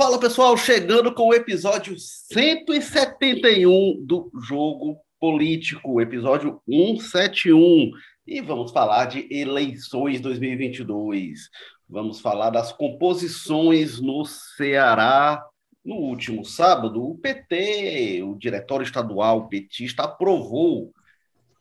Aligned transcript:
Fala 0.00 0.18
pessoal, 0.18 0.56
chegando 0.56 1.12
com 1.12 1.28
o 1.28 1.34
episódio 1.34 1.94
171 1.98 4.02
do 4.02 4.30
Jogo 4.42 4.96
Político, 5.20 6.00
episódio 6.00 6.58
171. 6.66 7.90
E 8.26 8.40
vamos 8.40 8.72
falar 8.72 9.04
de 9.04 9.28
eleições 9.30 10.18
2022. 10.22 11.50
Vamos 11.86 12.18
falar 12.18 12.48
das 12.48 12.72
composições 12.72 14.00
no 14.00 14.24
Ceará. 14.24 15.44
No 15.84 15.96
último 15.96 16.46
sábado, 16.46 17.04
o 17.04 17.18
PT, 17.18 18.22
o 18.22 18.38
Diretório 18.38 18.84
Estadual 18.84 19.48
petista, 19.48 20.04
aprovou 20.04 20.94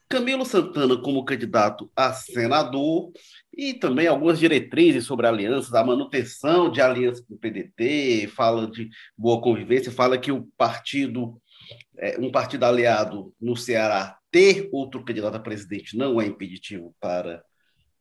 Camilo 0.07 0.45
Santana 0.45 0.95
como 0.95 1.25
candidato 1.25 1.91
a 1.93 2.13
senador 2.13 3.11
e 3.55 3.73
também 3.73 4.07
algumas 4.07 4.39
diretrizes 4.39 5.05
sobre 5.05 5.27
alianças, 5.27 5.73
a 5.73 5.83
manutenção 5.83 6.71
de 6.71 6.81
aliança 6.81 7.23
com 7.27 7.33
o 7.33 7.37
PDT, 7.37 8.27
fala 8.27 8.69
de 8.69 8.89
boa 9.17 9.41
convivência, 9.41 9.91
fala 9.91 10.17
que 10.17 10.31
o 10.31 10.47
partido, 10.57 11.41
é, 11.97 12.17
um 12.19 12.31
partido 12.31 12.63
aliado 12.63 13.33
no 13.39 13.55
Ceará, 13.55 14.17
ter 14.31 14.69
outro 14.71 15.03
candidato 15.03 15.35
a 15.35 15.39
presidente 15.39 15.97
não 15.97 16.21
é 16.21 16.25
impeditivo 16.25 16.95
para 16.99 17.43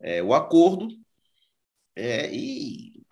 é, 0.01 0.23
o 0.23 0.35
acordo. 0.35 0.89
É, 1.97 2.33
e, 2.33 3.03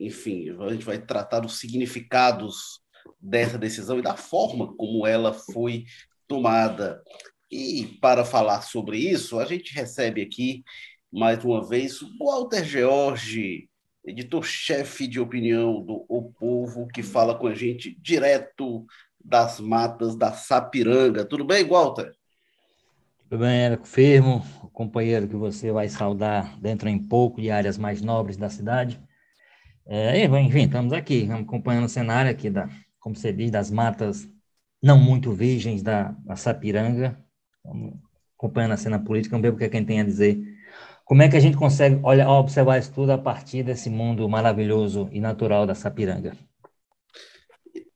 enfim, 0.00 0.50
a 0.58 0.70
gente 0.70 0.84
vai 0.84 0.98
tratar 0.98 1.40
dos 1.40 1.60
significados 1.60 2.80
dessa 3.20 3.58
decisão 3.58 3.98
e 3.98 4.02
da 4.02 4.16
forma 4.16 4.74
como 4.76 5.06
ela 5.06 5.32
foi 5.32 5.84
tomada. 6.26 7.02
E 7.50 7.98
para 8.00 8.24
falar 8.24 8.62
sobre 8.62 8.98
isso, 8.98 9.38
a 9.38 9.44
gente 9.44 9.74
recebe 9.74 10.22
aqui, 10.22 10.64
mais 11.12 11.44
uma 11.44 11.62
vez, 11.62 12.00
Walter 12.18 12.64
George, 12.64 13.68
editor-chefe 14.04 15.06
de 15.06 15.20
opinião 15.20 15.82
do 15.82 16.06
O 16.08 16.32
Povo, 16.32 16.88
que 16.88 17.02
fala 17.02 17.38
com 17.38 17.46
a 17.46 17.54
gente 17.54 17.94
direto 18.00 18.86
das 19.22 19.60
matas 19.60 20.16
da 20.16 20.32
Sapiranga. 20.32 21.24
Tudo 21.24 21.44
bem, 21.44 21.64
Walter? 21.64 22.14
Tudo 23.28 23.40
bem, 23.40 23.60
Érico 23.60 23.86
Firmo, 23.86 24.42
companheiro 24.72 25.28
que 25.28 25.36
você 25.36 25.70
vai 25.70 25.88
saudar 25.88 26.58
dentro 26.58 26.88
em 26.88 26.98
pouco 26.98 27.40
de 27.40 27.50
áreas 27.50 27.76
mais 27.76 28.00
nobres 28.00 28.36
da 28.36 28.48
cidade. 28.48 28.98
É, 29.86 30.24
enfim, 30.24 30.64
estamos 30.64 30.92
aqui, 30.92 31.28
acompanhando 31.30 31.84
o 31.84 31.88
cenário 31.88 32.30
aqui, 32.30 32.48
da, 32.48 32.68
como 32.98 33.14
você 33.14 33.32
diz, 33.32 33.50
das 33.50 33.70
matas 33.70 34.26
não 34.82 34.98
muito 34.98 35.32
virgens 35.32 35.82
da, 35.82 36.14
da 36.24 36.36
Sapiranga, 36.36 37.22
acompanhando 38.36 38.72
a 38.72 38.76
cena 38.76 38.98
política, 38.98 39.36
vamos 39.36 39.42
ver 39.42 39.54
o 39.54 39.58
que 39.58 39.64
é 39.64 39.68
quem 39.68 39.84
tem 39.84 40.00
a 40.00 40.04
dizer. 40.04 40.51
Como 41.04 41.22
é 41.22 41.28
que 41.28 41.36
a 41.36 41.40
gente 41.40 41.56
consegue 41.56 42.00
olhar, 42.02 42.28
observar 42.30 42.78
isso 42.78 42.92
tudo 42.92 43.10
a 43.10 43.18
partir 43.18 43.62
desse 43.62 43.90
mundo 43.90 44.28
maravilhoso 44.28 45.08
e 45.12 45.20
natural 45.20 45.66
da 45.66 45.74
Sapiranga? 45.74 46.36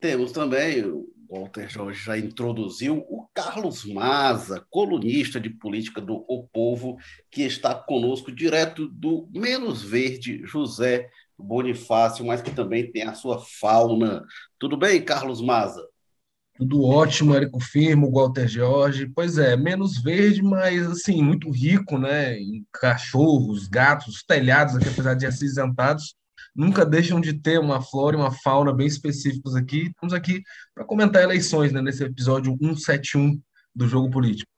Temos 0.01 0.33
também, 0.33 0.85
o 0.85 1.07
Walter 1.29 1.69
Jorge 1.69 2.05
já 2.05 2.19
introduziu, 2.19 2.99
o 3.09 3.27
Carlos 3.33 3.84
Maza, 3.84 4.65
colunista 4.71 5.41
de 5.41 5.51
política 5.51 6.01
do 6.01 6.25
O 6.29 6.47
Povo, 6.47 6.97
que 7.31 7.43
está 7.43 7.75
conosco 7.75 8.31
direto 8.31 8.89
do 8.89 9.29
Menos 9.33 9.83
Verde, 9.83 10.43
José 10.45 11.09
Bonifácio, 11.39 12.25
mas 12.25 12.41
que 12.41 12.51
também 12.51 12.91
tem 12.91 13.03
a 13.03 13.15
sua 13.15 13.39
fauna. 13.39 14.25
Tudo 14.59 14.77
bem, 14.77 15.03
Carlos 15.03 15.41
Maza? 15.41 15.87
Tudo 16.57 16.83
ótimo, 16.83 17.35
Érico 17.35 17.61
Firmo, 17.61 18.11
Walter 18.11 18.49
George. 18.49 19.11
Pois 19.15 19.37
é, 19.37 19.57
menos 19.57 20.03
verde, 20.03 20.43
mas 20.43 20.87
assim, 20.87 21.23
muito 21.23 21.51
rico, 21.51 21.99
né? 21.99 22.39
Em 22.39 22.65
cachorros, 22.73 23.69
gatos, 23.69 24.25
telhados 24.27 24.75
aqui, 24.77 24.89
apesar 24.89 25.15
de 25.15 25.27
acinzentados, 25.27 26.15
nunca 26.55 26.87
deixam 26.87 27.21
de 27.21 27.34
ter 27.34 27.61
uma 27.61 27.83
flora 27.83 28.17
e 28.17 28.21
uma 28.21 28.31
fauna 28.31 28.72
bem 28.72 28.87
específicos 28.87 29.55
aqui. 29.55 29.89
Estamos 29.89 30.15
aqui 30.15 30.43
para 30.75 30.84
comentar 30.84 31.22
eleições, 31.22 31.72
né? 31.72 31.83
Nesse 31.83 32.05
episódio 32.05 32.56
171 32.59 33.38
do 33.75 33.87
Jogo 33.87 34.11
Político. 34.11 34.50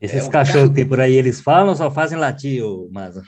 Esses 0.00 0.26
é, 0.26 0.30
cachorros 0.30 0.74
que 0.74 0.84
por 0.84 1.00
aí 1.00 1.14
eles 1.14 1.40
falam 1.40 1.70
ou 1.70 1.76
só 1.76 1.90
fazem 1.90 2.18
latir, 2.18 2.62
Maza? 2.90 3.22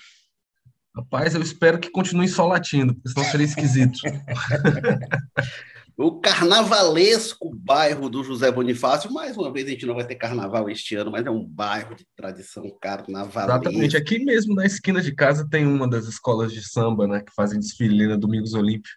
Rapaz, 0.97 1.35
eu 1.35 1.43
espero 1.43 1.79
que 1.79 1.91
continue 1.91 2.29
só 2.29 2.47
latindo, 2.47 2.95
porque 2.95 3.09
senão 3.11 3.25
seria 3.25 3.47
esquisito. 3.47 3.99
o 5.97 6.21
carnavalesco 6.21 7.55
bairro 7.55 8.09
do 8.09 8.25
José 8.25 8.51
Bonifácio. 8.51 9.13
Mais 9.13 9.37
uma 9.37 9.53
vez, 9.53 9.67
a 9.67 9.71
gente 9.71 9.87
não 9.87 9.95
vai 9.95 10.07
ter 10.07 10.15
carnaval 10.15 10.69
este 10.71 10.95
ano, 10.95 11.11
mas 11.11 11.25
é 11.27 11.31
um 11.31 11.45
bairro 11.45 11.95
de 11.95 12.07
tradição 12.17 12.65
carnavalesca. 12.81 13.69
Exatamente. 13.69 13.97
Aqui 13.97 14.19
mesmo 14.25 14.55
na 14.55 14.65
esquina 14.65 15.01
de 15.01 15.15
casa 15.15 15.47
tem 15.49 15.67
uma 15.67 15.89
das 15.89 16.07
escolas 16.07 16.53
de 16.53 16.63
samba, 16.67 17.07
né, 17.07 17.21
que 17.21 17.35
fazem 17.35 17.59
desfile 17.59 18.07
na 18.07 18.17
Domingos 18.17 18.55
Olímpio. 18.55 18.93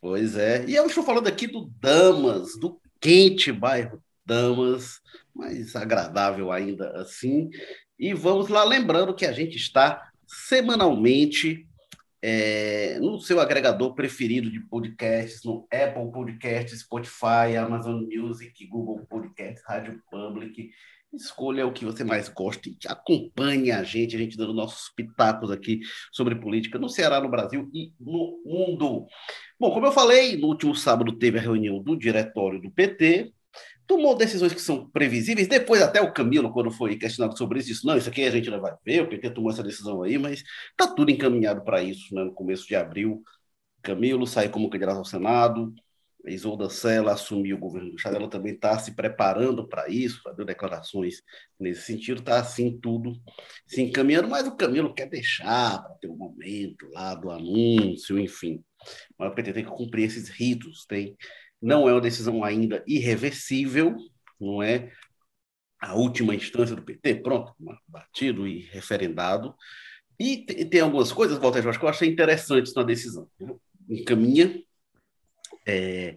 Pois 0.00 0.36
é. 0.36 0.64
E 0.66 0.74
eu 0.74 0.86
estou 0.86 1.04
falando 1.04 1.28
aqui 1.28 1.46
do 1.46 1.70
Damas, 1.80 2.58
do 2.58 2.80
quente 3.00 3.52
bairro 3.52 4.02
Damas, 4.24 5.00
mais 5.34 5.74
agradável 5.74 6.52
ainda 6.52 6.90
assim. 7.00 7.50
E 7.98 8.14
vamos 8.14 8.48
lá, 8.48 8.64
lembrando 8.64 9.14
que 9.14 9.26
a 9.26 9.32
gente 9.32 9.56
está 9.56 10.08
semanalmente 10.26 11.67
é, 12.22 12.98
no 13.00 13.20
seu 13.20 13.40
agregador 13.40 13.94
preferido 13.94 14.50
de 14.50 14.60
podcasts, 14.60 15.44
no 15.44 15.66
Apple 15.72 16.10
Podcasts, 16.12 16.80
Spotify, 16.80 17.56
Amazon 17.58 18.02
Music, 18.02 18.66
Google 18.66 19.06
Podcasts, 19.06 19.62
Rádio 19.66 20.00
Public. 20.10 20.70
Escolha 21.14 21.66
o 21.66 21.72
que 21.72 21.86
você 21.86 22.04
mais 22.04 22.28
gosta 22.28 22.68
e 22.68 22.76
acompanhe 22.86 23.70
a 23.70 23.82
gente, 23.82 24.14
a 24.14 24.18
gente 24.18 24.36
dando 24.36 24.52
nossos 24.52 24.90
pitacos 24.94 25.50
aqui 25.50 25.80
sobre 26.12 26.34
política 26.34 26.78
no 26.78 26.88
Ceará, 26.88 27.18
no 27.20 27.30
Brasil 27.30 27.70
e 27.72 27.94
no 27.98 28.42
mundo. 28.44 29.06
Bom, 29.58 29.72
como 29.72 29.86
eu 29.86 29.92
falei, 29.92 30.36
no 30.36 30.48
último 30.48 30.74
sábado 30.74 31.16
teve 31.16 31.38
a 31.38 31.42
reunião 31.42 31.82
do 31.82 31.96
diretório 31.96 32.60
do 32.60 32.70
PT, 32.70 33.32
tomou 33.88 34.14
decisões 34.14 34.52
que 34.52 34.60
são 34.60 34.88
previsíveis. 34.90 35.48
Depois, 35.48 35.82
até 35.82 36.00
o 36.00 36.12
Camilo, 36.12 36.52
quando 36.52 36.70
foi 36.70 36.96
questionado 36.96 37.36
sobre 37.36 37.58
isso, 37.58 37.68
disse: 37.68 37.86
não, 37.86 37.96
isso 37.96 38.08
aqui 38.08 38.22
a 38.22 38.30
gente 38.30 38.50
não 38.50 38.60
vai 38.60 38.74
ver, 38.84 39.02
o 39.02 39.08
PT 39.08 39.30
tomou 39.30 39.50
essa 39.50 39.62
decisão 39.62 40.02
aí, 40.02 40.18
mas 40.18 40.44
está 40.70 40.86
tudo 40.94 41.10
encaminhado 41.10 41.64
para 41.64 41.82
isso. 41.82 42.14
Né? 42.14 42.22
No 42.22 42.32
começo 42.32 42.68
de 42.68 42.76
abril, 42.76 43.22
Camilo 43.82 44.26
saiu 44.26 44.50
como 44.50 44.68
candidato 44.68 44.98
ao 44.98 45.04
Senado, 45.04 45.74
Isolda 46.26 46.68
Sela 46.68 47.12
assumiu 47.12 47.56
o 47.56 47.60
governo 47.60 47.90
do 47.90 47.96
Estado, 47.96 48.16
ela 48.16 48.28
também 48.28 48.52
está 48.52 48.78
se 48.78 48.94
preparando 48.94 49.66
para 49.66 49.88
isso, 49.88 50.20
fazendo 50.22 50.44
declarações 50.44 51.22
nesse 51.58 51.82
sentido, 51.82 52.20
está 52.20 52.38
assim 52.38 52.78
tudo 52.78 53.14
se 53.66 53.80
encaminhando, 53.80 54.28
mas 54.28 54.46
o 54.46 54.56
Camilo 54.56 54.92
quer 54.92 55.08
deixar 55.08 55.82
para 55.82 55.94
ter 55.94 56.08
um 56.08 56.16
momento 56.16 56.86
lá 56.90 57.14
do 57.14 57.30
anúncio, 57.30 58.18
enfim. 58.18 58.62
Mas 59.16 59.32
o 59.32 59.34
PT 59.34 59.52
tem 59.54 59.64
que 59.64 59.70
cumprir 59.70 60.04
esses 60.04 60.28
ritos, 60.28 60.84
tem 60.86 61.16
não 61.60 61.88
é 61.88 61.92
uma 61.92 62.00
decisão 62.00 62.44
ainda 62.44 62.82
irreversível, 62.86 63.96
não 64.40 64.62
é 64.62 64.92
a 65.80 65.94
última 65.94 66.34
instância 66.34 66.74
do 66.74 66.82
PT, 66.82 67.16
pronto, 67.16 67.54
batido 67.86 68.46
e 68.46 68.60
referendado. 68.60 69.54
E 70.18 70.38
tem 70.44 70.80
algumas 70.80 71.12
coisas, 71.12 71.38
Walter 71.38 71.62
Jorge, 71.62 71.78
que 71.78 71.84
eu 71.84 71.88
achei 71.88 72.08
interessantes 72.08 72.74
na 72.74 72.82
decisão. 72.82 73.28
Encaminha 73.88 74.60
é, 75.66 76.16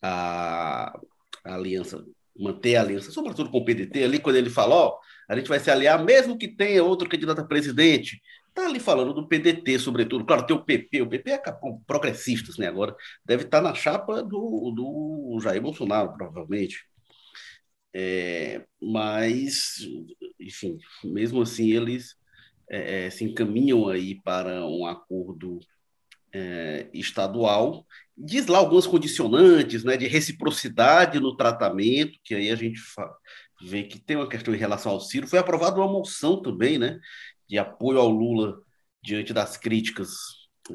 a, 0.00 0.96
a, 1.44 1.54
aliança, 1.54 2.04
manter 2.38 2.76
a 2.76 2.82
aliança, 2.82 3.10
sobretudo 3.10 3.50
com 3.50 3.58
o 3.58 3.64
PDT, 3.64 4.04
ali 4.04 4.20
quando 4.20 4.36
ele 4.36 4.50
fala, 4.50 4.74
ó, 4.74 4.98
a 5.28 5.36
gente 5.36 5.48
vai 5.48 5.58
se 5.58 5.70
aliar, 5.70 6.04
mesmo 6.04 6.38
que 6.38 6.48
tenha 6.48 6.84
outro 6.84 7.08
candidato 7.08 7.40
a 7.40 7.46
presidente, 7.46 8.22
Está 8.50 8.66
ali 8.66 8.80
falando 8.80 9.14
do 9.14 9.26
PDT, 9.26 9.78
sobretudo. 9.78 10.24
Claro, 10.24 10.44
tem 10.46 10.56
o 10.56 10.64
PP, 10.64 11.02
o 11.02 11.08
PP 11.08 11.30
é 11.30 11.42
progressistas, 11.86 12.58
né? 12.58 12.66
Agora 12.68 12.94
deve 13.24 13.44
estar 13.44 13.62
tá 13.62 13.68
na 13.68 13.74
chapa 13.74 14.22
do, 14.22 14.72
do 14.74 15.40
Jair 15.40 15.62
Bolsonaro, 15.62 16.12
provavelmente. 16.12 16.84
É, 17.94 18.64
mas, 18.80 19.78
enfim, 20.38 20.78
mesmo 21.04 21.42
assim, 21.42 21.70
eles 21.70 22.16
é, 22.68 23.06
é, 23.06 23.10
se 23.10 23.24
encaminham 23.24 23.88
aí 23.88 24.20
para 24.22 24.66
um 24.66 24.84
acordo 24.84 25.60
é, 26.32 26.88
estadual. 26.92 27.86
Diz 28.16 28.46
lá 28.46 28.58
algumas 28.58 28.86
condicionantes 28.86 29.84
né, 29.84 29.96
de 29.96 30.06
reciprocidade 30.06 31.20
no 31.20 31.36
tratamento, 31.36 32.18
que 32.24 32.34
aí 32.34 32.50
a 32.50 32.56
gente 32.56 32.80
vê 33.62 33.84
que 33.84 33.98
tem 33.98 34.16
uma 34.16 34.28
questão 34.28 34.54
em 34.54 34.58
relação 34.58 34.92
ao 34.92 35.00
Ciro. 35.00 35.26
Foi 35.26 35.38
aprovada 35.38 35.76
uma 35.76 35.88
moção 35.88 36.40
também, 36.42 36.78
né? 36.78 36.98
De 37.50 37.58
apoio 37.58 37.98
ao 37.98 38.08
Lula 38.08 38.62
diante 39.02 39.32
das 39.32 39.56
críticas 39.56 40.10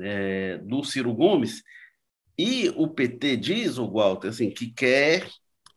é, 0.01 0.57
do 0.57 0.83
Ciro 0.83 1.13
Gomes. 1.13 1.63
E 2.37 2.67
o 2.75 2.89
PT 2.89 3.37
diz, 3.37 3.77
o 3.77 3.89
Walter, 3.89 4.27
assim, 4.27 4.49
que 4.49 4.71
quer, 4.71 5.25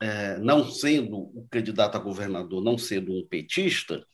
é, 0.03 0.39
não 0.39 0.69
sendo 0.69 1.17
o 1.17 1.47
candidato 1.49 1.97
a 1.97 2.01
governador, 2.01 2.63
não 2.63 2.77
sendo 2.77 3.13
um 3.13 3.25
petista, 3.25 4.05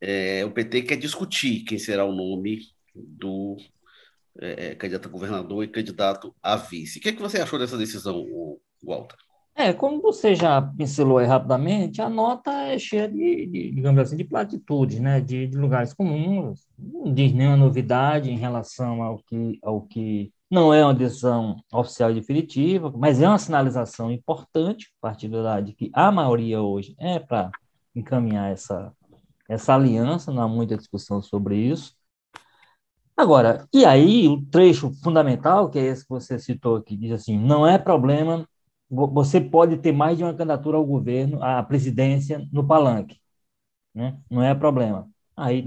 é, 0.00 0.44
o 0.44 0.50
PT 0.50 0.82
quer 0.82 0.96
discutir 0.96 1.64
quem 1.64 1.78
será 1.78 2.04
o 2.04 2.14
nome 2.14 2.62
do 2.92 3.56
é, 4.40 4.74
candidato 4.74 5.06
a 5.06 5.12
governador 5.12 5.62
e 5.62 5.68
candidato 5.68 6.34
a 6.42 6.56
vice. 6.56 6.98
O 6.98 7.02
que, 7.02 7.10
é 7.10 7.12
que 7.12 7.22
você 7.22 7.40
achou 7.40 7.60
dessa 7.60 7.78
decisão, 7.78 8.26
Walter? 8.82 9.16
É, 9.58 9.72
como 9.72 10.02
você 10.02 10.34
já 10.34 10.60
pincelou 10.60 11.16
aí 11.16 11.26
rapidamente, 11.26 12.02
a 12.02 12.10
nota 12.10 12.50
é 12.50 12.78
cheia 12.78 13.08
de, 13.08 13.46
de 13.46 13.70
digamos 13.70 14.02
assim, 14.02 14.16
de 14.16 14.24
platitudes, 14.24 15.00
né? 15.00 15.18
De, 15.18 15.46
de, 15.46 15.56
lugares 15.56 15.94
comuns, 15.94 16.68
não 16.78 17.12
diz 17.12 17.32
nenhuma 17.32 17.56
novidade 17.56 18.30
em 18.30 18.36
relação 18.36 19.02
ao 19.02 19.16
que, 19.18 19.58
ao 19.62 19.80
que 19.80 20.30
Não 20.50 20.74
é 20.74 20.84
uma 20.84 20.92
decisão 20.94 21.56
oficial 21.72 22.10
e 22.10 22.14
definitiva, 22.14 22.92
mas 22.94 23.20
é 23.22 23.26
uma 23.26 23.38
sinalização 23.38 24.12
importante, 24.12 24.92
a 25.00 25.08
partir 25.08 25.28
da 25.28 25.58
de 25.60 25.72
que 25.72 25.90
a 25.94 26.12
maioria 26.12 26.60
hoje 26.60 26.94
é 26.98 27.18
para 27.18 27.50
encaminhar 27.94 28.52
essa, 28.52 28.92
essa 29.48 29.74
aliança, 29.74 30.30
não 30.32 30.42
há 30.42 30.48
muita 30.48 30.76
discussão 30.76 31.22
sobre 31.22 31.56
isso. 31.56 31.96
Agora, 33.16 33.66
e 33.72 33.84
aí 33.86 34.28
o 34.28 34.44
trecho 34.50 34.92
fundamental, 35.02 35.70
que 35.70 35.78
é 35.78 35.86
esse 35.86 36.02
que 36.02 36.10
você 36.10 36.38
citou 36.38 36.76
aqui, 36.76 36.96
diz 36.96 37.12
assim: 37.12 37.38
não 37.38 37.66
é 37.66 37.78
problema, 37.78 38.46
você 38.88 39.40
pode 39.40 39.76
ter 39.78 39.92
mais 39.92 40.16
de 40.16 40.24
uma 40.24 40.32
candidatura 40.32 40.76
ao 40.76 40.86
governo, 40.86 41.42
à 41.42 41.62
presidência, 41.62 42.46
no 42.52 42.66
palanque. 42.66 43.20
Né? 43.94 44.18
Não 44.30 44.42
é 44.42 44.54
problema. 44.54 45.08
Aí, 45.36 45.64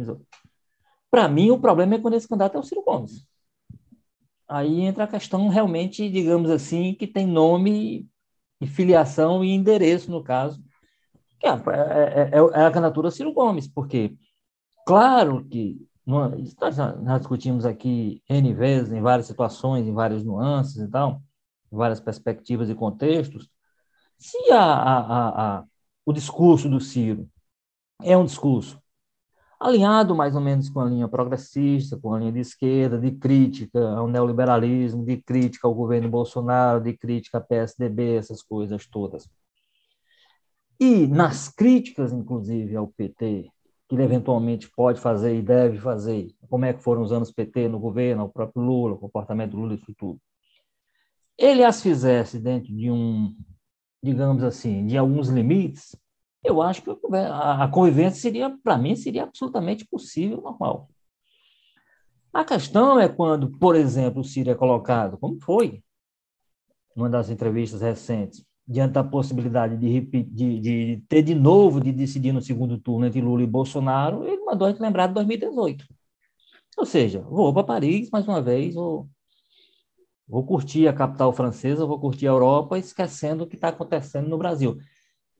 para 1.11 1.27
mim, 1.27 1.51
o 1.51 1.59
problema 1.59 1.95
é 1.95 1.99
quando 1.99 2.13
esse 2.13 2.27
candidato 2.27 2.55
é 2.55 2.59
o 2.59 2.63
Ciro 2.63 2.83
Gomes. 2.83 3.27
Aí 4.47 4.81
entra 4.81 5.03
a 5.03 5.07
questão 5.07 5.47
realmente, 5.47 6.09
digamos 6.09 6.49
assim, 6.49 6.95
que 6.95 7.05
tem 7.05 7.27
nome 7.27 8.07
e 8.61 8.67
filiação 8.67 9.43
e 9.43 9.51
endereço, 9.51 10.09
no 10.09 10.23
caso, 10.23 10.63
que 11.39 11.47
é, 11.47 11.51
é, 11.51 12.29
é, 12.33 12.37
é 12.37 12.65
a 12.65 12.71
candidatura 12.71 13.11
Ciro 13.11 13.33
Gomes, 13.33 13.67
porque, 13.67 14.15
claro 14.85 15.45
que 15.45 15.87
nós, 16.05 16.55
nós 17.01 17.19
discutimos 17.19 17.65
aqui 17.65 18.23
N 18.27 18.53
vezes, 18.53 18.91
em 18.91 19.01
várias 19.01 19.27
situações, 19.27 19.87
em 19.87 19.93
várias 19.93 20.23
nuances 20.23 20.77
e 20.77 20.87
tal, 20.87 21.21
várias 21.77 21.99
perspectivas 21.99 22.69
e 22.69 22.75
contextos, 22.75 23.49
se 24.17 24.51
a, 24.51 24.63
a, 24.63 25.59
a, 25.59 25.63
o 26.05 26.13
discurso 26.13 26.69
do 26.69 26.79
Ciro 26.79 27.29
é 28.01 28.17
um 28.17 28.25
discurso 28.25 28.81
alinhado 29.59 30.15
mais 30.15 30.35
ou 30.35 30.41
menos 30.41 30.69
com 30.69 30.79
a 30.79 30.85
linha 30.85 31.07
progressista, 31.07 31.97
com 31.97 32.13
a 32.13 32.19
linha 32.19 32.31
de 32.31 32.39
esquerda, 32.39 32.97
de 32.97 33.11
crítica 33.11 33.79
ao 33.91 34.07
neoliberalismo, 34.07 35.05
de 35.05 35.17
crítica 35.17 35.67
ao 35.67 35.75
governo 35.75 36.09
Bolsonaro, 36.09 36.81
de 36.81 36.93
crítica 36.97 37.39
à 37.39 37.41
PSDB, 37.41 38.15
essas 38.15 38.41
coisas 38.41 38.87
todas. 38.87 39.27
E 40.79 41.05
nas 41.07 41.49
críticas, 41.49 42.13
inclusive, 42.13 42.73
ao 42.75 42.87
PT, 42.87 43.51
que 43.89 43.95
ele 43.95 44.03
eventualmente 44.03 44.69
pode 44.73 45.01
fazer 45.01 45.35
e 45.35 45.41
deve 45.41 45.77
fazer, 45.77 46.33
como 46.49 46.63
é 46.63 46.73
que 46.73 46.81
foram 46.81 47.01
os 47.01 47.11
anos 47.11 47.31
PT 47.31 47.67
no 47.67 47.79
governo, 47.79 48.23
o 48.23 48.29
próprio 48.29 48.63
Lula, 48.63 48.93
o 48.93 48.99
comportamento 48.99 49.51
do 49.51 49.57
Lula, 49.57 49.73
isso 49.73 49.93
tudo. 49.97 50.21
Ele 51.39 51.63
as 51.63 51.81
fizesse 51.81 52.37
dentro 52.37 52.75
de 52.75 52.91
um, 52.91 53.33
digamos 54.03 54.43
assim, 54.43 54.85
de 54.85 54.97
alguns 54.97 55.29
limites, 55.29 55.95
eu 56.43 56.61
acho 56.61 56.81
que 56.81 56.89
a 56.89 57.67
convivência 57.69 58.21
seria, 58.21 58.49
para 58.61 58.77
mim, 58.77 58.93
seria 58.95 59.23
absolutamente 59.23 59.85
possível, 59.85 60.41
normal. 60.41 60.89
A 62.33 62.43
questão 62.43 62.99
é 62.99 63.07
quando, 63.07 63.57
por 63.57 63.73
exemplo, 63.73 64.19
o 64.21 64.23
Ciro 64.23 64.51
é 64.51 64.55
colocado, 64.55 65.17
como 65.17 65.39
foi, 65.41 65.81
numa 66.93 67.09
das 67.09 67.29
entrevistas 67.29 67.81
recentes, 67.81 68.45
diante 68.67 68.93
da 68.93 69.03
possibilidade 69.03 69.77
de, 69.77 70.01
de, 70.01 70.59
de, 70.59 71.03
ter 71.07 71.23
de 71.23 71.33
novo 71.33 71.79
de 71.79 71.93
decidir 71.93 72.33
no 72.33 72.41
segundo 72.41 72.77
turno 72.77 73.05
entre 73.05 73.21
Lula 73.21 73.43
e 73.43 73.47
Bolsonaro, 73.47 74.27
ele 74.27 74.43
mandou 74.43 74.67
a 74.67 74.71
gente 74.71 74.81
lembrar 74.81 75.07
de 75.07 75.13
2018. 75.13 75.85
Ou 76.77 76.85
seja, 76.85 77.21
vou 77.21 77.53
para 77.53 77.63
Paris 77.63 78.09
mais 78.11 78.27
uma 78.27 78.41
vez, 78.41 78.75
vou, 78.75 79.09
vou 80.29 80.43
curtir 80.43 80.87
a 80.87 80.93
capital 80.93 81.33
francesa, 81.33 81.85
vou 81.85 81.99
curtir 81.99 82.27
a 82.27 82.31
Europa, 82.31 82.77
esquecendo 82.77 83.43
o 83.43 83.47
que 83.47 83.55
está 83.55 83.69
acontecendo 83.69 84.29
no 84.29 84.37
Brasil. 84.37 84.77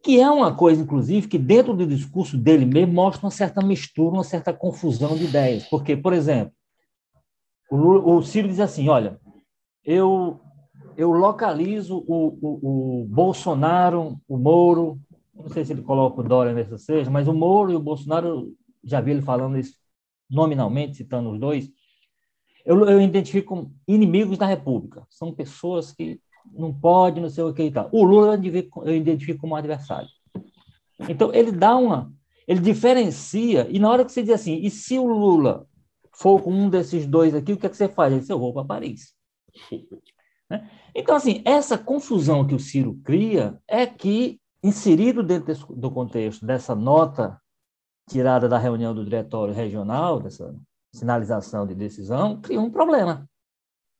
Que 0.04 0.20
é 0.20 0.30
uma 0.30 0.56
coisa, 0.56 0.82
inclusive, 0.82 1.28
que 1.28 1.38
dentro 1.38 1.76
do 1.76 1.86
discurso 1.86 2.36
dele 2.36 2.66
mesmo 2.66 2.94
mostra 2.94 3.26
uma 3.26 3.32
certa 3.32 3.62
mistura, 3.62 4.16
uma 4.16 4.24
certa 4.24 4.52
confusão 4.52 5.16
de 5.16 5.26
ideias. 5.26 5.66
Porque, 5.66 5.96
por 5.96 6.14
exemplo, 6.14 6.54
o, 7.70 7.76
Lula, 7.76 8.16
o 8.16 8.24
Ciro 8.24 8.48
diz 8.48 8.60
assim: 8.60 8.90
olha, 8.90 9.20
eu 9.86 10.40
eu 10.98 11.12
localizo 11.14 12.04
o, 12.08 12.38
o, 12.42 13.02
o, 13.02 13.06
Bolsonaro, 13.06 14.20
o 14.28 14.38
Moro, 14.38 15.00
não 15.34 15.48
sei 15.50 15.64
se 15.64 15.72
ele 15.72 15.82
coloca 15.82 16.20
o 16.20 16.24
Dória 16.24 16.52
nessa 16.52 16.78
seja, 16.78 17.10
mas 17.10 17.26
o 17.26 17.34
Moro 17.34 17.72
e 17.72 17.76
o 17.76 17.80
Bolsonaro, 17.80 18.54
já 18.84 19.00
vi 19.00 19.12
ele 19.12 19.22
falando 19.22 19.58
isso 19.58 19.76
nominalmente, 20.30 20.98
citando 20.98 21.32
os 21.32 21.40
dois, 21.40 21.70
eu, 22.70 22.88
eu 22.88 23.02
identifico 23.02 23.72
inimigos 23.88 24.38
da 24.38 24.46
República. 24.46 25.04
São 25.10 25.34
pessoas 25.34 25.92
que 25.92 26.22
não 26.54 26.72
podem, 26.72 27.24
não 27.24 27.30
sei 27.30 27.44
o 27.44 27.52
que 27.52 27.64
e 27.64 27.72
tal. 27.72 27.90
O 27.92 28.04
Lula 28.04 28.40
eu 28.86 28.96
identifico 28.96 29.42
como 29.42 29.56
adversário. 29.56 30.08
Então, 31.10 31.34
ele 31.34 31.52
dá 31.52 31.76
uma. 31.76 32.14
Ele 32.48 32.60
diferencia, 32.60 33.68
e 33.72 33.80
na 33.80 33.90
hora 33.90 34.06
que 34.06 34.12
você 34.12 34.22
diz 34.22 34.34
assim, 34.34 34.60
e 34.62 34.70
se 34.70 35.00
o 35.00 35.08
Lula 35.08 35.68
for 36.14 36.44
com 36.44 36.52
um 36.52 36.70
desses 36.70 37.08
dois 37.08 37.34
aqui, 37.34 37.54
o 37.54 37.58
que 37.58 37.66
é 37.66 37.70
que 37.70 37.78
você 37.78 37.90
faz? 37.90 38.12
Ele 38.12 38.22
diz, 38.22 38.30
eu 38.30 38.40
vou 38.40 38.54
para 38.54 38.64
Paris. 38.66 39.16
Né? 40.52 40.68
Então, 40.96 41.16
assim, 41.16 41.44
essa 41.46 41.78
confusão 41.78 42.44
que 42.44 42.56
o 42.56 42.60
Ciro 42.60 43.00
cria 43.04 43.62
é 43.68 43.86
que, 43.86 44.42
inserido 44.64 45.22
dentro 45.22 45.46
desse, 45.46 45.64
do 45.76 45.92
contexto 45.92 46.44
dessa 46.44 46.74
nota 46.74 47.40
tirada 48.10 48.50
da 48.50 48.58
reunião 48.58 48.96
do 48.96 49.04
diretório 49.04 49.54
regional, 49.54 50.20
dessa 50.20 50.60
sinalização 50.94 51.66
de 51.66 51.76
decisão, 51.76 52.40
cria 52.42 52.60
um 52.60 52.70
problema. 52.70 53.30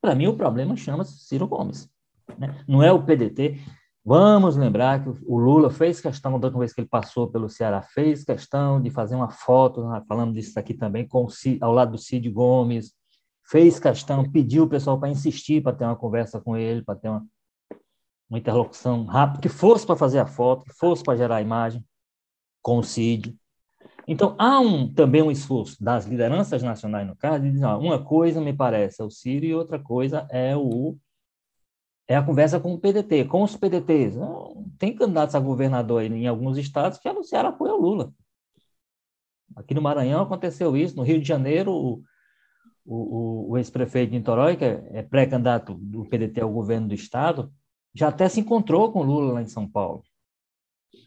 Para 0.02 0.16
mim, 0.16 0.28
o 0.28 0.36
problema 0.36 0.76
chama-se 0.76 1.20
Ciro 1.20 1.48
Gomes. 1.48 1.90
Né? 2.38 2.64
Não 2.68 2.82
é 2.82 2.92
o 2.92 3.04
PDT. 3.04 3.60
Vamos 4.04 4.56
lembrar 4.56 5.04
que 5.04 5.10
o 5.26 5.38
Lula 5.38 5.70
fez 5.70 6.00
questão, 6.00 6.40
da 6.40 6.48
última 6.48 6.62
vez 6.62 6.74
que 6.74 6.82
ele 6.82 6.88
passou 6.88 7.30
pelo 7.30 7.50
Ceará, 7.50 7.82
fez 7.82 8.24
questão 8.24 8.82
de 8.82 8.90
fazer 8.90 9.16
uma 9.16 9.30
foto, 9.30 9.88
falando 10.08 10.34
disso 10.34 10.58
aqui 10.58 10.74
também, 10.74 11.08
com, 11.08 11.28
ao 11.62 11.72
lado 11.72 11.92
do 11.92 11.98
Cid 11.98 12.30
Gomes, 12.30 12.94
fez 13.46 13.80
questão, 13.80 14.30
pediu 14.32 14.64
o 14.64 14.70
pessoal 14.70 15.00
para 15.00 15.10
insistir, 15.10 15.62
para 15.62 15.76
ter 15.76 15.84
uma 15.84 15.96
conversa 15.96 16.40
com 16.40 16.56
ele, 16.56 16.84
para 16.84 16.96
ter 16.96 17.10
uma, 17.10 17.26
uma 18.30 18.40
interlocução 18.40 19.06
rápida, 19.06 19.42
que 19.42 19.50
fosse 19.50 19.86
para 19.86 19.96
fazer 19.96 20.20
a 20.20 20.26
foto, 20.26 20.64
que 20.64 20.74
fosse 20.74 21.04
para 21.04 21.18
gerar 21.18 21.38
a 21.38 21.42
imagem 21.42 21.84
com 22.62 22.78
o 22.78 22.84
CID. 22.84 23.39
Então, 24.08 24.36
há 24.38 24.60
um, 24.60 24.92
também 24.92 25.22
um 25.22 25.32
esforço 25.32 25.84
das 25.84 26.06
lideranças 26.06 26.64
nacionais, 26.64 27.08
no 27.08 27.16
caso, 27.16 27.44
de 27.44 27.52
dizer, 27.52 27.66
uma 27.66 28.04
coisa 28.04 28.42
me 28.42 28.54
parece 28.54 29.02
é 29.02 29.06
o 29.06 29.10
Ciro 29.10 29.46
e 29.46 29.54
outra 29.54 29.80
coisa 29.80 30.28
é 30.32 30.56
o 30.56 30.98
é 32.08 32.16
a 32.16 32.24
conversa 32.24 32.60
com 32.60 32.74
o 32.74 32.80
PDT, 32.80 33.26
com 33.26 33.44
os 33.44 33.56
PDTs. 33.56 34.18
Tem 34.80 34.96
candidatos 34.96 35.36
a 35.36 35.40
governador 35.40 36.02
em 36.02 36.26
alguns 36.26 36.58
estados 36.58 36.98
que 36.98 37.08
anunciaram 37.08 37.50
apoio 37.50 37.74
ao 37.74 37.80
Lula. 37.80 38.12
Aqui 39.56 39.76
no 39.76 39.82
Maranhão 39.82 40.24
aconteceu 40.24 40.76
isso, 40.76 40.96
no 40.96 41.04
Rio 41.04 41.22
de 41.22 41.28
Janeiro, 41.28 41.72
o, 41.72 42.04
o, 42.84 43.52
o 43.52 43.58
ex-prefeito 43.60 44.12
de 44.12 44.18
Niterói, 44.18 44.56
que 44.56 44.66
é, 44.66 44.90
é 44.92 45.04
pré-candidato 45.04 45.76
do 45.76 46.04
PDT 46.06 46.42
ao 46.42 46.52
governo 46.52 46.88
do 46.88 46.96
estado, 46.96 47.54
já 47.94 48.08
até 48.08 48.28
se 48.28 48.40
encontrou 48.40 48.92
com 48.92 49.04
Lula 49.04 49.34
lá 49.34 49.42
em 49.44 49.48
São 49.48 49.70
Paulo. 49.70 50.04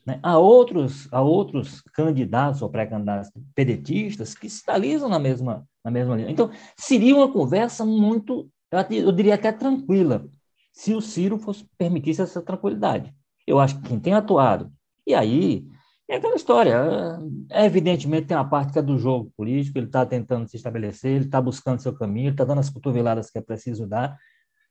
Né? 0.06 0.18
Há, 0.22 0.38
outros, 0.38 1.08
há 1.12 1.20
outros 1.20 1.80
candidatos 1.92 2.62
ou 2.62 2.68
pré-candidatos 2.68 3.30
pedetistas 3.54 4.34
que 4.34 4.48
sinalizam 4.48 5.08
na 5.08 5.18
mesma, 5.18 5.66
na 5.84 5.90
mesma 5.90 6.16
linha. 6.16 6.30
Então, 6.30 6.50
seria 6.76 7.14
uma 7.14 7.32
conversa 7.32 7.84
muito, 7.84 8.50
eu 8.90 9.12
diria 9.12 9.34
até 9.34 9.52
tranquila, 9.52 10.26
se 10.72 10.94
o 10.94 11.00
Ciro 11.00 11.38
fosse 11.38 11.66
permitisse 11.76 12.22
essa 12.22 12.40
tranquilidade. 12.40 13.14
Eu 13.46 13.58
acho 13.60 13.80
que 13.80 13.88
quem 13.88 14.00
tem 14.00 14.14
atuado, 14.14 14.72
e 15.06 15.14
aí 15.14 15.66
é 16.08 16.16
aquela 16.16 16.34
história. 16.34 17.18
É, 17.50 17.66
evidentemente 17.66 18.26
tem 18.26 18.36
uma 18.36 18.48
parte 18.48 18.72
que 18.72 18.78
é 18.78 18.82
do 18.82 18.98
jogo 18.98 19.32
político, 19.36 19.78
ele 19.78 19.86
está 19.86 20.04
tentando 20.04 20.48
se 20.48 20.56
estabelecer, 20.56 21.12
ele 21.12 21.24
está 21.24 21.40
buscando 21.40 21.80
seu 21.80 21.92
caminho, 21.94 22.30
está 22.30 22.44
dando 22.44 22.60
as 22.60 22.70
cotoveladas 22.70 23.30
que 23.30 23.38
é 23.38 23.42
preciso 23.42 23.86
dar. 23.86 24.16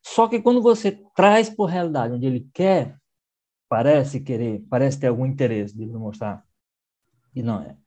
Só 0.04 0.28
que 0.28 0.42
quando 0.42 0.62
você 0.62 1.00
traz 1.16 1.50
por 1.50 1.66
realidade 1.66 2.14
onde 2.14 2.26
ele 2.26 2.48
quer, 2.54 2.98
parece 3.72 4.20
querer, 4.20 4.62
parece 4.70 5.00
ter 5.00 5.08
algum 5.08 5.26
interesse 5.26 5.74
de 5.74 5.86
mostrar, 5.86 6.44
e 7.34 7.42
não 7.42 7.62
é. 7.62 7.78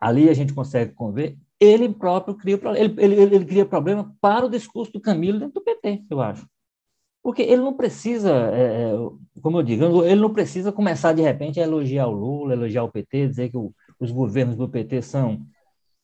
Ali 0.00 0.28
a 0.28 0.32
gente 0.32 0.54
consegue 0.54 0.92
conver, 0.92 1.36
ele 1.58 1.88
próprio 1.88 2.36
cria 2.36 2.56
ele, 2.76 2.94
ele, 2.96 3.34
ele 3.34 3.44
cria 3.44 3.66
problema 3.66 4.14
para 4.20 4.46
o 4.46 4.48
discurso 4.48 4.92
do 4.92 5.00
Camilo 5.00 5.40
dentro 5.40 5.54
do 5.54 5.60
PT, 5.60 6.04
eu 6.08 6.20
acho. 6.20 6.46
Porque 7.20 7.42
ele 7.42 7.62
não 7.62 7.74
precisa, 7.74 8.30
é, 8.54 8.92
é, 8.92 9.40
como 9.42 9.58
eu 9.58 9.64
digo, 9.64 10.04
ele 10.04 10.20
não 10.20 10.32
precisa 10.32 10.70
começar 10.70 11.12
de 11.12 11.22
repente 11.22 11.58
a 11.58 11.64
elogiar 11.64 12.06
o 12.06 12.12
Lula, 12.12 12.52
elogiar 12.52 12.84
o 12.84 12.92
PT, 12.92 13.26
dizer 13.26 13.50
que 13.50 13.56
o, 13.56 13.74
os 13.98 14.12
governos 14.12 14.54
do 14.54 14.68
PT 14.68 15.02
são, 15.02 15.44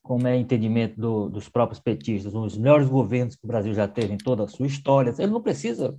como 0.02 0.26
é 0.26 0.36
entendimento 0.36 1.00
do, 1.00 1.28
dos 1.28 1.48
próprios 1.48 1.78
petistas, 1.78 2.34
os 2.34 2.58
melhores 2.58 2.88
governos 2.88 3.36
que 3.36 3.44
o 3.44 3.46
Brasil 3.46 3.72
já 3.74 3.86
teve 3.86 4.12
em 4.12 4.18
toda 4.18 4.42
a 4.42 4.48
sua 4.48 4.66
história. 4.66 5.14
Ele 5.16 5.30
não 5.30 5.40
precisa. 5.40 5.96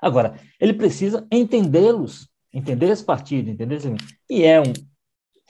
Agora, 0.00 0.38
ele 0.60 0.72
precisa 0.72 1.26
entendê-los, 1.30 2.28
entender 2.52 2.88
esse 2.88 3.04
partido, 3.04 3.50
entender 3.50 3.76
esse... 3.76 3.94
E 4.28 4.44
é 4.44 4.60
um, 4.60 4.72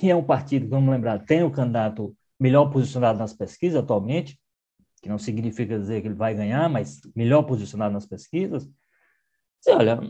é 0.02 0.14
um 0.14 0.24
partido, 0.24 0.68
vamos 0.68 0.90
lembrar, 0.90 1.24
tem 1.24 1.42
o 1.42 1.50
candidato 1.50 2.14
melhor 2.38 2.70
posicionado 2.70 3.18
nas 3.18 3.34
pesquisas 3.34 3.82
atualmente, 3.82 4.38
que 5.02 5.08
não 5.08 5.18
significa 5.18 5.78
dizer 5.78 6.00
que 6.00 6.08
ele 6.08 6.14
vai 6.14 6.34
ganhar, 6.34 6.68
mas 6.68 7.00
melhor 7.14 7.42
posicionado 7.42 7.92
nas 7.92 8.06
pesquisas, 8.06 8.68
Dizer, 9.60 9.76
olha, 9.76 10.00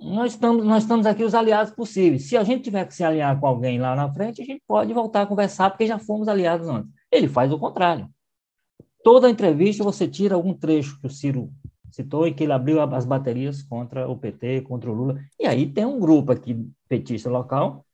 nós 0.00 0.32
estamos, 0.32 0.64
nós 0.64 0.82
estamos 0.84 1.06
aqui 1.06 1.24
os 1.24 1.34
aliados 1.34 1.72
possíveis. 1.72 2.28
Se 2.28 2.36
a 2.36 2.44
gente 2.44 2.64
tiver 2.64 2.86
que 2.86 2.94
se 2.94 3.04
alinhar 3.04 3.38
com 3.38 3.46
alguém 3.46 3.78
lá 3.78 3.94
na 3.96 4.12
frente, 4.12 4.42
a 4.42 4.44
gente 4.44 4.62
pode 4.66 4.92
voltar 4.92 5.22
a 5.22 5.26
conversar, 5.26 5.70
porque 5.70 5.86
já 5.86 5.98
fomos 5.98 6.28
aliados 6.28 6.68
antes. 6.68 6.90
Ele 7.10 7.28
faz 7.28 7.52
o 7.52 7.58
contrário. 7.58 8.08
Toda 9.02 9.30
entrevista 9.30 9.84
você 9.84 10.06
tira 10.08 10.34
algum 10.34 10.54
trecho 10.54 11.00
que 11.00 11.06
o 11.06 11.10
Ciro 11.10 11.52
citou, 11.90 12.26
e 12.26 12.34
que 12.34 12.44
ele 12.44 12.52
abriu 12.52 12.80
as 12.80 13.04
baterias 13.04 13.62
contra 13.62 14.08
o 14.08 14.16
PT, 14.16 14.62
contra 14.62 14.90
o 14.90 14.94
Lula. 14.94 15.20
E 15.38 15.46
aí 15.46 15.70
tem 15.70 15.84
um 15.84 15.98
grupo 15.98 16.32
aqui, 16.32 16.68
petista 16.88 17.30
local, 17.30 17.84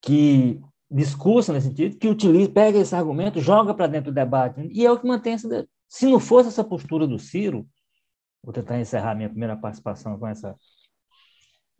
que 0.00 0.60
discursa 0.90 1.52
nesse 1.52 1.68
sentido, 1.68 1.96
que 1.96 2.08
utiliza, 2.08 2.50
pega 2.50 2.78
esse 2.78 2.94
argumento, 2.94 3.40
joga 3.40 3.74
para 3.74 3.86
dentro 3.86 4.12
do 4.12 4.14
debate, 4.14 4.68
e 4.72 4.86
é 4.86 4.90
o 4.90 4.98
que 4.98 5.06
mantém 5.06 5.34
essa. 5.34 5.66
Se 5.88 6.06
não 6.06 6.20
fosse 6.20 6.48
essa 6.48 6.64
postura 6.64 7.06
do 7.06 7.18
Ciro, 7.18 7.66
vou 8.42 8.52
tentar 8.52 8.78
encerrar 8.78 9.14
minha 9.14 9.28
primeira 9.28 9.56
participação 9.56 10.18
com 10.18 10.26
essa 10.26 10.54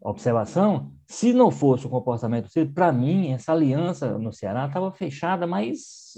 observação, 0.01 0.93
se 1.07 1.33
não 1.33 1.51
fosse 1.51 1.87
o 1.87 1.91
comportamento 1.91 2.45
do 2.45 2.51
Ciro, 2.51 2.73
para 2.73 2.93
mim, 2.93 3.33
essa 3.33 3.53
aliança 3.53 4.19
no 4.19 4.33
Ceará 4.33 4.67
estava 4.67 4.93
fechada, 4.93 5.47
mas 5.47 6.15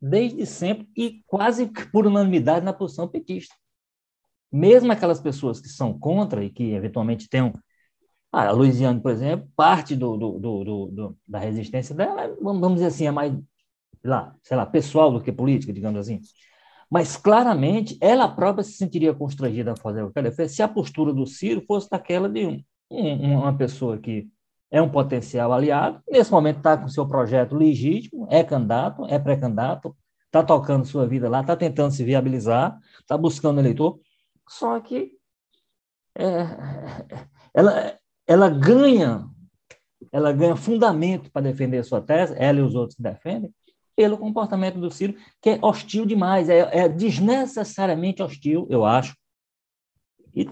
desde 0.00 0.46
sempre 0.46 0.88
e 0.96 1.22
quase 1.26 1.66
por 1.92 2.06
unanimidade 2.06 2.64
na 2.64 2.72
posição 2.72 3.08
petista. 3.08 3.54
Mesmo 4.50 4.90
aquelas 4.92 5.20
pessoas 5.20 5.60
que 5.60 5.68
são 5.68 5.98
contra 5.98 6.42
e 6.44 6.50
que 6.50 6.72
eventualmente 6.72 7.28
tenham 7.28 7.52
ah, 8.32 8.48
a 8.48 8.50
Luiziane, 8.52 9.00
por 9.00 9.10
exemplo, 9.10 9.48
parte 9.56 9.96
do, 9.96 10.16
do, 10.16 10.38
do, 10.38 10.64
do, 10.64 11.18
da 11.26 11.38
resistência 11.38 11.94
dela, 11.94 12.36
vamos 12.40 12.74
dizer 12.74 12.86
assim, 12.86 13.06
é 13.06 13.10
mais, 13.10 13.32
lá, 14.04 14.34
sei 14.42 14.56
lá, 14.56 14.66
pessoal 14.66 15.10
do 15.10 15.20
que 15.22 15.32
política, 15.32 15.72
digamos 15.72 16.00
assim. 16.00 16.20
Mas 16.90 17.16
claramente 17.16 17.96
ela 18.00 18.28
própria 18.28 18.64
se 18.64 18.72
sentiria 18.72 19.14
constrangida 19.14 19.72
a 19.72 19.76
fazer 19.76 20.02
o 20.02 20.10
que 20.10 20.18
ela 20.18 20.32
fez 20.32 20.52
se 20.52 20.62
a 20.62 20.68
postura 20.68 21.12
do 21.12 21.26
Ciro 21.26 21.62
fosse 21.66 21.88
daquela 21.90 22.28
de 22.28 22.46
um, 22.46 22.62
um, 22.90 23.38
uma 23.40 23.56
pessoa 23.56 23.98
que 23.98 24.28
é 24.70 24.80
um 24.82 24.90
potencial 24.90 25.52
aliado, 25.52 26.02
nesse 26.08 26.30
momento 26.30 26.58
está 26.58 26.76
com 26.76 26.88
seu 26.88 27.06
projeto 27.08 27.54
legítimo, 27.54 28.26
é 28.30 28.44
candidato, 28.44 29.06
é 29.06 29.18
pré-candidato, 29.18 29.96
está 30.26 30.42
tocando 30.42 30.84
sua 30.84 31.06
vida 31.06 31.28
lá, 31.28 31.40
está 31.40 31.56
tentando 31.56 31.90
se 31.90 32.04
viabilizar, 32.04 32.78
está 33.00 33.16
buscando 33.16 33.60
eleitor, 33.60 33.98
só 34.48 34.80
que 34.80 35.12
é, 36.16 36.24
ela, 37.54 37.98
ela 38.26 38.50
ganha 38.50 39.28
ela 40.12 40.32
ganha 40.32 40.56
fundamento 40.56 41.30
para 41.30 41.42
defender 41.42 41.84
sua 41.84 42.00
tese, 42.00 42.34
ela 42.38 42.58
e 42.58 42.62
os 42.62 42.74
outros 42.74 42.96
que 42.96 43.02
defendem, 43.02 43.52
pelo 43.96 44.16
comportamento 44.16 44.78
do 44.78 44.90
Ciro, 44.90 45.14
que 45.40 45.50
é 45.50 45.58
hostil 45.60 46.06
demais, 46.06 46.48
é, 46.48 46.60
é 46.84 46.88
desnecessariamente 46.88 48.22
hostil, 48.22 48.66
eu 48.70 48.84
acho. 48.84 49.16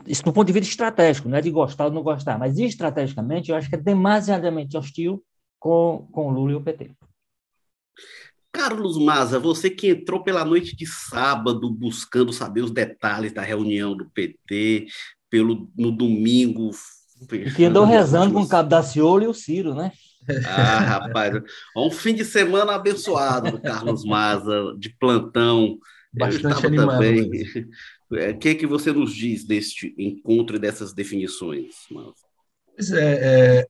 Isso 0.05 0.25
do 0.25 0.33
ponto 0.33 0.47
de 0.47 0.53
vista 0.53 0.69
estratégico, 0.69 1.29
não 1.29 1.39
é 1.39 1.41
de 1.41 1.51
gostar 1.51 1.87
ou 1.87 1.93
não 1.93 2.03
gostar, 2.03 2.39
mas 2.39 2.59
estrategicamente 2.59 3.51
eu 3.51 3.57
acho 3.57 3.69
que 3.69 3.77
é 3.77 3.79
demasiadamente 3.79 4.77
hostil 4.77 5.23
com, 5.61 6.09
com 6.11 6.27
o 6.27 6.31
Lula 6.31 6.53
e 6.53 6.55
o 6.57 6.63
PT. 6.63 6.93
Carlos 8.57 8.99
Maza, 8.99 9.39
você 9.39 9.69
que 9.69 9.89
entrou 9.89 10.23
pela 10.23 10.45
noite 10.45 10.75
de 10.75 10.87
sábado 10.87 11.71
buscando 11.71 12.33
saber 12.33 12.63
os 12.63 12.71
detalhes 12.71 13.33
da 13.33 13.43
reunião 13.43 13.97
do 13.97 14.09
PT, 14.11 14.87
pelo, 15.29 15.71
no 15.77 15.93
domingo 15.93 16.71
e 17.33 17.51
que 17.51 17.65
andou 17.65 17.85
rezando 17.85 18.35
com 18.35 18.43
o 18.43 18.49
Cabo 18.49 18.69
da 18.69 18.83
Ciolo 18.83 19.25
e 19.25 19.27
o 19.27 19.35
Ciro, 19.35 19.75
né? 19.75 19.93
Ah, 20.45 20.81
rapaz, 20.81 21.41
um 21.77 21.91
fim 21.91 22.15
de 22.15 22.25
semana 22.25 22.75
abençoado 22.75 23.53
do 23.53 23.61
Carlos 23.61 24.05
Maza, 24.05 24.75
de 24.79 24.91
plantão. 24.91 25.79
Bastante 26.13 26.67
animado. 26.67 26.91
Também. 26.93 27.31
O 28.11 28.17
é, 28.17 28.33
que, 28.33 28.49
é 28.49 28.55
que 28.55 28.67
você 28.67 28.93
nos 28.93 29.15
diz 29.15 29.45
deste 29.45 29.95
encontro 29.99 30.57
e 30.57 30.59
dessas 30.59 30.93
definições, 30.93 31.75
Maza? 31.91 32.26
Pois 32.77 32.91
é, 32.91 33.61
é, 33.61 33.67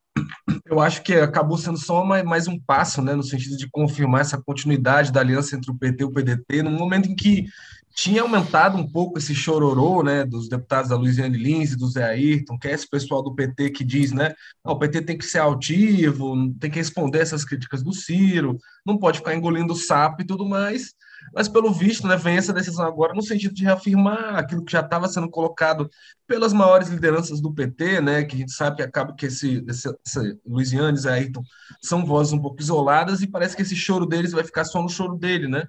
eu 0.67 0.81
acho 0.81 1.03
que 1.05 1.15
acabou 1.15 1.57
sendo 1.57 1.79
só 1.79 2.05
mais, 2.05 2.49
um 2.49 2.59
passo, 2.59 3.01
né, 3.01 3.15
no 3.15 3.23
sentido 3.23 3.57
de 3.57 3.71
confirmar 3.71 4.23
essa 4.23 4.37
continuidade 4.37 5.13
da 5.13 5.21
aliança 5.21 5.55
entre 5.55 5.71
o 5.71 5.79
PT 5.79 6.03
e 6.03 6.07
o 6.07 6.11
PDT, 6.11 6.63
no 6.63 6.73
momento 6.73 7.09
em 7.09 7.15
que 7.15 7.47
tinha 7.95 8.23
aumentado 8.23 8.77
um 8.77 8.91
pouco 8.91 9.17
esse 9.17 9.33
chororô, 9.33 10.03
né, 10.03 10.25
dos 10.25 10.49
deputados 10.49 10.91
da 10.91 10.97
Luiziane 10.97 11.39
Lins 11.39 11.73
e 11.73 11.77
do 11.77 11.89
Zé 11.89 12.05
Ayrton, 12.05 12.59
que 12.59 12.67
é 12.67 12.73
esse 12.73 12.89
pessoal 12.89 13.23
do 13.23 13.35
PT 13.35 13.71
que 13.71 13.85
diz, 13.85 14.11
né, 14.11 14.35
ah, 14.65 14.73
o 14.73 14.79
PT 14.79 15.03
tem 15.03 15.17
que 15.17 15.25
ser 15.25 15.39
altivo, 15.39 16.53
tem 16.59 16.71
que 16.71 16.79
responder 16.79 17.21
essas 17.21 17.45
críticas 17.45 17.85
do 17.85 17.93
Ciro, 17.93 18.59
não 18.85 18.99
pode 18.99 19.19
ficar 19.19 19.37
engolindo 19.37 19.75
sapo 19.77 20.21
e 20.21 20.27
tudo 20.27 20.45
mais, 20.45 20.95
mas 21.35 21.49
pelo 21.49 21.73
visto, 21.73 22.07
né, 22.07 22.17
vem 22.17 22.37
essa 22.37 22.53
decisão 22.53 22.87
agora 22.87 23.15
no 23.15 23.23
sentido 23.23 23.55
de 23.55 23.65
reafirmar 23.65 24.37
aquilo 24.37 24.65
que 24.65 24.73
já 24.73 24.81
estava 24.81 25.09
sendo 25.09 25.29
colocado 25.29 25.89
pelas 26.27 26.53
maiores 26.53 26.89
lideranças 26.89 27.41
do 27.41 27.53
PT, 27.53 28.01
né, 28.01 28.25
que 28.25 28.37
a 28.37 28.39
gente 28.39 28.53
sabe 28.53 28.77
que 28.77 28.83
acaba 28.83 29.15
que 29.15 29.27
esse, 29.27 29.65
esse, 29.69 29.89
esse 30.07 30.39
Luiziane 30.47 30.99
e 30.99 31.09
Ayrton 31.09 31.43
são 31.83 32.05
vozes 32.05 32.33
um 32.33 32.41
pouco 32.41 32.61
isoladas 32.61 33.23
e 33.23 33.27
parece 33.27 33.57
que 33.57 33.63
esse 33.63 33.77
choro 33.77 34.07
deles 34.07 34.33
vai 34.33 34.45
ficar 34.45 34.65
só 34.65 34.83
no 34.83 34.89
choro 34.89 35.17
dele, 35.17 35.49
né, 35.49 35.65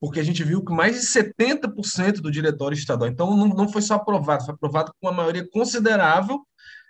porque 0.00 0.20
a 0.20 0.24
gente 0.24 0.42
viu 0.44 0.64
que 0.64 0.72
mais 0.72 0.94
de 0.94 1.06
70% 1.06 2.20
do 2.20 2.30
diretório 2.30 2.76
estadual, 2.76 3.10
então 3.10 3.36
não, 3.36 3.48
não 3.48 3.68
foi 3.68 3.82
só 3.82 3.94
aprovado, 3.94 4.44
foi 4.44 4.54
aprovado 4.54 4.92
com 5.00 5.08
uma 5.08 5.16
maioria 5.16 5.46
considerável 5.50 6.40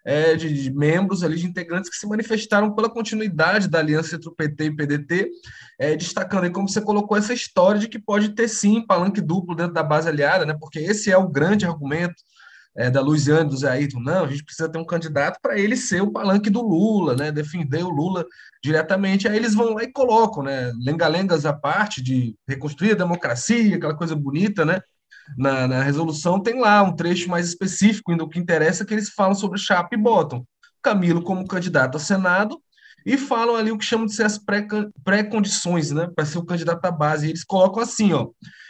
é, 0.05 0.35
de, 0.35 0.53
de, 0.53 0.71
membros 0.71 1.23
ali, 1.23 1.37
de 1.37 1.47
integrantes 1.47 1.91
que 1.91 1.97
se 1.97 2.07
manifestaram 2.07 2.75
pela 2.75 2.89
continuidade 2.89 3.69
da 3.69 3.79
aliança 3.79 4.17
entre 4.17 4.29
o 4.29 4.35
PT 4.35 4.65
e 4.65 4.69
o 4.71 4.77
PDT, 4.77 5.31
é, 5.79 5.97
destacando 5.97 6.45
aí 6.45 6.51
como 6.51 6.69
você 6.69 6.81
colocou 6.81 7.17
essa 7.17 7.33
história 7.33 7.81
de 7.81 7.89
que 7.89 7.99
pode 7.99 8.31
ter 8.31 8.49
sim 8.49 8.85
palanque 8.87 9.21
duplo 9.21 9.55
dentro 9.55 9.75
da 9.75 9.83
base 9.83 10.09
aliada, 10.09 10.47
né? 10.47 10.57
Porque 10.59 10.79
esse 10.79 11.11
é 11.11 11.17
o 11.17 11.29
grande 11.29 11.67
argumento 11.67 12.15
é, 12.79 12.89
da 12.89 13.01
Luiziane, 13.01 13.51
do 13.51 13.57
Zé 13.57 13.71
Ayrton, 13.71 13.99
não, 13.99 14.25
a 14.25 14.29
gente 14.29 14.45
precisa 14.45 14.69
ter 14.69 14.79
um 14.79 14.85
candidato 14.85 15.41
para 15.43 15.59
ele 15.59 15.77
ser 15.77 16.01
o 16.01 16.13
palanque 16.13 16.49
do 16.49 16.63
Lula, 16.63 17.17
né? 17.17 17.33
Defender 17.33 17.83
o 17.83 17.91
Lula 17.91 18.25
diretamente. 18.63 19.27
Aí 19.27 19.37
eles 19.37 19.53
vão 19.53 19.75
lá 19.75 19.83
e 19.83 19.91
colocam, 19.91 20.45
né? 20.45 20.73
Lenga-lengas 20.81 21.45
à 21.45 21.53
parte 21.53 22.01
de 22.01 22.37
reconstruir 22.47 22.93
a 22.93 22.97
democracia, 22.97 23.77
aquela 23.77 23.97
coisa 23.97 24.15
bonita, 24.15 24.65
né? 24.65 24.81
Na, 25.37 25.69
na 25.69 25.83
resolução 25.83 26.41
tem 26.41 26.61
lá 26.61 26.83
um 26.83 26.95
trecho 26.95 27.29
mais 27.29 27.49
específico, 27.49 28.15
do 28.17 28.29
que 28.29 28.39
interessa, 28.39 28.85
que 28.85 28.95
eles 28.95 29.11
falam 29.11 29.35
sobre 29.35 29.59
chapa 29.59 29.95
e 29.95 29.99
botam 29.99 30.47
Camilo 30.83 31.23
como 31.23 31.47
candidato 31.47 31.97
a 31.97 32.01
Senado 32.01 32.61
e 33.05 33.17
falam 33.17 33.57
ali 33.57 33.71
o 33.71 33.79
que 33.79 33.85
chamam 33.85 34.07
de 34.07 34.15
ser 34.15 34.25
as 34.25 34.39
pré-condições, 35.05 35.91
né, 35.91 36.09
para 36.15 36.25
ser 36.25 36.39
o 36.39 36.45
candidato 36.45 36.85
à 36.85 36.91
base. 36.91 37.27
E 37.27 37.31
eles 37.31 37.45
colocam 37.45 37.83
assim, 37.83 38.13
ó, 38.13 38.29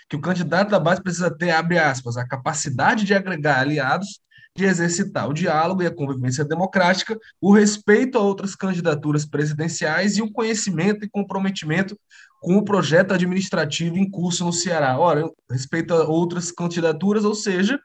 que 0.08 0.16
o 0.16 0.20
candidato 0.20 0.70
da 0.70 0.78
base 0.78 1.02
precisa 1.02 1.30
ter, 1.30 1.50
abre 1.50 1.78
aspas, 1.78 2.16
a 2.16 2.26
capacidade 2.26 3.04
de 3.04 3.14
agregar 3.14 3.60
aliados, 3.60 4.20
de 4.56 4.64
exercitar 4.64 5.28
o 5.28 5.34
diálogo 5.34 5.82
e 5.82 5.86
a 5.86 5.94
convivência 5.94 6.44
democrática, 6.44 7.16
o 7.40 7.52
respeito 7.52 8.18
a 8.18 8.20
outras 8.20 8.56
candidaturas 8.56 9.24
presidenciais 9.24 10.16
e 10.16 10.22
o 10.22 10.32
conhecimento 10.32 11.04
e 11.04 11.10
comprometimento 11.10 11.98
com 12.40 12.56
o 12.56 12.64
projeto 12.64 13.12
administrativo 13.12 13.96
em 13.96 14.08
curso 14.08 14.44
no 14.44 14.52
Ceará. 14.52 14.98
Ora, 14.98 15.28
respeito 15.50 15.94
a 15.94 16.04
outras 16.04 16.50
candidaturas, 16.50 17.24
ou 17.24 17.34
seja, 17.34 17.78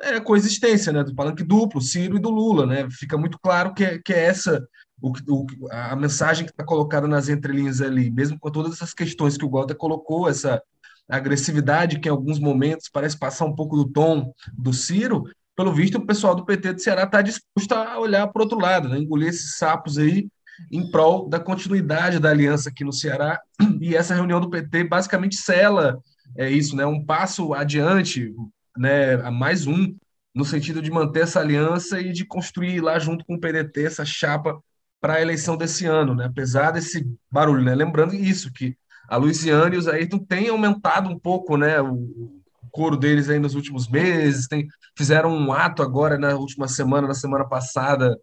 é 0.00 0.16
a 0.16 0.20
coexistência 0.20 0.92
né, 0.92 1.04
do 1.04 1.14
palanque 1.14 1.44
duplo, 1.44 1.80
Ciro 1.80 2.16
e 2.16 2.20
do 2.20 2.30
Lula. 2.30 2.66
Né? 2.66 2.88
Fica 2.90 3.16
muito 3.16 3.38
claro 3.38 3.74
que 3.74 3.84
é, 3.84 3.98
que 3.98 4.12
é 4.12 4.26
essa 4.26 4.66
o, 5.00 5.12
o, 5.28 5.46
a 5.70 5.96
mensagem 5.96 6.44
que 6.44 6.50
está 6.50 6.64
colocada 6.64 7.06
nas 7.06 7.28
entrelinhas 7.28 7.80
ali, 7.80 8.10
mesmo 8.10 8.38
com 8.38 8.50
todas 8.50 8.72
essas 8.72 8.92
questões 8.92 9.36
que 9.36 9.44
o 9.44 9.50
Walter 9.50 9.74
colocou, 9.74 10.28
essa 10.28 10.60
agressividade 11.08 11.98
que 11.98 12.08
em 12.08 12.12
alguns 12.12 12.38
momentos 12.38 12.88
parece 12.88 13.18
passar 13.18 13.44
um 13.44 13.54
pouco 13.54 13.76
do 13.76 13.88
tom 13.88 14.32
do 14.52 14.72
Ciro, 14.72 15.24
pelo 15.56 15.72
visto 15.72 15.96
o 15.96 16.06
pessoal 16.06 16.34
do 16.34 16.44
PT 16.44 16.74
do 16.74 16.80
Ceará 16.80 17.02
está 17.02 17.20
disposto 17.20 17.72
a 17.72 17.98
olhar 17.98 18.26
para 18.28 18.40
o 18.40 18.44
outro 18.44 18.58
lado, 18.58 18.88
né? 18.88 18.98
engolir 18.98 19.28
esses 19.28 19.56
sapos 19.56 19.98
aí 19.98 20.28
em 20.70 20.90
prol 20.90 21.28
da 21.28 21.38
continuidade 21.38 22.18
da 22.18 22.30
aliança 22.30 22.70
aqui 22.70 22.84
no 22.84 22.92
Ceará. 22.92 23.40
E 23.80 23.94
essa 23.94 24.14
reunião 24.14 24.40
do 24.40 24.50
PT 24.50 24.84
basicamente 24.84 25.36
sela 25.36 25.98
é 26.36 26.50
isso, 26.50 26.76
né? 26.76 26.84
Um 26.86 27.04
passo 27.04 27.54
adiante, 27.54 28.32
né? 28.76 29.16
Mais 29.30 29.66
um 29.66 29.94
no 30.34 30.44
sentido 30.44 30.80
de 30.80 30.90
manter 30.90 31.22
essa 31.22 31.40
aliança 31.40 32.00
e 32.00 32.12
de 32.12 32.24
construir 32.24 32.80
lá 32.80 32.98
junto 32.98 33.24
com 33.24 33.34
o 33.34 33.40
PDT 33.40 33.86
essa 33.86 34.04
chapa 34.04 34.60
para 35.00 35.14
a 35.14 35.20
eleição 35.20 35.56
desse 35.56 35.86
ano, 35.86 36.14
né? 36.14 36.26
Apesar 36.26 36.70
desse 36.70 37.06
barulho, 37.30 37.64
né? 37.64 37.74
Lembrando 37.74 38.14
isso 38.14 38.52
que 38.52 38.76
a 39.08 39.16
Luiziane 39.16 39.76
e 39.76 39.78
o 39.78 39.90
Ayrton 39.90 40.18
têm 40.18 40.48
aumentado 40.48 41.08
um 41.08 41.18
pouco, 41.18 41.56
né? 41.56 41.80
O, 41.80 42.40
coro 42.70 42.96
deles 42.96 43.28
aí 43.28 43.38
nos 43.38 43.54
últimos 43.54 43.88
meses, 43.88 44.46
tem, 44.46 44.66
fizeram 44.96 45.34
um 45.34 45.52
ato 45.52 45.82
agora 45.82 46.18
na 46.18 46.34
última 46.34 46.68
semana, 46.68 47.08
na 47.08 47.14
semana 47.14 47.44
passada, 47.44 48.16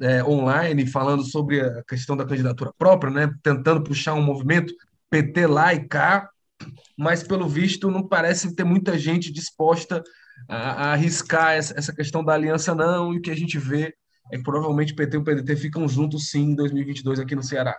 é, 0.00 0.22
online 0.24 0.86
falando 0.86 1.24
sobre 1.24 1.60
a 1.60 1.82
questão 1.84 2.16
da 2.16 2.24
candidatura 2.24 2.72
própria, 2.76 3.12
né, 3.12 3.34
tentando 3.42 3.82
puxar 3.82 4.14
um 4.14 4.22
movimento 4.22 4.72
PT 5.10 5.46
lá 5.46 5.74
e 5.74 5.86
cá, 5.86 6.28
mas 6.96 7.22
pelo 7.22 7.48
visto 7.48 7.90
não 7.90 8.06
parece 8.06 8.54
ter 8.54 8.64
muita 8.64 8.98
gente 8.98 9.32
disposta 9.32 10.02
a, 10.48 10.56
a 10.56 10.92
arriscar 10.92 11.52
essa, 11.52 11.94
questão 11.94 12.24
da 12.24 12.32
aliança, 12.32 12.74
não, 12.74 13.12
e 13.12 13.18
o 13.18 13.20
que 13.20 13.30
a 13.30 13.36
gente 13.36 13.58
vê 13.58 13.94
é 14.32 14.36
que 14.36 14.42
provavelmente 14.42 14.94
PT 14.94 15.16
e 15.16 15.20
o 15.20 15.24
PDT 15.24 15.56
ficam 15.56 15.88
juntos 15.88 16.30
sim 16.30 16.50
em 16.50 16.54
2022 16.54 17.20
aqui 17.20 17.34
no 17.34 17.42
Ceará. 17.42 17.78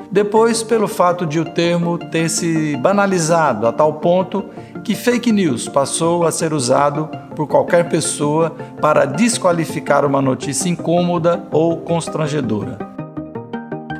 Depois, 0.11 0.61
pelo 0.61 0.89
fato 0.89 1.25
de 1.25 1.39
o 1.39 1.45
termo 1.45 1.97
ter 1.97 2.29
se 2.29 2.75
banalizado 2.75 3.65
a 3.65 3.71
tal 3.71 3.93
ponto 3.93 4.43
que 4.83 4.93
fake 4.93 5.31
news 5.31 5.69
passou 5.69 6.25
a 6.25 6.31
ser 6.31 6.53
usado 6.53 7.09
por 7.33 7.47
qualquer 7.47 7.87
pessoa 7.87 8.49
para 8.81 9.05
desqualificar 9.05 10.05
uma 10.05 10.21
notícia 10.21 10.67
incômoda 10.67 11.47
ou 11.49 11.77
constrangedora. 11.77 12.77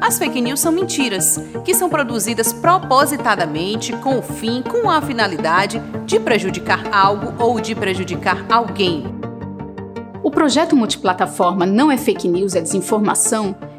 As 0.01 0.17
fake 0.17 0.41
news 0.41 0.59
são 0.59 0.73
mentiras, 0.73 1.39
que 1.63 1.73
são 1.73 1.87
produzidas 1.87 2.51
propositadamente 2.51 3.93
com 3.93 4.19
o 4.19 4.21
fim, 4.21 4.61
com 4.63 4.89
a 4.89 5.01
finalidade 5.01 5.81
de 6.05 6.19
prejudicar 6.19 6.89
algo 6.91 7.33
ou 7.41 7.61
de 7.61 7.73
prejudicar 7.73 8.45
alguém. 8.49 9.05
O 10.21 10.29
projeto 10.29 10.75
multiplataforma 10.75 11.65
Não 11.65 11.89
é 11.91 11.97
Fake 11.97 12.27
News, 12.27 12.55
é 12.55 12.61
Desinformação, 12.61 13.55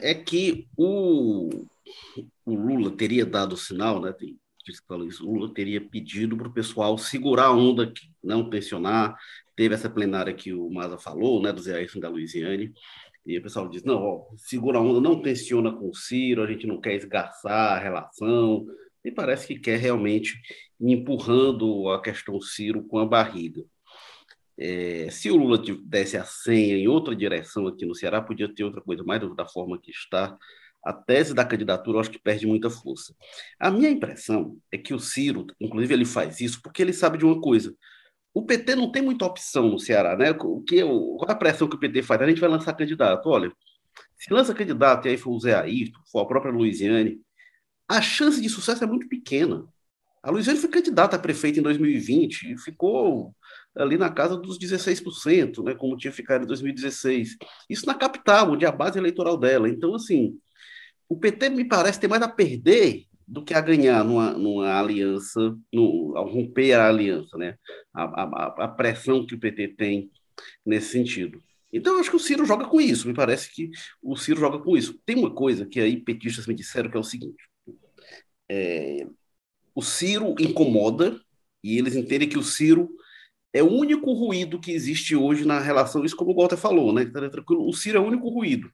É 0.00 0.14
que 0.14 0.68
o, 0.76 1.48
o 2.44 2.54
Lula 2.54 2.90
teria 2.96 3.26
dado 3.26 3.56
sinal, 3.56 4.00
né? 4.00 4.12
Tem 4.12 4.36
que 4.72 4.86
falou 4.86 5.06
isso, 5.06 5.26
o 5.26 5.32
Lula 5.32 5.54
teria 5.54 5.80
pedido 5.80 6.36
para 6.36 6.48
o 6.48 6.52
pessoal 6.52 6.98
segurar 6.98 7.46
a 7.46 7.52
onda, 7.52 7.92
não 8.22 8.50
tensionar. 8.50 9.16
Teve 9.54 9.74
essa 9.74 9.88
plenária 9.88 10.34
que 10.34 10.52
o 10.52 10.68
Maza 10.70 10.98
falou, 10.98 11.40
né, 11.40 11.52
do 11.52 11.62
Zé 11.62 11.76
Ayrton 11.76 12.00
da 12.00 12.08
Luiziane, 12.08 12.72
e 13.24 13.38
o 13.38 13.42
pessoal 13.42 13.68
diz: 13.68 13.82
não, 13.82 14.02
ó, 14.02 14.26
segura 14.36 14.78
a 14.78 14.82
onda, 14.82 15.00
não 15.00 15.20
tensiona 15.20 15.72
com 15.72 15.88
o 15.88 15.94
Ciro, 15.94 16.42
a 16.42 16.46
gente 16.46 16.66
não 16.66 16.80
quer 16.80 16.94
esgarçar 16.94 17.76
a 17.76 17.78
relação. 17.78 18.66
E 19.04 19.10
parece 19.10 19.46
que 19.46 19.58
quer 19.58 19.78
realmente 19.78 20.40
empurrando 20.80 21.88
a 21.90 22.02
questão 22.02 22.40
Ciro 22.40 22.82
com 22.84 22.98
a 22.98 23.06
barriga. 23.06 23.64
É, 24.58 25.08
se 25.10 25.30
o 25.30 25.36
Lula 25.36 25.62
desse 25.84 26.16
a 26.16 26.24
senha 26.24 26.76
em 26.76 26.88
outra 26.88 27.14
direção 27.14 27.66
aqui 27.66 27.84
no 27.84 27.94
Ceará, 27.94 28.22
podia 28.22 28.52
ter 28.52 28.64
outra 28.64 28.80
coisa, 28.80 29.04
mais 29.04 29.20
da 29.34 29.46
forma 29.46 29.78
que 29.80 29.90
está. 29.90 30.36
A 30.84 30.92
tese 30.92 31.34
da 31.34 31.44
candidatura, 31.44 31.96
eu 31.96 32.00
acho 32.00 32.10
que 32.10 32.18
perde 32.18 32.46
muita 32.46 32.70
força. 32.70 33.14
A 33.58 33.70
minha 33.70 33.90
impressão 33.90 34.56
é 34.70 34.78
que 34.78 34.94
o 34.94 35.00
Ciro, 35.00 35.46
inclusive, 35.60 35.92
ele 35.92 36.04
faz 36.04 36.40
isso 36.40 36.62
porque 36.62 36.80
ele 36.80 36.92
sabe 36.92 37.18
de 37.18 37.24
uma 37.24 37.40
coisa 37.40 37.74
o 38.36 38.42
PT 38.44 38.74
não 38.74 38.92
tem 38.92 39.00
muita 39.00 39.24
opção 39.24 39.70
no 39.70 39.78
Ceará, 39.78 40.14
né? 40.14 40.30
O 40.32 40.60
que, 40.60 40.82
qual 40.82 41.26
é 41.26 41.32
a 41.32 41.34
pressão 41.34 41.66
que 41.66 41.74
o 41.74 41.78
PT 41.78 42.02
faz? 42.02 42.20
A 42.20 42.26
gente 42.26 42.38
vai 42.38 42.50
lançar 42.50 42.74
candidato. 42.74 43.30
Olha, 43.30 43.50
se 44.14 44.30
lança 44.30 44.52
candidato 44.52 45.06
e 45.06 45.12
aí 45.12 45.16
for 45.16 45.30
o 45.30 45.40
Zé 45.40 45.54
Ayrton, 45.54 46.00
for 46.12 46.20
a 46.20 46.26
própria 46.26 46.52
Luiziane, 46.52 47.18
a 47.88 48.02
chance 48.02 48.38
de 48.38 48.50
sucesso 48.50 48.84
é 48.84 48.86
muito 48.86 49.08
pequena. 49.08 49.66
A 50.22 50.30
Luiziane 50.30 50.58
foi 50.58 50.68
candidata 50.68 51.16
a 51.16 51.18
prefeita 51.18 51.60
em 51.60 51.62
2020 51.62 52.52
e 52.52 52.58
ficou 52.58 53.34
ali 53.76 53.98
na 53.98 54.10
casa 54.10 54.36
dos 54.36 54.58
16%, 54.58 55.62
né, 55.62 55.74
como 55.74 55.96
tinha 55.96 56.12
ficado 56.12 56.44
em 56.44 56.46
2016. 56.46 57.36
Isso 57.68 57.86
na 57.86 57.94
capital, 57.94 58.52
onde 58.52 58.64
é 58.64 58.68
a 58.68 58.72
base 58.72 58.98
eleitoral 58.98 59.36
dela. 59.36 59.68
Então, 59.68 59.94
assim, 59.94 60.38
o 61.08 61.16
PT 61.16 61.50
me 61.50 61.64
parece 61.64 62.00
ter 62.00 62.08
mais 62.08 62.22
a 62.22 62.28
perder 62.28 63.04
do 63.26 63.44
que 63.44 63.54
a 63.54 63.60
ganhar 63.60 64.04
numa, 64.04 64.32
numa 64.32 64.78
aliança, 64.78 65.56
no, 65.72 66.14
ao 66.16 66.28
romper 66.28 66.74
a 66.74 66.88
aliança, 66.88 67.36
né? 67.36 67.56
A, 67.92 68.04
a, 68.04 68.64
a, 68.64 68.68
pressão 68.68 69.26
que 69.26 69.34
o 69.34 69.38
PT 69.38 69.68
tem 69.76 70.10
nesse 70.64 70.92
sentido. 70.92 71.42
Então, 71.72 71.94
eu 71.94 72.00
acho 72.00 72.10
que 72.10 72.16
o 72.16 72.20
Ciro 72.20 72.44
joga 72.46 72.66
com 72.66 72.80
isso, 72.80 73.08
me 73.08 73.14
parece 73.14 73.52
que 73.52 73.70
o 74.00 74.16
Ciro 74.16 74.40
joga 74.40 74.58
com 74.60 74.76
isso. 74.76 74.98
Tem 75.04 75.16
uma 75.16 75.34
coisa 75.34 75.66
que 75.66 75.80
aí 75.80 76.00
petistas 76.00 76.46
me 76.46 76.54
disseram 76.54 76.88
que 76.88 76.96
é 76.96 77.00
o 77.00 77.04
seguinte: 77.04 77.42
é, 78.48 79.06
o 79.74 79.82
Ciro 79.82 80.34
incomoda, 80.38 81.20
e 81.62 81.78
eles 81.78 81.96
entendem 81.96 82.28
que 82.28 82.38
o 82.38 82.44
Ciro 82.44 82.88
é 83.52 83.62
o 83.62 83.70
único 83.70 84.12
ruído 84.12 84.60
que 84.60 84.72
existe 84.72 85.16
hoje 85.16 85.44
na 85.44 85.60
relação, 85.60 86.04
isso 86.04 86.16
como 86.16 86.32
o 86.32 86.34
Walter 86.34 86.56
falou, 86.56 86.92
né? 86.92 87.04
Tá 87.06 87.20
o 87.50 87.72
Ciro 87.72 87.98
é 87.98 88.00
o 88.00 88.06
único 88.06 88.28
ruído. 88.28 88.70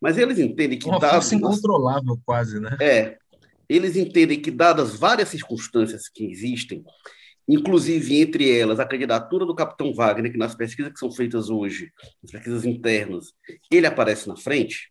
Mas 0.00 0.16
eles 0.16 0.38
entendem 0.38 0.78
que. 0.78 0.88
Uma 0.88 1.00
força 1.00 1.34
incontrolável, 1.34 2.18
quase, 2.24 2.58
né? 2.58 2.76
É, 2.80 3.18
eles 3.68 3.96
entendem 3.96 4.40
que, 4.40 4.50
dadas 4.50 4.96
várias 4.96 5.28
circunstâncias 5.28 6.08
que 6.08 6.24
existem, 6.24 6.82
inclusive 7.46 8.20
entre 8.20 8.50
elas 8.50 8.80
a 8.80 8.86
candidatura 8.86 9.44
do 9.44 9.54
capitão 9.54 9.94
Wagner, 9.94 10.32
que 10.32 10.38
nas 10.38 10.54
pesquisas 10.54 10.92
que 10.92 10.98
são 10.98 11.12
feitas 11.12 11.50
hoje, 11.50 11.92
nas 12.22 12.32
pesquisas 12.32 12.64
internas, 12.64 13.32
ele 13.70 13.86
aparece 13.86 14.28
na 14.28 14.36
frente, 14.36 14.90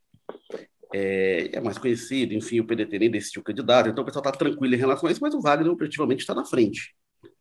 é, 0.94 1.50
é 1.54 1.62
mais 1.62 1.78
conhecido, 1.78 2.34
enfim, 2.34 2.60
o 2.60 2.66
PDT 2.66 3.00
nem 3.00 3.12
decidiu 3.12 3.44
candidato, 3.44 3.90
então 3.90 4.04
o 4.04 4.06
pessoal 4.06 4.24
está 4.26 4.38
tranquilo 4.38 4.74
em 4.74 4.78
relação 4.78 5.10
a 5.10 5.12
isso, 5.12 5.22
mas 5.22 5.34
o 5.34 5.42
Wagner 5.42 5.72
objetivamente 5.72 6.22
está 6.22 6.34
na 6.34 6.46
frente, 6.46 6.96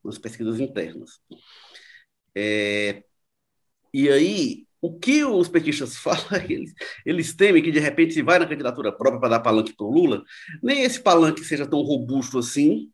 nas 0.05 0.19
pesquisas 0.19 0.61
internas. 0.61 1.21
É, 2.35 3.03
e 3.93 4.09
aí, 4.09 4.67
o 4.81 4.99
que 4.99 5.25
os 5.25 5.49
petistas 5.49 5.97
falam 5.99 6.27
é 6.33 6.41
que 6.41 6.53
eles, 6.53 6.75
eles 7.05 7.35
temem 7.35 7.63
que, 7.63 7.71
de 7.71 7.79
repente, 7.79 8.15
se 8.15 8.23
vai 8.23 8.39
na 8.39 8.47
candidatura 8.47 8.93
própria 8.93 9.21
para 9.21 9.31
dar 9.31 9.41
palanque 9.41 9.75
para 9.75 9.87
o 9.87 9.93
Lula, 9.93 10.23
nem 10.63 10.83
esse 10.83 11.01
palanque 11.01 11.45
seja 11.45 11.67
tão 11.67 11.81
robusto 11.83 12.39
assim. 12.39 12.91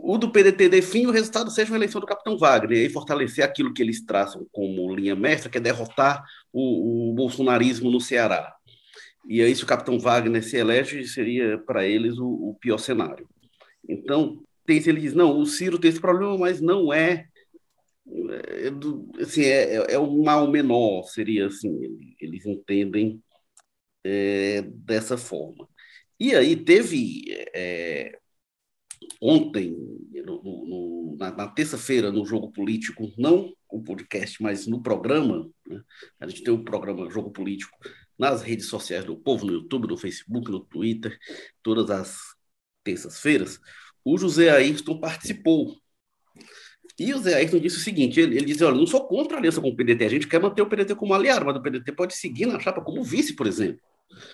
O 0.00 0.16
do 0.16 0.30
PDT 0.30 0.70
define 0.70 1.06
o 1.06 1.10
resultado 1.10 1.50
seja 1.50 1.70
uma 1.70 1.76
eleição 1.76 2.00
do 2.00 2.06
capitão 2.06 2.38
Wagner, 2.38 2.78
e 2.78 2.88
fortalecer 2.88 3.44
aquilo 3.44 3.74
que 3.74 3.82
eles 3.82 4.02
traçam 4.04 4.46
como 4.50 4.94
linha 4.94 5.14
mestra, 5.14 5.50
que 5.50 5.58
é 5.58 5.60
derrotar 5.60 6.24
o, 6.50 7.10
o 7.10 7.14
bolsonarismo 7.14 7.90
no 7.90 8.00
Ceará. 8.00 8.54
E 9.26 9.40
aí, 9.40 9.54
se 9.54 9.64
o 9.64 9.66
capitão 9.66 9.98
Wagner 9.98 10.42
se 10.42 10.56
elege, 10.56 11.06
seria 11.06 11.58
para 11.58 11.86
eles 11.86 12.18
o, 12.18 12.26
o, 12.26 12.54
pior 12.60 12.78
cenário. 12.78 13.26
Então, 13.88 14.42
tem, 14.66 14.78
ele 14.78 15.00
diz: 15.00 15.14
não, 15.14 15.38
o 15.38 15.46
Ciro 15.46 15.78
tem 15.78 15.90
esse 15.90 16.00
problema, 16.00 16.36
mas 16.38 16.60
não 16.60 16.92
é 16.92 17.26
é, 18.06 19.22
assim, 19.22 19.42
é, 19.42 19.76
é, 19.76 19.92
é 19.94 19.98
o 19.98 20.22
mal 20.22 20.50
menor, 20.50 21.04
seria 21.04 21.46
assim, 21.46 22.14
eles 22.20 22.44
entendem 22.44 23.22
é, 24.04 24.62
dessa 24.62 25.16
forma. 25.16 25.68
E 26.20 26.34
aí 26.34 26.56
teve 26.56 27.24
é, 27.54 28.18
ontem, 29.20 29.74
no, 30.24 30.42
no, 30.42 31.16
na, 31.18 31.32
na 31.34 31.48
terça-feira, 31.48 32.12
no 32.12 32.24
Jogo 32.24 32.52
Político, 32.52 33.12
não 33.18 33.52
o 33.68 33.82
podcast, 33.82 34.40
mas 34.42 34.66
no 34.66 34.82
programa, 34.82 35.50
né? 35.66 35.82
a 36.20 36.28
gente 36.28 36.44
tem 36.44 36.54
o 36.54 36.62
programa 36.64 37.10
Jogo 37.10 37.30
Político 37.30 37.76
nas 38.18 38.42
redes 38.42 38.66
sociais 38.66 39.04
do 39.04 39.16
povo, 39.16 39.46
no 39.46 39.52
YouTube, 39.52 39.88
no 39.88 39.96
Facebook, 39.96 40.50
no 40.50 40.60
Twitter, 40.60 41.18
todas 41.62 41.90
as 41.90 42.18
terças-feiras, 42.84 43.58
o 44.04 44.18
José 44.18 44.50
Ayrton 44.50 44.98
participou 44.98 45.76
e 46.98 47.12
o 47.12 47.18
Zé 47.18 47.34
Ayrton 47.34 47.58
disse 47.58 47.78
o 47.78 47.80
seguinte: 47.80 48.20
ele, 48.20 48.36
ele 48.36 48.46
disse, 48.46 48.62
olha, 48.62 48.76
não 48.76 48.86
sou 48.86 49.06
contra 49.06 49.36
a 49.36 49.40
aliança 49.40 49.60
com 49.60 49.68
o 49.68 49.76
PDT, 49.76 50.04
a 50.04 50.08
gente 50.08 50.28
quer 50.28 50.40
manter 50.40 50.62
o 50.62 50.66
PDT 50.66 50.94
como 50.94 51.14
aliado, 51.14 51.44
mas 51.44 51.56
o 51.56 51.62
PDT 51.62 51.92
pode 51.92 52.14
seguir 52.14 52.46
na 52.46 52.60
chapa 52.60 52.80
como 52.80 53.02
vice, 53.02 53.34
por 53.34 53.46
exemplo, 53.46 53.80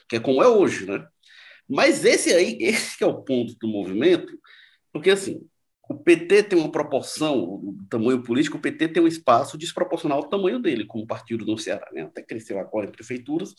que 0.09 0.16
é 0.16 0.20
como 0.20 0.42
é 0.42 0.48
hoje, 0.48 0.87
né? 0.87 1.06
Mas 1.68 2.04
esse 2.04 2.33
aí, 2.33 2.59
esse 2.61 3.02
é 3.02 3.06
o 3.06 3.22
ponto 3.22 3.54
do 3.59 3.68
movimento, 3.68 4.38
porque 4.92 5.11
assim, 5.11 5.40
o 5.88 5.94
PT 5.96 6.44
tem 6.44 6.59
uma 6.59 6.70
proporção, 6.70 7.38
o 7.38 7.76
tamanho 7.88 8.22
político, 8.22 8.59
o 8.59 8.61
PT 8.61 8.88
tem 8.88 9.02
um 9.02 9.09
espaço 9.09 9.56
desproporcional 9.56 10.18
ao 10.18 10.28
tamanho 10.28 10.61
dele, 10.61 10.85
como 10.85 11.06
partido 11.06 11.46
no 11.46 11.56
Ceará, 11.56 11.88
né? 11.92 12.02
Até 12.02 12.22
cresceu 12.22 12.59
agora 12.59 12.87
em 12.87 12.92
prefeituras, 12.92 13.54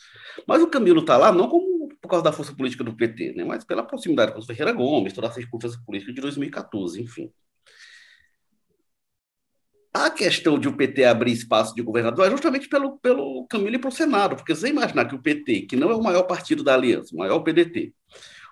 mas 0.48 0.62
o 0.62 0.68
Camilo 0.68 1.02
está 1.02 1.18
lá 1.18 1.32
não 1.32 1.50
como 1.50 1.71
por 2.02 2.10
causa 2.10 2.24
da 2.24 2.32
força 2.32 2.54
política 2.56 2.84
do 2.84 2.96
PT, 2.96 3.34
né? 3.34 3.44
Mas 3.44 3.64
pela 3.64 3.84
proximidade 3.84 4.34
com 4.34 4.40
o 4.40 4.46
Ferreira 4.46 4.72
Gomes, 4.74 5.14
toda 5.14 5.28
a 5.28 5.32
circunstância 5.32 5.80
política 5.86 6.14
de 6.14 6.22
2014, 6.22 7.02
enfim. 7.02 7.32
a 9.94 10.10
questão 10.10 10.58
de 10.58 10.68
o 10.68 10.76
PT 10.76 11.04
abrir 11.04 11.34
espaço 11.34 11.76
de 11.76 11.82
governador 11.82 12.26
é 12.26 12.32
justamente 12.32 12.68
pelo, 12.70 12.98
pelo 13.00 13.46
e 13.54 13.78
pelo 13.78 13.92
Senado, 13.92 14.36
porque 14.36 14.56
você 14.56 14.70
imaginar 14.70 15.06
que 15.06 15.16
o 15.16 15.22
PT, 15.22 15.64
que 15.64 15.76
não 15.76 15.92
é 15.92 15.96
o 15.96 16.02
maior 16.02 16.24
partido 16.24 16.64
da 16.64 16.74
aliança, 16.74 17.14
o 17.14 17.18
maior 17.18 17.36
o 17.38 17.44
PDT, 17.44 17.94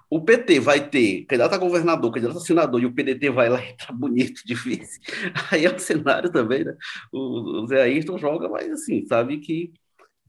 o 0.09 0.21
PT 0.21 0.59
vai 0.59 0.89
ter 0.89 1.25
candidato 1.25 1.53
a 1.53 1.57
governador, 1.57 2.11
candidato 2.11 2.37
a 2.37 2.41
senador, 2.41 2.81
e 2.81 2.85
o 2.85 2.93
PDT 2.93 3.29
vai 3.29 3.47
lá 3.47 3.63
entrar 3.63 3.93
bonito, 3.93 4.41
difícil. 4.45 4.99
Aí 5.51 5.65
é 5.65 5.73
o 5.73 5.79
cenário 5.79 6.31
também, 6.31 6.63
né? 6.65 6.75
O, 7.11 7.63
o 7.63 7.67
Zé 7.67 7.83
Ayrton 7.83 8.17
joga, 8.17 8.49
mas 8.49 8.71
assim, 8.71 9.05
sabe 9.05 9.39
que 9.39 9.71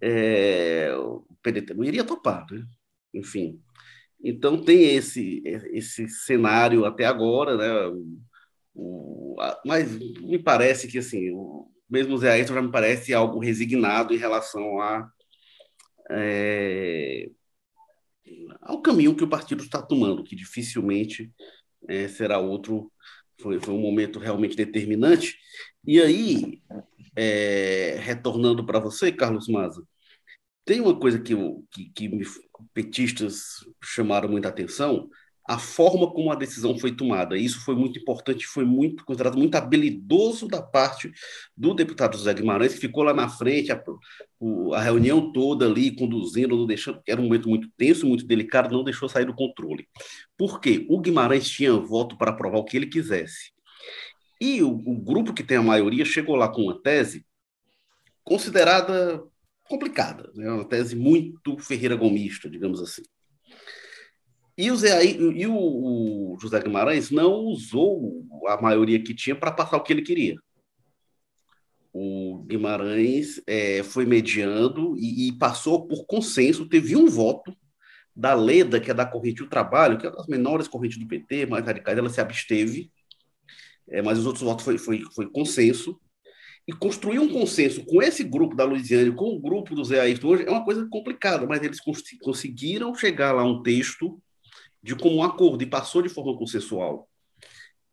é, 0.00 0.94
o 0.96 1.24
PDT 1.42 1.74
não 1.74 1.84
iria 1.84 2.04
topar, 2.04 2.46
né? 2.50 2.62
Enfim. 3.14 3.60
Então 4.22 4.62
tem 4.62 4.94
esse, 4.96 5.42
esse 5.72 6.08
cenário 6.08 6.84
até 6.84 7.06
agora, 7.06 7.56
né? 7.56 8.02
O, 8.74 9.36
a, 9.40 9.60
mas 9.64 9.90
me 9.98 10.38
parece 10.38 10.86
que 10.86 10.98
assim, 10.98 11.30
o, 11.32 11.70
mesmo 11.88 12.14
o 12.14 12.18
Zé 12.18 12.30
Ayrton 12.30 12.54
já 12.54 12.62
me 12.62 12.70
parece 12.70 13.12
algo 13.12 13.40
resignado 13.40 14.14
em 14.14 14.18
relação 14.18 14.80
a. 14.80 15.10
É, 16.10 17.28
ao 18.62 18.80
caminho 18.82 19.14
que 19.14 19.24
o 19.24 19.28
partido 19.28 19.62
está 19.62 19.82
tomando, 19.82 20.24
que 20.24 20.36
dificilmente 20.36 21.32
é, 21.88 22.06
será 22.08 22.38
outro. 22.38 22.92
Foi, 23.40 23.58
foi 23.58 23.74
um 23.74 23.80
momento 23.80 24.18
realmente 24.18 24.54
determinante. 24.54 25.36
E 25.86 26.00
aí, 26.00 26.60
é, 27.16 27.96
retornando 28.00 28.64
para 28.66 28.78
você, 28.78 29.10
Carlos 29.10 29.48
Maza, 29.48 29.82
tem 30.70 30.80
uma 30.80 30.96
coisa 30.96 31.18
que, 31.18 31.34
que, 31.68 31.90
que 31.92 32.08
me, 32.08 32.24
petistas 32.72 33.66
chamaram 33.82 34.28
muita 34.28 34.50
atenção, 34.50 35.08
a 35.48 35.58
forma 35.58 36.08
como 36.12 36.30
a 36.30 36.36
decisão 36.36 36.78
foi 36.78 36.94
tomada. 36.94 37.36
Isso 37.36 37.64
foi 37.64 37.74
muito 37.74 37.98
importante, 37.98 38.46
foi 38.46 38.64
muito 38.64 39.04
considerado 39.04 39.36
muito 39.36 39.56
habilidoso 39.56 40.46
da 40.46 40.62
parte 40.62 41.10
do 41.56 41.74
deputado 41.74 42.16
José 42.16 42.32
Guimarães, 42.32 42.74
que 42.74 42.78
ficou 42.82 43.02
lá 43.02 43.12
na 43.12 43.28
frente, 43.28 43.72
a, 43.72 43.82
a 44.74 44.80
reunião 44.80 45.32
toda 45.32 45.66
ali, 45.66 45.90
conduzindo, 45.90 46.56
não 46.56 46.68
deixando, 46.68 47.02
era 47.04 47.20
um 47.20 47.24
momento 47.24 47.48
muito 47.48 47.68
tenso, 47.76 48.06
muito 48.06 48.24
delicado, 48.24 48.72
não 48.72 48.84
deixou 48.84 49.08
sair 49.08 49.24
do 49.24 49.34
controle. 49.34 49.88
Por 50.38 50.60
quê? 50.60 50.86
O 50.88 51.00
Guimarães 51.00 51.48
tinha 51.48 51.72
voto 51.72 52.16
para 52.16 52.30
aprovar 52.30 52.58
o 52.58 52.64
que 52.64 52.76
ele 52.76 52.86
quisesse. 52.86 53.50
E 54.40 54.62
o, 54.62 54.70
o 54.70 55.02
grupo 55.02 55.34
que 55.34 55.42
tem 55.42 55.56
a 55.56 55.62
maioria 55.62 56.04
chegou 56.04 56.36
lá 56.36 56.48
com 56.48 56.62
uma 56.62 56.80
tese 56.80 57.26
considerada 58.22 59.20
complicada, 59.70 60.28
né? 60.34 60.50
uma 60.50 60.64
tese 60.64 60.96
muito 60.96 61.56
ferreira 61.58 61.94
gomista, 61.94 62.50
digamos 62.50 62.82
assim. 62.82 63.02
E 64.58 64.68
o, 64.70 64.76
Zé, 64.76 65.02
e 65.06 65.46
o, 65.46 66.36
José 66.38 66.60
Guimarães 66.60 67.10
não 67.10 67.44
usou 67.44 68.26
a 68.48 68.60
maioria 68.60 69.02
que 69.02 69.14
tinha 69.14 69.34
para 69.34 69.52
passar 69.52 69.76
o 69.76 69.82
que 69.82 69.92
ele 69.92 70.02
queria. 70.02 70.36
O 71.92 72.44
Guimarães 72.46 73.40
é, 73.46 73.82
foi 73.82 74.04
mediando 74.04 74.96
e, 74.98 75.28
e, 75.28 75.32
passou 75.38 75.86
por 75.86 76.04
consenso. 76.04 76.68
Teve 76.68 76.94
um 76.94 77.06
voto 77.06 77.56
da 78.14 78.34
Leda, 78.34 78.80
que 78.80 78.90
é 78.90 78.94
da 78.94 79.06
corrente 79.06 79.42
do 79.42 79.48
trabalho, 79.48 79.96
que 79.96 80.06
é 80.06 80.10
uma 80.10 80.16
das 80.16 80.26
menores 80.26 80.68
correntes 80.68 80.98
do 80.98 81.06
PT, 81.06 81.46
mais 81.46 81.64
radicais, 81.64 81.96
ela 81.96 82.10
se 82.10 82.20
absteve, 82.20 82.92
é, 83.88 84.02
mas 84.02 84.18
os 84.18 84.26
outros 84.26 84.44
votos 84.44 84.64
foi, 84.64 84.76
foi, 84.76 85.02
foi 85.14 85.30
consenso. 85.30 85.98
E 86.70 86.72
construir 86.72 87.18
um 87.18 87.28
consenso 87.28 87.84
com 87.84 88.00
esse 88.00 88.22
grupo 88.22 88.54
da 88.54 88.62
Luiziane, 88.62 89.10
com 89.10 89.34
o 89.34 89.40
grupo 89.40 89.74
do 89.74 89.82
Zé 89.82 90.02
Ayrton 90.02 90.28
hoje, 90.28 90.44
é 90.46 90.50
uma 90.50 90.64
coisa 90.64 90.86
complicada, 90.86 91.44
mas 91.44 91.60
eles 91.64 91.80
cons 91.80 92.00
conseguiram 92.22 92.94
chegar 92.94 93.32
lá 93.32 93.42
a 93.42 93.44
um 93.44 93.60
texto 93.60 94.22
de 94.80 94.94
comum 94.94 95.24
acordo 95.24 95.64
e 95.64 95.66
passou 95.66 96.00
de 96.00 96.08
forma 96.08 96.38
consensual. 96.38 97.10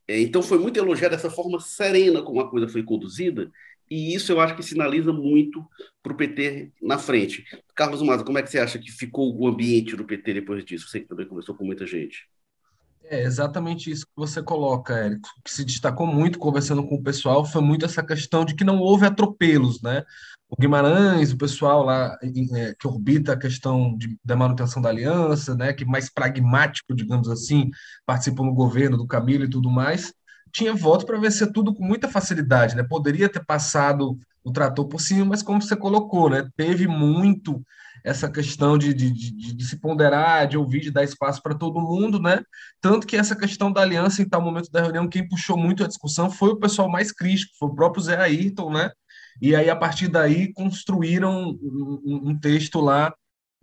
É, 0.08 0.22
então 0.22 0.44
foi 0.44 0.60
muito 0.60 0.78
elogiado 0.78 1.16
essa 1.16 1.32
forma 1.32 1.60
serena 1.60 2.22
como 2.22 2.40
a 2.40 2.52
coisa 2.52 2.70
foi 2.70 2.84
conduzida, 2.84 3.52
e 3.90 4.14
isso 4.14 4.32
eu 4.32 4.40
acho 4.40 4.56
que 4.56 4.62
sinaliza 4.62 5.12
muito 5.12 5.66
para 6.04 6.14
o 6.14 6.16
PT 6.16 6.72
na 6.80 7.00
frente. 7.00 7.46
Carlos 7.74 8.04
Maza, 8.04 8.24
como 8.24 8.38
é 8.38 8.44
que 8.44 8.52
você 8.52 8.60
acha 8.60 8.78
que 8.78 8.92
ficou 8.92 9.36
o 9.36 9.48
ambiente 9.48 9.96
do 9.96 10.06
PT 10.06 10.36
depois 10.36 10.64
disso? 10.64 10.88
Você 10.88 11.00
que 11.00 11.08
também 11.08 11.26
conversou 11.26 11.56
com 11.56 11.66
muita 11.66 11.88
gente. 11.88 12.30
É 13.10 13.24
exatamente 13.24 13.90
isso 13.90 14.06
que 14.06 14.12
você 14.16 14.44
coloca, 14.44 14.94
Érico. 14.94 15.30
Que 15.44 15.52
se 15.52 15.64
destacou 15.64 16.06
muito 16.06 16.38
conversando 16.38 16.86
com 16.86 16.96
o 16.96 17.04
pessoal 17.04 17.46
foi 17.46 17.62
muito 17.62 17.86
essa 17.86 18.04
questão 18.04 18.44
de 18.44 18.54
que 18.54 18.66
não 18.66 18.80
houve 18.80 19.06
atropelos, 19.06 19.82
né? 19.82 20.04
O 20.50 20.56
Guimarães, 20.60 21.32
o 21.32 21.38
pessoal 21.38 21.84
lá 21.84 22.18
é, 22.22 22.74
que 22.78 22.88
orbita 22.88 23.34
a 23.34 23.38
questão 23.40 23.96
de, 23.98 24.18
da 24.24 24.36
manutenção 24.36 24.82
da 24.82 24.90
aliança, 24.90 25.56
né? 25.56 25.72
Que 25.74 25.86
mais 25.86 26.10
pragmático, 26.10 26.94
digamos 26.94 27.30
assim, 27.30 27.70
participou 28.06 28.46
no 28.46 28.54
governo 28.54 28.98
do 28.98 29.08
Camilo 29.08 29.46
e 29.46 29.50
tudo 29.50 29.70
mais, 29.70 30.14
tinha 30.52 30.74
voto 30.74 31.06
para 31.06 31.20
vencer 31.20 31.52
tudo 31.52 31.74
com 31.74 31.84
muita 31.84 32.10
facilidade, 32.10 32.76
né? 32.76 32.84
Poderia 32.84 33.30
ter 33.30 33.46
passado 33.46 34.18
o 34.44 34.52
trator 34.52 34.88
por 34.88 35.00
cima, 35.00 35.26
mas 35.26 35.42
como 35.44 35.62
você 35.62 35.76
colocou, 35.76 36.30
né? 36.30 36.50
Teve 36.58 36.88
muito 36.88 37.62
essa 38.08 38.32
questão 38.32 38.78
de, 38.78 38.94
de, 38.94 39.12
de, 39.12 39.54
de, 39.54 39.66
se 39.66 39.80
ponderar, 39.80 40.48
de 40.48 40.58
ouvir, 40.58 40.80
de 40.80 40.92
dar 40.92 41.04
espaço 41.04 41.42
para 41.44 41.54
todo 41.54 41.82
mundo, 41.82 42.22
né? 42.22 42.42
Tanto 42.80 43.06
que 43.06 43.18
essa 43.18 43.36
questão 43.36 43.72
da 43.72 43.82
aliança, 43.82 44.22
em 44.22 44.30
tal 44.30 44.42
momento 44.42 44.72
da 44.72 44.82
reunião, 44.82 45.10
quem 45.10 45.28
puxou 45.28 45.58
muito 45.58 45.84
a 45.84 45.88
discussão 45.88 46.30
foi 46.32 46.52
o 46.52 46.60
pessoal 46.60 46.90
mais 46.90 47.12
crítico, 47.12 47.52
foi 47.60 47.68
o 47.70 47.76
próprio 47.76 48.02
Zé 48.02 48.18
Ayrton, 48.18 48.72
né? 48.72 48.90
E 49.42 49.56
aí, 49.56 49.70
a 49.70 49.76
partir 49.76 50.08
daí, 50.08 50.54
construíram 50.54 51.58
um, 51.62 52.30
um 52.30 52.40
texto 52.40 52.80
lá 52.80 53.14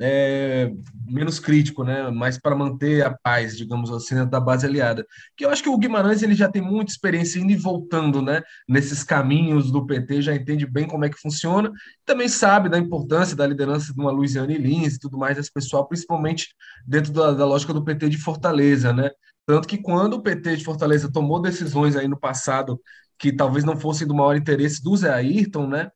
é, 0.00 0.70
menos 1.07 1.38
crítico, 1.38 1.85
né? 1.85 2.11
Mas 2.11 2.38
para 2.38 2.57
manter 2.57 3.04
a 3.04 3.16
paz, 3.16 3.57
digamos 3.57 3.90
assim, 3.90 4.26
da 4.26 4.40
base 4.40 4.66
aliada. 4.66 5.07
Que 5.37 5.44
eu 5.44 5.50
acho 5.50 5.62
que 5.62 5.68
o 5.68 5.78
Guimarães 5.78 6.22
ele 6.22 6.35
já 6.35 6.48
tem 6.48 6.62
muita 6.62 6.90
experiência 6.90 7.38
indo 7.38 7.52
e 7.52 7.57
voltando, 7.57 8.20
né? 8.20 8.42
Nesses 8.68 9.04
caminhos 9.04 9.70
do 9.70 9.87
PT, 9.87 10.22
já 10.22 10.35
entende 10.35 10.66
bem 10.66 10.87
como 10.87 11.04
é 11.04 11.09
que 11.09 11.20
funciona. 11.20 11.70
Também 12.04 12.28
sabe 12.28 12.68
da 12.68 12.78
importância 12.78 13.37
da 13.37 13.46
liderança 13.46 13.92
de 13.92 14.00
uma 14.00 14.11
Luiziane 14.11 14.59
Lins 14.59 14.94
e 14.94 14.98
tudo 14.98 15.16
mais 15.18 15.37
desse 15.37 15.52
pessoal, 15.52 15.87
principalmente 15.87 16.48
dentro 16.87 17.12
da, 17.12 17.33
da 17.33 17.46
lógica 17.46 17.72
do 17.72 17.85
PT 17.85 18.09
de 18.09 18.18
Fortaleza, 18.18 18.92
né? 18.92 19.11
Tanto 19.46 19.68
que 19.68 19.78
quando 19.78 20.14
o 20.14 20.22
PT 20.22 20.57
de 20.57 20.64
Fortaleza 20.64 21.12
tomou 21.12 21.40
decisões 21.40 21.96
aí 21.96 22.09
no 22.09 22.18
passado 22.18 22.80
que 23.18 23.33
talvez 23.33 23.64
não 23.64 23.76
fossem 23.76 24.07
do 24.07 24.14
maior 24.14 24.37
interesse 24.37 24.83
do 24.83 24.96
Zé 24.96 25.12
Ayrton, 25.12 25.66
né? 25.66 25.90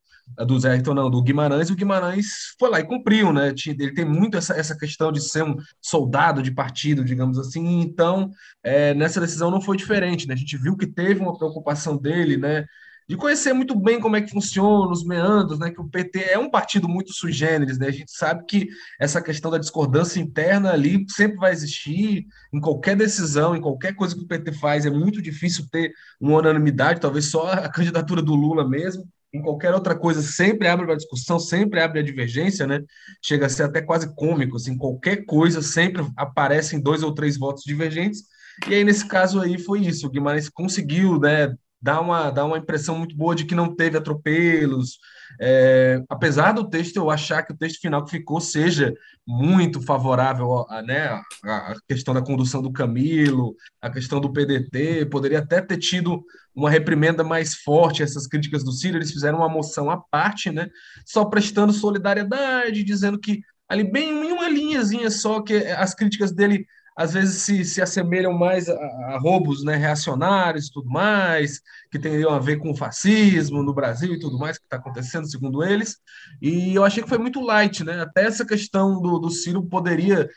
Do 0.46 0.58
Zé 0.58 0.72
Ayrton, 0.72 0.94
não, 0.94 1.10
do 1.10 1.22
Guimarães, 1.22 1.68
e 1.68 1.72
o 1.72 1.76
Guimarães 1.76 2.54
foi 2.58 2.70
lá 2.70 2.80
e 2.80 2.86
cumpriu, 2.86 3.32
né? 3.32 3.52
Ele 3.66 3.92
tem 3.92 4.04
muito 4.04 4.36
essa, 4.36 4.54
essa 4.54 4.76
questão 4.76 5.10
de 5.10 5.20
ser 5.20 5.42
um 5.42 5.56
soldado 5.80 6.42
de 6.42 6.52
partido, 6.52 7.04
digamos 7.04 7.38
assim, 7.38 7.80
então 7.80 8.30
é, 8.62 8.94
nessa 8.94 9.20
decisão 9.20 9.50
não 9.50 9.60
foi 9.60 9.76
diferente, 9.76 10.26
né? 10.26 10.34
A 10.34 10.36
gente 10.36 10.56
viu 10.56 10.76
que 10.76 10.86
teve 10.86 11.20
uma 11.20 11.36
preocupação 11.36 11.96
dele, 11.96 12.36
né? 12.36 12.64
De 13.08 13.16
conhecer 13.16 13.54
muito 13.54 13.74
bem 13.74 13.98
como 13.98 14.16
é 14.16 14.20
que 14.20 14.30
funciona 14.30 14.92
os 14.92 15.02
meandros, 15.02 15.58
né? 15.58 15.70
Que 15.70 15.80
o 15.80 15.88
PT 15.88 16.24
é 16.24 16.38
um 16.38 16.50
partido 16.50 16.86
muito 16.86 17.12
sui 17.14 17.32
generis, 17.32 17.78
né? 17.78 17.86
A 17.88 17.90
gente 17.90 18.12
sabe 18.12 18.44
que 18.44 18.68
essa 19.00 19.22
questão 19.22 19.50
da 19.50 19.56
discordância 19.56 20.20
interna 20.20 20.72
ali 20.72 21.06
sempre 21.08 21.38
vai 21.38 21.52
existir 21.52 22.26
em 22.52 22.60
qualquer 22.60 22.94
decisão, 22.96 23.56
em 23.56 23.60
qualquer 23.62 23.94
coisa 23.94 24.14
que 24.14 24.22
o 24.22 24.26
PT 24.26 24.52
faz, 24.52 24.84
é 24.84 24.90
muito 24.90 25.22
difícil 25.22 25.66
ter 25.70 25.90
uma 26.20 26.38
unanimidade, 26.38 27.00
talvez 27.00 27.30
só 27.30 27.50
a 27.50 27.68
candidatura 27.72 28.20
do 28.20 28.34
Lula 28.34 28.68
mesmo 28.68 29.08
em 29.32 29.42
qualquer 29.42 29.74
outra 29.74 29.94
coisa 29.96 30.22
sempre 30.22 30.68
abre 30.68 30.86
uma 30.86 30.96
discussão, 30.96 31.38
sempre 31.38 31.80
abre 31.80 32.00
a 32.00 32.02
divergência, 32.02 32.66
né? 32.66 32.80
Chega 33.22 33.46
a 33.46 33.48
ser 33.48 33.64
até 33.64 33.82
quase 33.82 34.14
cômico, 34.14 34.56
assim, 34.56 34.76
qualquer 34.76 35.24
coisa 35.26 35.60
sempre 35.62 36.06
aparecem 36.16 36.80
dois 36.80 37.02
ou 37.02 37.14
três 37.14 37.38
votos 37.38 37.62
divergentes. 37.64 38.22
E 38.68 38.74
aí 38.74 38.84
nesse 38.84 39.06
caso 39.06 39.40
aí 39.40 39.58
foi 39.58 39.80
isso, 39.80 40.06
o 40.06 40.10
Guimarães 40.10 40.48
conseguiu, 40.48 41.18
né, 41.20 41.54
dar 41.80 42.00
uma, 42.00 42.30
dar 42.30 42.44
uma 42.44 42.58
impressão 42.58 42.98
muito 42.98 43.16
boa 43.16 43.34
de 43.34 43.44
que 43.44 43.54
não 43.54 43.74
teve 43.74 43.96
atropelos. 43.98 44.98
É, 45.40 46.02
apesar 46.08 46.52
do 46.52 46.68
texto 46.68 46.96
eu 46.96 47.10
achar 47.10 47.42
que 47.42 47.52
o 47.52 47.56
texto 47.56 47.80
final 47.80 48.04
que 48.04 48.10
ficou 48.10 48.40
seja 48.40 48.94
muito 49.26 49.82
favorável 49.82 50.66
a, 50.68 50.82
né, 50.82 51.20
a 51.44 51.74
questão 51.86 52.14
da 52.14 52.22
condução 52.22 52.62
do 52.62 52.72
Camilo, 52.72 53.54
a 53.80 53.90
questão 53.90 54.20
do 54.20 54.32
PDT, 54.32 55.06
poderia 55.06 55.40
até 55.40 55.60
ter 55.60 55.78
tido 55.78 56.24
uma 56.54 56.70
reprimenda 56.70 57.22
mais 57.22 57.54
forte 57.54 58.02
essas 58.02 58.26
críticas 58.26 58.64
do 58.64 58.72
Ciro, 58.72 58.96
eles 58.96 59.12
fizeram 59.12 59.38
uma 59.38 59.48
moção 59.48 59.90
à 59.90 59.96
parte, 59.96 60.50
né, 60.50 60.68
só 61.04 61.24
prestando 61.24 61.72
solidariedade, 61.72 62.82
dizendo 62.84 63.18
que 63.18 63.40
ali 63.68 63.84
bem 63.84 64.10
em 64.10 64.32
uma 64.32 64.48
linhazinha 64.48 65.10
só 65.10 65.42
que 65.42 65.54
as 65.54 65.94
críticas 65.94 66.32
dele 66.32 66.66
às 66.98 67.12
vezes 67.12 67.42
se, 67.42 67.64
se 67.64 67.80
assemelham 67.80 68.32
mais 68.32 68.68
a, 68.68 68.74
a 68.74 69.18
roubos 69.20 69.62
né, 69.62 69.76
reacionários 69.76 70.68
tudo 70.68 70.90
mais, 70.90 71.62
que 71.92 71.98
teriam 71.98 72.32
a 72.32 72.40
ver 72.40 72.56
com 72.56 72.72
o 72.72 72.76
fascismo 72.76 73.62
no 73.62 73.72
Brasil 73.72 74.12
e 74.14 74.18
tudo 74.18 74.36
mais 74.36 74.58
que 74.58 74.64
está 74.64 74.78
acontecendo, 74.78 75.30
segundo 75.30 75.62
eles. 75.62 75.98
E 76.42 76.74
eu 76.74 76.84
achei 76.84 77.00
que 77.00 77.08
foi 77.08 77.18
muito 77.18 77.40
light, 77.40 77.84
né? 77.84 78.00
Até 78.00 78.24
essa 78.24 78.44
questão 78.44 79.00
do, 79.00 79.20
do 79.20 79.30
Ciro 79.30 79.64
poderia 79.64 80.28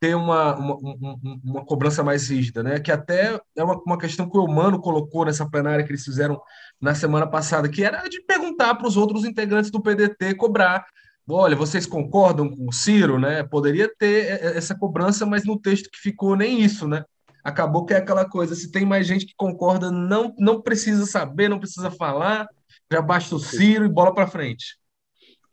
ter 0.00 0.16
uma, 0.16 0.56
uma, 0.56 0.74
uma, 0.74 1.16
uma, 1.44 1.64
cobrança 1.64 2.02
mais 2.02 2.28
rígida, 2.28 2.64
né? 2.64 2.80
Que 2.80 2.90
até 2.90 3.40
é 3.56 3.62
uma, 3.62 3.80
uma 3.86 3.98
questão 3.98 4.28
que 4.28 4.36
o 4.36 4.44
Humano 4.44 4.80
colocou 4.80 5.24
nessa 5.24 5.48
plenária 5.48 5.84
que 5.84 5.92
eles 5.92 6.04
fizeram 6.04 6.40
na 6.80 6.96
semana 6.96 7.28
passada, 7.28 7.68
que 7.68 7.84
era 7.84 8.08
de 8.08 8.20
perguntar 8.22 8.74
para 8.74 8.88
os 8.88 8.96
outros 8.96 9.24
integrantes 9.24 9.70
do 9.70 9.80
PDT 9.80 10.34
cobrar 10.34 10.84
olha, 11.28 11.56
vocês 11.56 11.86
concordam 11.86 12.48
com 12.48 12.68
o 12.68 12.72
Ciro, 12.72 13.18
né? 13.18 13.42
Poderia 13.42 13.90
ter 13.98 14.42
essa 14.56 14.74
cobrança, 14.74 15.26
mas 15.26 15.44
no 15.44 15.58
texto 15.58 15.90
que 15.90 15.98
ficou 15.98 16.36
nem 16.36 16.60
isso, 16.60 16.86
né? 16.88 17.04
Acabou 17.44 17.84
que 17.84 17.94
é 17.94 17.96
aquela 17.96 18.28
coisa, 18.28 18.54
se 18.54 18.70
tem 18.70 18.84
mais 18.84 19.06
gente 19.06 19.26
que 19.26 19.34
concorda, 19.36 19.90
não 19.90 20.34
não 20.38 20.60
precisa 20.60 21.06
saber, 21.06 21.48
não 21.48 21.58
precisa 21.58 21.90
falar, 21.90 22.48
Já 22.90 23.02
basta 23.02 23.34
o 23.34 23.38
Ciro 23.38 23.84
e 23.84 23.88
bola 23.88 24.14
para 24.14 24.26
frente. 24.26 24.78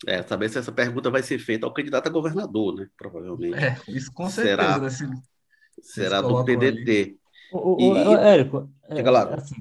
É, 0.06 0.22
saber 0.24 0.50
se 0.50 0.58
essa 0.58 0.72
pergunta 0.72 1.10
vai 1.10 1.24
ser 1.24 1.40
feita 1.40 1.66
ao 1.66 1.74
candidato 1.74 2.08
a 2.08 2.12
governador, 2.12 2.76
né? 2.76 2.88
Provavelmente. 2.98 3.56
É, 3.56 3.78
isso 3.88 4.12
com 4.14 4.30
certeza. 4.30 4.90
Será, 4.90 5.10
né? 5.10 5.22
será 5.82 6.22
do 6.22 6.44
PDT. 6.44 7.16
O, 7.52 7.76
o, 7.76 7.98
e, 7.98 8.08
o, 8.08 8.18
Érico, 8.18 8.70
é, 8.90 9.02
lá. 9.10 9.36
Assim, 9.36 9.56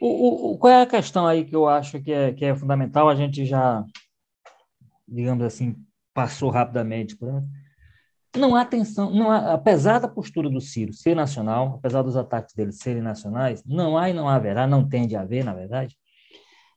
o, 0.00 0.52
o, 0.52 0.58
qual 0.58 0.72
é 0.72 0.82
a 0.82 0.86
questão 0.86 1.26
aí 1.26 1.44
que 1.44 1.54
eu 1.54 1.68
acho 1.68 2.00
que 2.00 2.12
é, 2.12 2.32
que 2.32 2.44
é 2.44 2.54
fundamental? 2.54 3.08
A 3.08 3.14
gente 3.14 3.44
já, 3.46 3.84
digamos 5.06 5.44
assim, 5.44 5.76
passou 6.12 6.50
rapidamente 6.50 7.16
não 8.36 8.54
há 8.54 8.64
tensão, 8.64 9.10
não 9.10 9.30
há, 9.30 9.54
apesar 9.54 9.98
da 9.98 10.08
postura 10.08 10.50
do 10.50 10.60
Ciro 10.60 10.92
ser 10.92 11.14
nacional, 11.14 11.76
apesar 11.78 12.02
dos 12.02 12.16
ataques 12.16 12.54
dele 12.54 12.72
serem 12.72 13.02
nacionais, 13.02 13.62
não 13.64 13.96
há 13.96 14.10
e 14.10 14.12
não 14.12 14.28
haverá, 14.28 14.66
não 14.66 14.86
tende 14.86 15.16
a 15.16 15.22
haver, 15.22 15.44
na 15.44 15.54
verdade, 15.54 15.96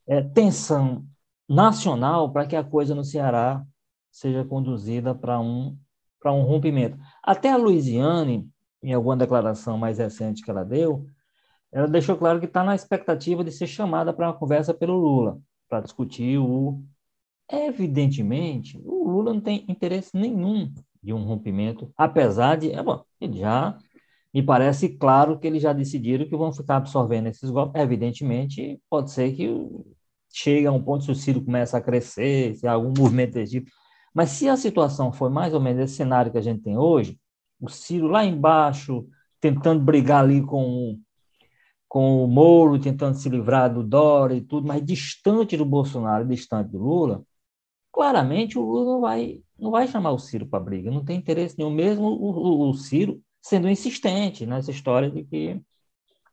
é, 0.07 0.21
tensão 0.21 1.05
nacional 1.47 2.31
para 2.31 2.45
que 2.45 2.55
a 2.55 2.63
coisa 2.63 2.95
no 2.95 3.03
Ceará 3.03 3.63
seja 4.11 4.43
conduzida 4.43 5.13
para 5.13 5.39
um, 5.39 5.77
para 6.19 6.31
um 6.33 6.43
rompimento. 6.43 6.97
Até 7.23 7.51
a 7.51 7.57
Luiziane, 7.57 8.49
em 8.81 8.93
alguma 8.93 9.17
declaração 9.17 9.77
mais 9.77 9.97
recente 9.97 10.43
que 10.43 10.49
ela 10.49 10.63
deu, 10.63 11.05
ela 11.71 11.87
deixou 11.87 12.17
claro 12.17 12.39
que 12.39 12.45
está 12.45 12.63
na 12.63 12.75
expectativa 12.75 13.43
de 13.43 13.51
ser 13.51 13.67
chamada 13.67 14.13
para 14.13 14.27
uma 14.27 14.37
conversa 14.37 14.73
pelo 14.73 14.97
Lula, 14.97 15.39
para 15.67 15.81
discutir 15.81 16.37
o. 16.39 16.83
Evidentemente, 17.51 18.79
o 18.85 19.09
Lula 19.09 19.33
não 19.33 19.41
tem 19.41 19.65
interesse 19.67 20.11
nenhum 20.15 20.71
de 21.01 21.13
um 21.13 21.23
rompimento, 21.23 21.91
apesar 21.97 22.57
de. 22.57 22.71
É 22.71 22.83
bom, 22.83 23.03
ele 23.19 23.39
já. 23.39 23.77
Me 24.31 24.43
parece 24.43 24.89
claro 24.89 25.39
que 25.39 25.47
eles 25.47 25.63
já 25.63 25.73
decidiram 25.73 26.27
que 26.27 26.37
vão 26.37 26.53
ficar 26.53 26.77
absorvendo 26.77 27.27
esses 27.27 27.49
golpes. 27.49 27.81
Evidentemente, 27.81 28.79
pode 28.87 29.09
ser 29.09 29.33
que 29.33 29.49
chegue 30.31 30.67
a 30.67 30.71
um 30.71 30.81
ponto, 30.83 31.03
se 31.03 31.11
o 31.11 31.15
Ciro 31.15 31.43
começa 31.43 31.77
a 31.77 31.81
crescer, 31.81 32.55
se 32.55 32.67
há 32.67 32.73
algum 32.73 32.93
movimento 32.95 33.33
desse 33.33 33.53
tipo. 33.53 33.71
Mas 34.13 34.29
se 34.31 34.47
a 34.47 34.55
situação 34.55 35.11
for 35.11 35.31
mais 35.31 35.53
ou 35.53 35.59
menos 35.59 35.81
esse 35.83 35.95
cenário 35.95 36.31
que 36.31 36.37
a 36.37 36.41
gente 36.41 36.61
tem 36.61 36.77
hoje, 36.77 37.17
o 37.59 37.69
Ciro 37.69 38.07
lá 38.07 38.23
embaixo, 38.23 39.07
tentando 39.41 39.83
brigar 39.83 40.23
ali 40.23 40.43
com, 40.43 40.99
com 41.87 42.23
o 42.23 42.27
Moro, 42.27 42.79
tentando 42.79 43.15
se 43.15 43.29
livrar 43.29 43.73
do 43.73 43.83
Dória 43.83 44.35
e 44.35 44.41
tudo, 44.41 44.67
mas 44.67 44.85
distante 44.85 45.57
do 45.57 45.65
Bolsonaro, 45.65 46.27
distante 46.27 46.71
do 46.71 46.77
Lula, 46.77 47.23
claramente 47.99 48.57
o 48.57 48.61
Lula 48.61 48.93
não 48.93 49.01
vai 49.01 49.41
não 49.59 49.71
vai 49.71 49.85
chamar 49.85 50.11
o 50.11 50.17
Ciro 50.17 50.45
para 50.45 50.57
briga, 50.57 50.89
não 50.89 51.03
tem 51.03 51.17
interesse 51.17 51.57
nenhum, 51.57 51.69
mesmo 51.69 52.05
o, 52.05 52.31
o, 52.31 52.69
o, 52.69 52.73
Ciro 52.73 53.21
sendo 53.41 53.67
insistente 53.67 54.45
nessa 54.45 54.71
história 54.71 55.11
de 55.11 55.25
que, 55.25 55.61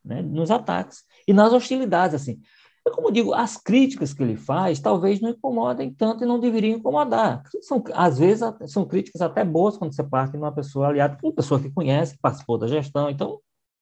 né, 0.05 0.22
nos 0.22 0.48
ataques 0.48 1.02
e 1.26 1.33
nas 1.33 1.52
hostilidades, 1.52 2.14
assim. 2.14 2.40
Eu, 2.87 2.92
como 2.92 3.11
digo, 3.11 3.35
as 3.35 3.57
críticas 3.57 4.14
que 4.14 4.22
ele 4.22 4.37
faz 4.37 4.79
talvez 4.79 5.20
não 5.20 5.31
incomodem 5.31 5.92
tanto 5.92 6.22
e 6.22 6.26
não 6.26 6.38
deveriam 6.38 6.79
incomodar. 6.79 7.42
São, 7.62 7.83
às 7.94 8.16
vezes 8.16 8.44
são 8.68 8.85
críticas 8.85 9.20
até 9.20 9.44
boas 9.44 9.76
quando 9.76 9.92
você 9.92 10.05
parte 10.05 10.31
de 10.31 10.38
uma 10.38 10.52
pessoa 10.52 10.87
aliada, 10.87 11.18
uma 11.20 11.33
pessoa 11.33 11.59
que 11.59 11.68
conhece, 11.68 12.14
que 12.14 12.20
participou 12.20 12.59
da 12.59 12.68
gestão, 12.68 13.11
então 13.11 13.40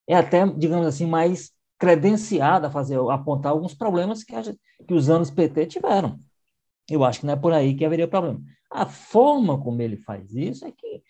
é 0.08 0.16
até, 0.16 0.46
digamos 0.46 0.86
assim, 0.86 1.04
mais 1.04 1.52
credenciada 1.78 2.68
a 2.68 2.70
fazer, 2.70 2.98
apontar 3.10 3.52
alguns 3.52 3.74
problemas 3.74 4.24
que, 4.24 4.34
a, 4.34 4.42
que 4.42 4.94
os 4.94 5.10
anos 5.10 5.30
PT 5.30 5.66
tiveram. 5.66 6.18
Eu 6.90 7.04
acho 7.04 7.20
que 7.20 7.26
não 7.26 7.34
é 7.34 7.36
por 7.36 7.52
aí 7.52 7.74
que 7.74 7.84
haveria 7.84 8.08
problema. 8.08 8.40
A 8.70 8.86
forma 8.86 9.60
como 9.60 9.80
ele 9.80 9.96
faz 9.96 10.34
isso 10.34 10.66
é 10.66 10.72
que, 10.72 11.02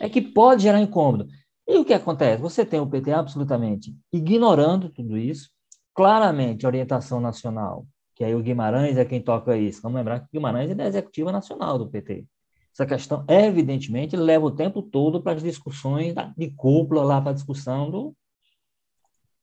é 0.00 0.08
que 0.08 0.20
pode 0.20 0.62
gerar 0.62 0.80
incômodo. 0.80 1.28
E 1.66 1.76
o 1.76 1.84
que 1.84 1.94
acontece? 1.94 2.42
Você 2.42 2.64
tem 2.64 2.80
o 2.80 2.86
PT 2.86 3.12
absolutamente 3.12 3.94
ignorando 4.12 4.88
tudo 4.88 5.16
isso, 5.16 5.50
claramente 5.94 6.66
orientação 6.66 7.20
nacional, 7.20 7.86
que 8.14 8.24
aí 8.24 8.34
o 8.34 8.42
Guimarães 8.42 8.96
é 8.96 9.04
quem 9.04 9.20
toca 9.20 9.56
isso. 9.56 9.80
Vamos 9.82 9.96
lembrar 9.96 10.20
que 10.20 10.26
o 10.26 10.30
Guimarães 10.32 10.70
é 10.70 10.74
da 10.74 10.86
executiva 10.86 11.30
nacional 11.30 11.78
do 11.78 11.88
PT. 11.88 12.26
Essa 12.72 12.86
questão, 12.86 13.24
evidentemente, 13.28 14.16
leva 14.16 14.46
o 14.46 14.50
tempo 14.50 14.82
todo 14.82 15.22
para 15.22 15.36
as 15.36 15.42
discussões 15.42 16.14
de 16.36 16.50
cúpula, 16.50 17.04
lá 17.04 17.20
para 17.20 17.32
a 17.32 17.34
discussão 17.34 17.90
do, 17.90 18.16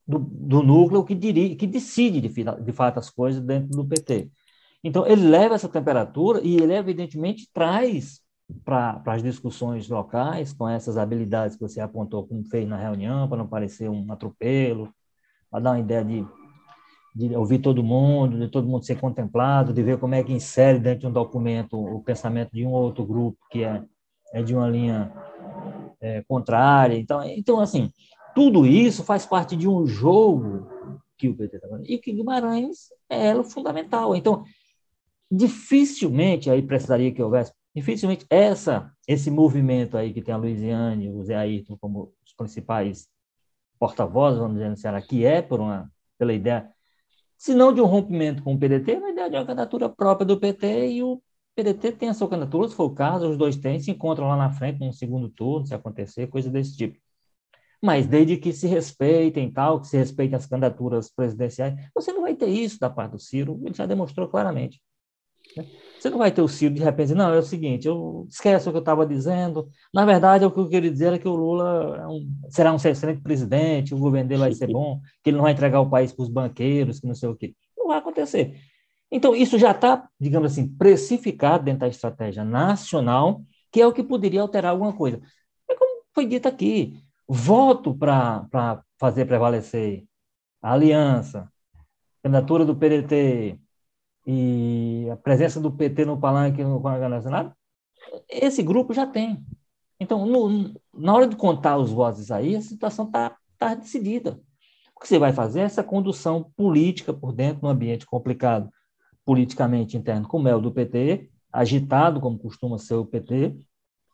do, 0.06 0.18
do 0.18 0.62
núcleo 0.62 1.04
que, 1.04 1.14
dirige, 1.14 1.54
que 1.54 1.66
decide, 1.66 2.20
de, 2.20 2.28
de 2.28 2.72
fato, 2.72 2.98
as 2.98 3.08
coisas 3.08 3.40
dentro 3.40 3.70
do 3.70 3.86
PT. 3.86 4.28
Então, 4.82 5.06
ele 5.06 5.28
leva 5.28 5.54
essa 5.54 5.68
temperatura 5.68 6.40
e 6.42 6.56
ele, 6.56 6.74
evidentemente, 6.74 7.48
traz 7.52 8.20
para 8.64 9.02
as 9.06 9.22
discussões 9.22 9.88
locais, 9.88 10.52
com 10.52 10.68
essas 10.68 10.96
habilidades 10.96 11.56
que 11.56 11.62
você 11.62 11.80
apontou, 11.80 12.26
como 12.26 12.44
fez 12.44 12.68
na 12.68 12.76
reunião, 12.76 13.28
para 13.28 13.38
não 13.38 13.46
parecer 13.46 13.88
um 13.88 14.10
atropelo, 14.10 14.92
para 15.50 15.60
dar 15.60 15.70
uma 15.72 15.80
ideia 15.80 16.04
de, 16.04 16.26
de 17.14 17.36
ouvir 17.36 17.58
todo 17.58 17.82
mundo, 17.82 18.38
de 18.38 18.48
todo 18.48 18.66
mundo 18.66 18.84
ser 18.84 18.98
contemplado, 18.98 19.72
de 19.72 19.82
ver 19.82 19.98
como 19.98 20.14
é 20.14 20.22
que 20.22 20.32
insere 20.32 20.78
dentro 20.78 21.00
de 21.00 21.06
um 21.06 21.12
documento 21.12 21.78
o 21.78 22.02
pensamento 22.02 22.50
de 22.52 22.64
um 22.64 22.72
ou 22.72 22.82
outro 22.82 23.04
grupo 23.04 23.38
que 23.50 23.62
é, 23.64 23.82
é 24.32 24.42
de 24.42 24.54
uma 24.54 24.68
linha 24.68 25.12
é, 26.00 26.22
contrária. 26.22 26.96
Então, 26.96 27.22
então, 27.22 27.60
assim, 27.60 27.92
tudo 28.34 28.66
isso 28.66 29.04
faz 29.04 29.26
parte 29.26 29.56
de 29.56 29.68
um 29.68 29.86
jogo 29.86 30.68
que 31.18 31.28
o 31.28 31.36
PT 31.36 31.56
está 31.56 31.68
fazendo, 31.68 31.90
e 31.90 31.98
que 31.98 32.12
Guimarães 32.12 32.88
é 33.08 33.42
fundamental. 33.42 34.16
Então, 34.16 34.44
dificilmente 35.30 36.50
aí 36.50 36.62
precisaria 36.62 37.12
que 37.12 37.22
houvesse, 37.22 37.52
dificilmente 37.74 38.26
essa, 38.28 38.92
esse 39.06 39.30
movimento 39.30 39.96
aí 39.96 40.12
que 40.12 40.22
tem 40.22 40.34
a 40.34 40.36
Luiziane 40.36 41.10
o 41.10 41.22
Zé 41.22 41.36
Ayrton 41.36 41.76
como 41.78 42.12
os 42.24 42.32
principais 42.34 43.08
porta-vozes, 43.78 44.38
vamos 44.38 44.54
dizer, 44.56 44.68
no 44.68 44.76
Ceará, 44.76 45.00
que 45.00 45.24
é 45.24 45.40
por 45.40 45.60
uma, 45.60 45.90
pela 46.18 46.32
ideia, 46.32 46.70
se 47.38 47.54
não 47.54 47.72
de 47.72 47.80
um 47.80 47.86
rompimento 47.86 48.42
com 48.42 48.54
o 48.54 48.58
PDT, 48.58 48.96
uma 48.96 49.10
ideia 49.10 49.30
de 49.30 49.36
uma 49.36 49.46
candidatura 49.46 49.88
própria 49.88 50.26
do 50.26 50.38
PT 50.38 50.90
e 50.90 51.02
o 51.02 51.22
PDT 51.56 51.92
tem 51.92 52.08
a 52.10 52.14
sua 52.14 52.28
candidatura, 52.28 52.68
se 52.68 52.74
for 52.74 52.84
o 52.84 52.94
caso, 52.94 53.30
os 53.30 53.36
dois 53.38 53.56
têm, 53.56 53.80
se 53.80 53.90
encontram 53.90 54.28
lá 54.28 54.36
na 54.36 54.50
frente 54.50 54.80
no 54.80 54.92
segundo 54.92 55.30
turno, 55.30 55.66
se 55.66 55.74
acontecer, 55.74 56.26
coisa 56.26 56.50
desse 56.50 56.76
tipo. 56.76 56.98
Mas 57.82 58.06
desde 58.06 58.36
que 58.36 58.52
se 58.52 58.66
respeitem 58.66 59.50
tal, 59.50 59.80
que 59.80 59.86
se 59.88 59.96
respeitem 59.96 60.36
as 60.36 60.44
candidaturas 60.44 61.10
presidenciais, 61.10 61.74
você 61.94 62.12
não 62.12 62.22
vai 62.22 62.34
ter 62.34 62.48
isso 62.48 62.78
da 62.78 62.90
parte 62.90 63.12
do 63.12 63.18
Ciro, 63.18 63.58
ele 63.64 63.74
já 63.74 63.86
demonstrou 63.86 64.28
claramente. 64.28 64.80
Você 65.98 66.08
não 66.08 66.18
vai 66.18 66.30
ter 66.30 66.40
o 66.40 66.48
Ciro 66.48 66.74
de 66.74 66.82
repente, 66.82 67.14
não, 67.14 67.32
é 67.32 67.38
o 67.38 67.42
seguinte, 67.42 67.86
eu 67.86 68.26
esquece 68.30 68.66
o 68.66 68.72
que 68.72 68.78
eu 68.78 68.80
estava 68.80 69.06
dizendo. 69.06 69.68
Na 69.92 70.06
verdade, 70.06 70.44
o 70.46 70.50
que 70.50 70.58
eu 70.58 70.68
queria 70.68 70.90
dizer 70.90 71.12
é 71.12 71.18
que 71.18 71.28
o 71.28 71.36
Lula 71.36 71.98
é 71.98 72.06
um, 72.06 72.26
será 72.48 72.72
um 72.72 72.76
excelente 72.76 73.20
presidente, 73.20 73.94
o 73.94 73.98
governo 73.98 74.28
dele 74.28 74.40
vai 74.40 74.52
ser 74.52 74.68
bom, 74.68 75.00
que 75.22 75.28
ele 75.28 75.36
não 75.36 75.44
vai 75.44 75.52
entregar 75.52 75.80
o 75.80 75.90
país 75.90 76.12
para 76.12 76.22
os 76.22 76.30
banqueiros, 76.30 77.00
que 77.00 77.06
não 77.06 77.14
sei 77.14 77.28
o 77.28 77.36
quê. 77.36 77.54
Não 77.76 77.88
vai 77.88 77.98
acontecer. 77.98 78.58
Então, 79.10 79.34
isso 79.34 79.58
já 79.58 79.72
está, 79.72 80.08
digamos 80.18 80.52
assim, 80.52 80.68
precificado 80.68 81.64
dentro 81.64 81.80
da 81.80 81.88
estratégia 81.88 82.44
nacional, 82.44 83.42
que 83.70 83.80
é 83.80 83.86
o 83.86 83.92
que 83.92 84.02
poderia 84.02 84.40
alterar 84.40 84.70
alguma 84.72 84.92
coisa. 84.92 85.20
É 85.68 85.74
como 85.74 86.02
foi 86.14 86.26
dito 86.26 86.46
aqui, 86.46 86.94
voto 87.28 87.94
para 87.94 88.82
fazer 88.98 89.26
prevalecer 89.26 90.04
a 90.62 90.72
aliança, 90.72 91.50
candidatura 92.22 92.64
do 92.64 92.76
PDT, 92.76 93.58
e 94.26 95.08
a 95.10 95.16
presença 95.16 95.60
do 95.60 95.72
PT 95.72 96.04
no 96.04 96.20
palanque 96.20 96.62
no 96.62 96.80
Congresso 96.80 97.08
Nacional, 97.08 97.52
esse 98.28 98.62
grupo 98.62 98.92
já 98.92 99.06
tem. 99.06 99.44
Então, 99.98 100.26
no, 100.26 100.74
na 100.94 101.14
hora 101.14 101.26
de 101.26 101.36
contar 101.36 101.76
os 101.76 101.90
votos 101.90 102.30
aí, 102.30 102.56
a 102.56 102.62
situação 102.62 103.06
está 103.06 103.36
tá 103.58 103.74
decidida. 103.74 104.40
O 104.96 105.00
que 105.00 105.08
você 105.08 105.18
vai 105.18 105.32
fazer 105.32 105.60
é 105.60 105.64
essa 105.64 105.84
condução 105.84 106.50
política 106.56 107.12
por 107.12 107.32
dentro, 107.32 107.62
num 107.62 107.70
ambiente 107.70 108.06
complicado 108.06 108.70
politicamente 109.24 109.96
interno, 109.96 110.26
como 110.26 110.48
é 110.48 110.54
o 110.54 110.60
do 110.60 110.72
PT, 110.72 111.30
agitado, 111.52 112.20
como 112.20 112.38
costuma 112.38 112.78
ser 112.78 112.94
o 112.94 113.06
PT, 113.06 113.56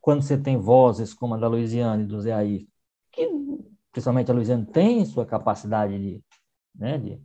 quando 0.00 0.22
você 0.22 0.36
tem 0.38 0.56
vozes 0.56 1.12
como 1.14 1.34
a 1.34 1.38
da 1.38 1.48
Luiziane 1.48 2.04
e 2.04 2.06
do 2.06 2.20
Zé 2.20 2.32
Ayrton, 2.32 2.66
que, 3.12 3.28
principalmente 3.92 4.30
a 4.30 4.34
Luiziane, 4.34 4.66
tem 4.66 5.04
sua 5.04 5.26
capacidade 5.26 5.98
de, 5.98 6.24
né, 6.74 6.98
de 6.98 7.20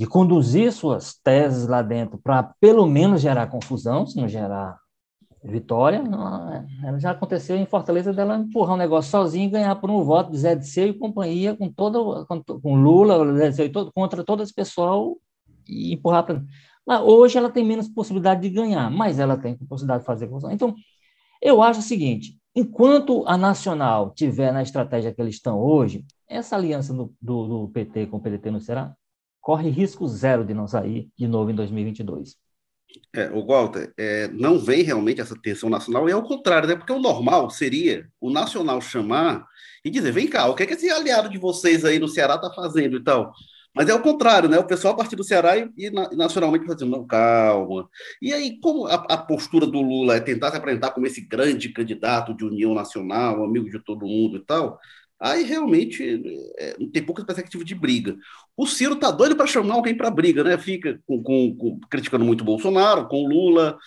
de 0.00 0.06
conduzir 0.06 0.72
suas 0.72 1.12
teses 1.12 1.68
lá 1.68 1.82
dentro 1.82 2.16
para 2.16 2.42
pelo 2.58 2.86
menos 2.86 3.20
gerar 3.20 3.48
confusão, 3.48 4.06
se 4.06 4.16
não 4.16 4.26
gerar 4.26 4.78
vitória. 5.44 6.02
Não, 6.02 6.98
já 6.98 7.10
aconteceu 7.10 7.54
em 7.54 7.66
Fortaleza 7.66 8.10
dela 8.10 8.38
empurrar 8.38 8.76
um 8.76 8.78
negócio 8.78 9.10
sozinha 9.10 9.44
e 9.44 9.50
ganhar 9.50 9.76
por 9.76 9.90
um 9.90 10.02
voto 10.02 10.30
de 10.30 10.38
Zé 10.38 10.54
de 10.54 10.66
Seu 10.66 10.86
e 10.86 10.94
companhia 10.94 11.54
com 11.54 11.70
todo 11.70 12.26
com, 12.26 12.76
Lula, 12.76 13.36
Zé 13.36 13.50
de 13.50 13.56
Seu, 13.56 13.66
e 13.66 13.68
todo, 13.68 13.92
contra 13.92 14.24
todo 14.24 14.42
esse 14.42 14.54
pessoal 14.54 15.18
e 15.68 15.92
empurrar 15.92 16.24
para. 16.24 16.42
Hoje 17.02 17.36
ela 17.36 17.50
tem 17.50 17.62
menos 17.62 17.86
possibilidade 17.86 18.40
de 18.40 18.48
ganhar, 18.48 18.90
mas 18.90 19.18
ela 19.18 19.36
tem 19.36 19.54
possibilidade 19.54 20.00
de 20.00 20.06
fazer 20.06 20.28
confusão. 20.28 20.50
Então, 20.50 20.74
eu 21.42 21.62
acho 21.62 21.80
o 21.80 21.82
seguinte: 21.82 22.38
enquanto 22.56 23.22
a 23.26 23.36
Nacional 23.36 24.14
tiver 24.14 24.50
na 24.50 24.62
estratégia 24.62 25.12
que 25.12 25.20
eles 25.20 25.34
estão 25.34 25.60
hoje, 25.60 26.06
essa 26.26 26.56
aliança 26.56 26.94
do, 26.94 27.12
do, 27.20 27.46
do 27.46 27.68
PT 27.68 28.06
com 28.06 28.16
o 28.16 28.20
PDT 28.20 28.50
não 28.50 28.60
será 28.60 28.96
corre 29.40 29.70
risco 29.70 30.06
zero 30.06 30.44
de 30.44 30.54
não 30.54 30.66
sair 30.66 31.10
de 31.16 31.26
novo 31.26 31.50
em 31.50 31.54
2022. 31.54 32.36
É, 33.14 33.30
o 33.30 33.46
Walter, 33.46 33.92
é, 33.96 34.28
não 34.28 34.58
vem 34.58 34.82
realmente 34.82 35.20
essa 35.20 35.36
tensão 35.40 35.70
nacional, 35.70 36.08
e 36.08 36.12
é 36.12 36.16
o 36.16 36.22
contrário, 36.22 36.68
né? 36.68 36.76
Porque 36.76 36.92
o 36.92 36.98
normal 36.98 37.48
seria 37.50 38.08
o 38.20 38.30
nacional 38.30 38.80
chamar 38.80 39.46
e 39.84 39.90
dizer: 39.90 40.12
vem 40.12 40.28
cá, 40.28 40.48
o 40.48 40.54
que, 40.54 40.64
é 40.64 40.66
que 40.66 40.74
esse 40.74 40.90
aliado 40.90 41.28
de 41.28 41.38
vocês 41.38 41.84
aí 41.84 41.98
no 41.98 42.08
Ceará 42.08 42.34
está 42.34 42.52
fazendo 42.52 42.96
e 42.96 43.04
tal? 43.04 43.32
Mas 43.74 43.88
é 43.88 43.94
o 43.94 44.02
contrário, 44.02 44.48
né? 44.48 44.58
O 44.58 44.66
pessoal 44.66 44.94
a 44.94 44.96
partir 44.96 45.14
do 45.14 45.22
Ceará 45.22 45.56
e, 45.56 45.70
e 45.76 45.90
nacionalmente 45.90 46.66
fazendo, 46.66 46.90
não, 46.90 47.06
calma. 47.06 47.88
E 48.20 48.32
aí, 48.32 48.58
como 48.60 48.86
a, 48.86 48.94
a, 48.94 49.16
postura 49.16 49.64
do 49.64 49.80
Lula 49.80 50.16
é 50.16 50.20
tentar 50.20 50.50
se 50.50 50.56
apresentar 50.56 50.90
como 50.90 51.06
esse 51.06 51.20
grande 51.20 51.68
candidato 51.68 52.34
de 52.34 52.44
união 52.44 52.74
nacional, 52.74 53.44
amigo 53.44 53.70
de 53.70 53.78
todo 53.78 54.06
mundo 54.06 54.38
e 54.38 54.44
tal, 54.44 54.78
aí 55.20 55.44
realmente 55.44 56.22
é, 56.58 56.76
tem 56.92 57.02
pouca 57.02 57.24
perspectiva 57.24 57.64
de 57.64 57.74
briga. 57.74 58.16
O 58.56 58.66
Ciro 58.66 58.96
tá 58.96 59.10
doido 59.10 59.36
para 59.36 59.46
chamar 59.46 59.74
alguém 59.74 59.94
para 59.94 60.10
briga, 60.10 60.42
né? 60.42 60.56
Fica 60.56 60.98
com, 61.06 61.22
com, 61.22 61.54
com, 61.56 61.80
criticando 61.90 62.24
muito 62.24 62.40
o 62.40 62.44
Bolsonaro, 62.44 63.06
com 63.06 63.24
o 63.24 63.28
Lula, 63.28 63.78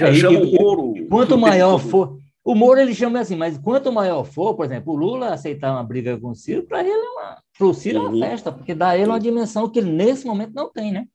é, 0.00 0.14
chama 0.14 0.38
o 0.40 0.52
Moro. 0.52 1.06
Quanto 1.08 1.36
maior 1.38 1.78
for 1.78 2.18
o 2.48 2.54
Moro 2.54 2.80
ele 2.80 2.94
chama 2.94 3.20
assim, 3.20 3.36
mas 3.36 3.58
quanto 3.58 3.92
maior 3.92 4.24
for, 4.24 4.54
por 4.54 4.64
exemplo, 4.64 4.94
o 4.94 4.96
Lula 4.96 5.34
aceitar 5.34 5.70
uma 5.70 5.82
briga 5.82 6.18
com 6.18 6.30
o 6.30 6.34
Ciro, 6.34 6.62
para 6.62 6.80
ele 6.80 6.90
é 6.90 7.10
uma, 7.10 7.42
para 7.58 7.66
o 7.66 7.74
Ciro 7.74 7.98
é 7.98 8.00
uma 8.00 8.10
uhum. 8.10 8.20
festa, 8.20 8.50
porque 8.50 8.74
dá 8.74 8.88
a 8.88 8.96
ele 8.96 9.10
uma 9.10 9.20
dimensão 9.20 9.68
que 9.68 9.78
ele 9.78 9.90
nesse 9.90 10.26
momento 10.26 10.54
não 10.54 10.72
tem, 10.72 10.90
né? 10.90 11.06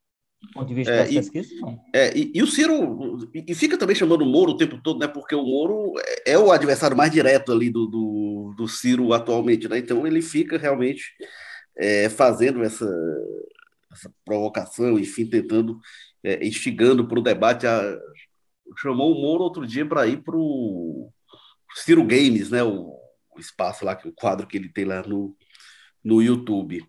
Do 0.43 0.49
ponto 0.51 0.67
de 0.67 0.73
vista 0.73 0.91
é, 0.91 0.97
das 1.06 1.10
pesquisas, 1.10 1.60
não. 1.62 1.82
É, 1.95 2.15
e, 2.17 2.32
e, 2.36 2.43
o 2.43 2.47
Ciro, 2.47 3.17
e 3.34 3.56
fica 3.56 3.77
também 3.77 3.95
chamando 3.95 4.23
o 4.23 4.25
Moro 4.25 4.51
o 4.51 4.58
tempo 4.58 4.77
todo, 4.84 4.99
né? 4.99 5.08
Porque 5.08 5.34
o 5.34 5.43
Moro 5.43 5.93
é, 6.25 6.34
é 6.34 6.38
o 6.38 6.51
adversário 6.51 6.97
mais 6.97 7.12
direto 7.12 7.51
ali 7.51 7.69
do, 7.69 7.88
do, 7.88 8.53
do 8.58 8.67
Ciro 8.67 9.13
atualmente, 9.13 9.69
né? 9.69 9.77
Então 9.77 10.06
ele 10.06 10.21
fica 10.21 10.58
realmente 10.58 11.06
é, 11.77 12.10
fazendo 12.10 12.62
essa, 12.62 12.86
essa 13.91 14.13
provocação, 14.25 14.99
enfim, 14.99 15.25
tentando, 15.25 15.79
é, 16.21 16.45
instigando 16.45 17.08
para 17.08 17.19
o 17.19 17.23
debate. 17.23 17.65
A, 17.65 17.97
chamou 18.77 19.13
o 19.13 19.21
Moro 19.21 19.43
outro 19.43 19.65
dia 19.65 19.86
para 19.86 20.06
ir 20.08 20.21
para 20.23 20.36
o 20.36 21.10
Ciro 21.75 22.03
Games, 22.03 22.49
né? 22.49 22.62
O, 22.63 22.99
o, 23.34 23.39
espaço 23.39 23.86
lá, 23.86 23.97
o 24.03 24.12
quadro 24.12 24.45
que 24.45 24.58
ele 24.58 24.69
tem 24.69 24.84
lá 24.84 25.01
no, 25.03 25.36
no 26.03 26.21
YouTube. 26.21 26.86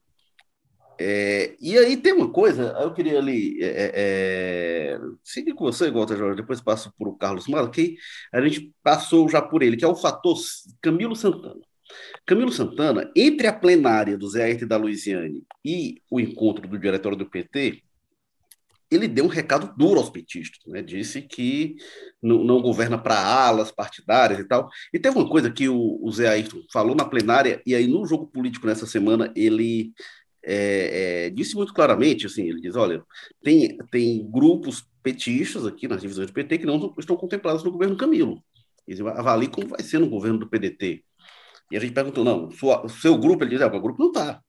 É, 0.98 1.56
e 1.60 1.76
aí 1.76 1.96
tem 1.96 2.12
uma 2.12 2.30
coisa, 2.30 2.76
eu 2.80 2.92
queria 2.92 3.18
ali 3.18 3.62
é, 3.62 3.66
é, 3.66 3.92
é 3.94 5.00
seguir 5.22 5.54
com 5.54 5.64
você, 5.64 5.86
igual 5.86 6.06
Jorge, 6.06 6.36
depois 6.36 6.60
passo 6.60 6.92
por 6.96 7.08
o 7.08 7.16
Carlos 7.16 7.48
Mala, 7.48 7.70
que 7.70 7.96
a 8.32 8.40
gente 8.40 8.72
passou 8.82 9.28
já 9.28 9.42
por 9.42 9.62
ele, 9.62 9.76
que 9.76 9.84
é 9.84 9.88
o 9.88 9.96
fator 9.96 10.36
Camilo 10.80 11.16
Santana. 11.16 11.60
Camilo 12.24 12.52
Santana, 12.52 13.10
entre 13.14 13.46
a 13.46 13.52
plenária 13.52 14.16
do 14.16 14.28
Zé 14.28 14.44
Ayrton 14.44 14.66
da 14.66 14.76
Luiziane 14.76 15.42
e 15.64 16.00
o 16.10 16.18
encontro 16.20 16.66
do 16.66 16.78
diretório 16.78 17.18
do 17.18 17.28
PT, 17.28 17.82
ele 18.90 19.08
deu 19.08 19.24
um 19.24 19.28
recado 19.28 19.74
duro 19.76 19.98
aos 19.98 20.10
petistas, 20.10 20.60
né? 20.66 20.80
disse 20.80 21.22
que 21.22 21.76
não, 22.22 22.44
não 22.44 22.62
governa 22.62 22.96
para 22.96 23.18
alas 23.18 23.70
partidárias 23.70 24.38
e 24.38 24.44
tal. 24.44 24.68
E 24.92 24.98
teve 24.98 25.18
uma 25.18 25.28
coisa 25.28 25.50
que 25.50 25.68
o, 25.68 25.98
o 26.02 26.12
Zé 26.12 26.28
Ayrton 26.28 26.60
falou 26.72 26.94
na 26.94 27.04
plenária, 27.04 27.60
e 27.66 27.74
aí 27.74 27.86
no 27.86 28.06
jogo 28.06 28.26
político 28.26 28.66
nessa 28.66 28.86
semana 28.86 29.32
ele 29.34 29.92
é, 30.44 31.26
é, 31.26 31.30
disse 31.30 31.54
muito 31.56 31.72
claramente, 31.72 32.26
assim, 32.26 32.48
ele 32.48 32.60
diz, 32.60 32.76
olha, 32.76 33.02
tem, 33.42 33.76
tem 33.90 34.30
grupos 34.30 34.84
petistas 35.02 35.66
aqui 35.66 35.88
nas 35.88 36.00
divisões 36.00 36.28
do 36.28 36.32
PT 36.32 36.58
que 36.58 36.66
não 36.66 36.94
estão 36.98 37.16
contemplados 37.16 37.62
no 37.62 37.72
governo 37.72 37.96
Camilo. 37.96 38.42
Eles 38.86 39.00
avaliem 39.00 39.50
como 39.50 39.68
vai 39.68 39.82
ser 39.82 39.98
no 39.98 40.08
governo 40.08 40.38
do 40.38 40.48
PDT. 40.48 41.02
E 41.70 41.76
a 41.76 41.80
gente 41.80 41.94
perguntou, 41.94 42.24
não, 42.24 42.48
o 42.48 42.88
seu 42.88 43.16
grupo, 43.16 43.42
ele 43.42 43.50
diz, 43.50 43.60
é, 43.60 43.66
o 43.66 43.70
meu 43.70 43.80
grupo 43.80 44.00
não 44.00 44.08
está 44.08 44.40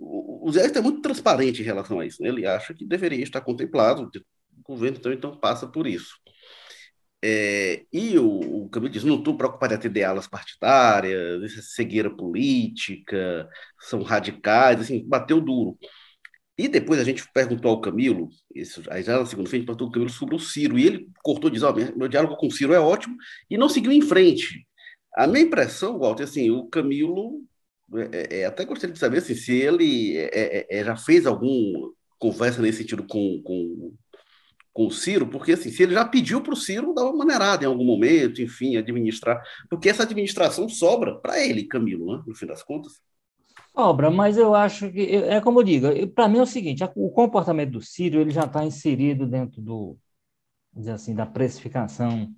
o 0.00 0.50
Zé 0.50 0.66
é 0.66 0.80
muito 0.80 1.02
transparente 1.02 1.60
em 1.60 1.64
relação 1.64 2.00
a 2.00 2.06
isso. 2.06 2.22
Né? 2.22 2.28
Ele 2.30 2.46
acha 2.46 2.72
que 2.72 2.86
deveria 2.86 3.22
estar 3.22 3.42
contemplado, 3.42 4.10
o 4.14 4.62
governo 4.62 4.96
então, 4.98 5.12
então 5.12 5.36
passa 5.36 5.66
por 5.66 5.86
isso. 5.86 6.18
É, 7.22 7.84
e 7.92 8.18
o, 8.18 8.64
o 8.64 8.68
Camilo 8.70 8.92
diz: 8.92 9.04
não 9.04 9.18
estou 9.18 9.36
preocupado 9.36 9.74
em 9.74 9.76
atender 9.76 10.04
aulas 10.04 10.26
partidárias, 10.26 11.42
isso 11.42 11.60
é 11.60 11.62
cegueira 11.62 12.10
política, 12.10 13.48
são 13.80 14.02
radicais, 14.02 14.80
assim, 14.80 15.06
bateu 15.06 15.40
duro. 15.40 15.78
E 16.56 16.68
depois 16.68 17.00
a 17.00 17.04
gente 17.04 17.24
perguntou 17.32 17.70
ao 17.70 17.80
Camilo, 17.80 18.28
isso, 18.54 18.82
aí 18.90 19.02
já 19.02 19.18
na 19.18 19.26
segunda-feira, 19.26 19.58
a 19.58 19.60
gente 19.60 19.66
perguntou 19.66 19.86
ao 19.86 19.92
Camilo 19.92 20.10
sobre 20.10 20.34
o 20.34 20.38
Ciro, 20.38 20.78
e 20.78 20.86
ele 20.86 21.08
cortou 21.22 21.50
e 21.50 21.54
disse: 21.54 21.64
oh, 21.64 21.74
meu 21.96 22.08
diálogo 22.08 22.36
com 22.36 22.48
o 22.48 22.50
Ciro 22.50 22.72
é 22.74 22.80
ótimo, 22.80 23.16
e 23.50 23.56
não 23.58 23.68
seguiu 23.68 23.92
em 23.92 24.02
frente. 24.02 24.66
A 25.16 25.26
minha 25.26 25.44
impressão, 25.44 25.98
Walter, 25.98 26.24
assim, 26.24 26.50
o 26.50 26.68
Camilo 26.68 27.42
é, 27.94 28.38
é, 28.38 28.40
é, 28.40 28.44
até 28.46 28.64
gostaria 28.64 28.92
de 28.92 28.98
saber 28.98 29.18
assim, 29.18 29.34
se 29.34 29.52
ele 29.52 30.16
é, 30.16 30.30
é, 30.32 30.66
é, 30.80 30.84
já 30.84 30.96
fez 30.96 31.26
alguma 31.26 31.92
conversa 32.18 32.62
nesse 32.62 32.78
sentido 32.78 33.04
com, 33.06 33.42
com, 33.42 33.92
com 34.80 34.86
o 34.86 34.90
Ciro, 34.90 35.26
porque 35.26 35.52
assim, 35.52 35.70
se 35.70 35.82
ele 35.82 35.92
já 35.92 36.06
pediu 36.06 36.40
para 36.40 36.54
o 36.54 36.56
Ciro 36.56 36.94
dar 36.94 37.04
uma 37.04 37.18
maneirada 37.18 37.64
em 37.64 37.66
algum 37.66 37.84
momento, 37.84 38.40
enfim, 38.40 38.78
administrar, 38.78 39.38
porque 39.68 39.90
essa 39.90 40.04
administração 40.04 40.70
sobra 40.70 41.16
para 41.16 41.38
ele, 41.38 41.64
Camilo, 41.64 42.16
né, 42.16 42.22
no 42.26 42.34
fim 42.34 42.46
das 42.46 42.62
contas. 42.62 42.94
Sobra, 43.76 44.10
mas 44.10 44.38
eu 44.38 44.54
acho 44.54 44.90
que, 44.90 45.02
é 45.02 45.38
como 45.42 45.60
eu 45.60 45.64
digo, 45.64 46.08
para 46.14 46.28
mim 46.28 46.38
é 46.38 46.42
o 46.42 46.46
seguinte, 46.46 46.82
o 46.96 47.10
comportamento 47.10 47.72
do 47.72 47.82
Ciro 47.82 48.20
ele 48.20 48.30
já 48.30 48.44
está 48.44 48.64
inserido 48.64 49.26
dentro 49.26 49.60
do, 49.60 49.98
dizer 50.72 50.92
assim, 50.92 51.14
da 51.14 51.26
precificação 51.26 52.32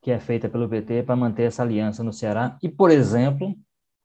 que 0.00 0.10
é 0.10 0.18
feita 0.18 0.48
pelo 0.48 0.66
PT 0.66 1.02
para 1.02 1.14
manter 1.14 1.42
essa 1.42 1.62
aliança 1.62 2.02
no 2.02 2.10
Ceará, 2.10 2.56
e, 2.62 2.70
por 2.70 2.90
exemplo, 2.90 3.54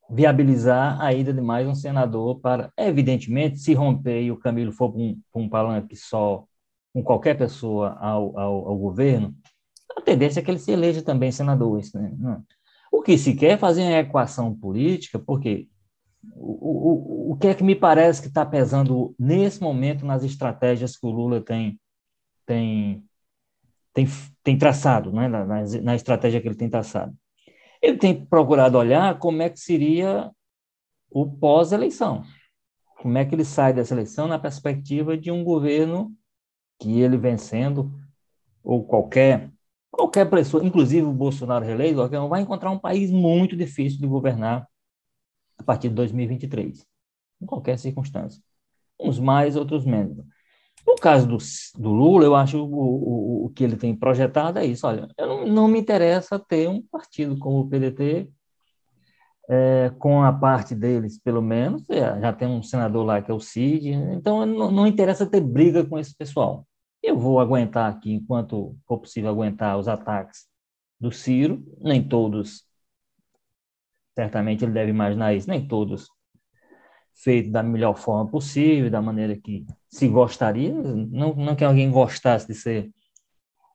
viabilizar 0.10 1.02
a 1.02 1.14
ida 1.14 1.32
de 1.32 1.40
mais 1.40 1.66
um 1.66 1.74
senador 1.74 2.38
para, 2.42 2.70
evidentemente, 2.78 3.60
se 3.60 3.74
romper 3.74 4.24
e 4.24 4.30
o 4.30 4.38
Camilo 4.38 4.74
for 4.74 4.92
para 4.92 5.00
um, 5.00 5.22
um 5.34 5.48
palanque 5.48 5.96
só 5.96 6.46
com 6.96 7.04
qualquer 7.04 7.38
pessoa 7.38 7.98
ao, 8.00 8.40
ao, 8.40 8.70
ao, 8.70 8.78
governo, 8.78 9.36
a 9.98 10.02
tendência 10.02 10.40
é 10.40 10.44
que 10.44 10.50
ele 10.50 10.60
se 10.60 10.72
eleja 10.72 11.02
também 11.02 11.30
senador. 11.30 11.82
Né? 11.94 12.42
O 12.90 13.02
que 13.02 13.18
se 13.18 13.36
quer 13.36 13.52
é 13.52 13.58
fazer 13.58 13.82
uma 13.82 14.00
equação 14.00 14.56
política, 14.56 15.20
porque 15.20 15.68
o, 16.38 17.32
o, 17.32 17.32
o 17.34 17.36
que 17.36 17.48
é 17.48 17.54
que 17.54 17.66
me 17.66 17.76
parece 17.76 18.22
que 18.22 18.30
está 18.30 18.46
pesando 18.46 19.14
nesse 19.20 19.62
momento 19.62 20.06
nas 20.06 20.24
estratégias 20.24 20.96
que 20.96 21.06
o 21.06 21.12
Lula 21.12 21.42
tem, 21.42 21.78
tem, 22.46 23.04
tem, 23.94 24.08
tem 24.42 24.58
traçado, 24.58 25.12
né? 25.12 25.28
na, 25.28 25.44
na, 25.44 25.64
na 25.84 25.96
estratégia 25.96 26.40
que 26.40 26.48
ele 26.48 26.56
tem 26.56 26.70
traçado? 26.70 27.14
Ele 27.82 27.98
tem 27.98 28.26
procurado 28.26 28.78
olhar 28.78 29.20
como 29.20 29.42
é 29.42 29.50
que 29.50 29.60
seria 29.60 30.32
o 31.12 31.30
pós-eleição. 31.30 32.24
Como 33.02 33.18
é 33.18 33.26
que 33.26 33.36
ele 33.36 33.44
sai 33.44 33.74
dessa 33.74 33.94
eleição 33.94 34.30
na 34.30 34.40
perspectiva 34.40 35.18
de 35.18 35.30
um 35.30 35.44
governo 35.44 36.16
que 36.80 37.02
ele 37.02 37.18
vencendo, 37.18 37.92
ou 38.64 38.86
qualquer 38.86 39.52
qualquer 39.96 40.30
pessoa, 40.30 40.64
inclusive 40.64 41.06
o 41.08 41.14
Bolsonaro 41.14 41.64
reeleito, 41.64 42.06
vai 42.28 42.42
encontrar 42.42 42.70
um 42.70 42.78
país 42.78 43.10
muito 43.10 43.56
difícil 43.56 44.00
de 44.00 44.08
governar 44.08 44.68
a 45.58 45.64
partir 45.64 45.88
de 45.88 45.96
2023, 45.96 46.86
em 47.42 47.46
qualquer 47.46 47.80
circunstância. 47.80 48.42
Uns 49.00 49.20
mais, 49.20 49.56
outros 49.56 49.86
menos. 49.86 50.18
No 50.86 50.96
caso 50.96 51.26
do, 51.26 51.38
do 51.82 51.90
Lula, 51.92 52.26
eu 52.26 52.36
acho 52.36 52.62
o, 52.62 52.76
o, 52.76 53.46
o, 53.46 53.50
que 53.50 53.64
ele 53.64 53.76
tem 53.76 53.96
projetado 53.96 54.60
é 54.60 54.66
isso. 54.66 54.86
Olha, 54.86 55.08
eu 55.18 55.28
não, 55.28 55.48
não 55.48 55.68
me 55.68 55.80
interessa 55.80 56.38
ter 56.38 56.70
um 56.70 56.82
partido 56.82 57.38
como 57.40 57.62
o 57.62 57.70
PDT, 57.70 58.30
é, 59.50 59.92
com 60.00 60.24
a 60.24 60.34
parte 60.34 60.74
deles, 60.74 61.20
pelo 61.20 61.42
menos, 61.42 61.88
é, 61.90 62.20
já 62.20 62.34
tem 62.34 62.48
um 62.48 62.64
senador 62.64 63.06
lá 63.06 63.22
que 63.22 63.32
é 63.32 63.34
o 63.34 63.40
Cid, 63.40 63.90
então 63.90 64.46
não, 64.46 64.72
não 64.72 64.88
interessa 64.88 65.26
ter 65.26 65.42
briga 65.42 65.86
com 65.86 66.00
esse 66.00 66.16
pessoal. 66.16 66.68
Eu 67.02 67.18
vou 67.18 67.40
aguentar 67.40 67.92
aqui, 67.92 68.14
enquanto 68.14 68.76
for 68.88 69.00
possível 69.00 69.30
aguentar 69.30 69.78
os 69.78 69.88
ataques 69.88 70.48
do 71.00 71.12
Ciro, 71.12 71.64
nem 71.80 72.02
todos, 72.02 72.64
certamente 74.16 74.66
ele 74.66 74.74
deve 74.74 74.90
imaginar 74.90 75.34
isso, 75.34 75.50
nem 75.50 75.68
todos 75.68 76.08
feito 77.16 77.50
da 77.52 77.64
melhor 77.64 77.96
forma 77.96 78.30
possível, 78.30 78.90
da 78.90 79.02
maneira 79.02 79.38
que 79.38 79.66
se 79.90 80.08
gostaria. 80.08 80.74
Não, 80.74 81.34
não 81.34 81.56
que 81.56 81.64
alguém 81.64 81.90
gostasse 81.90 82.48
de 82.48 82.54
ser 82.54 82.92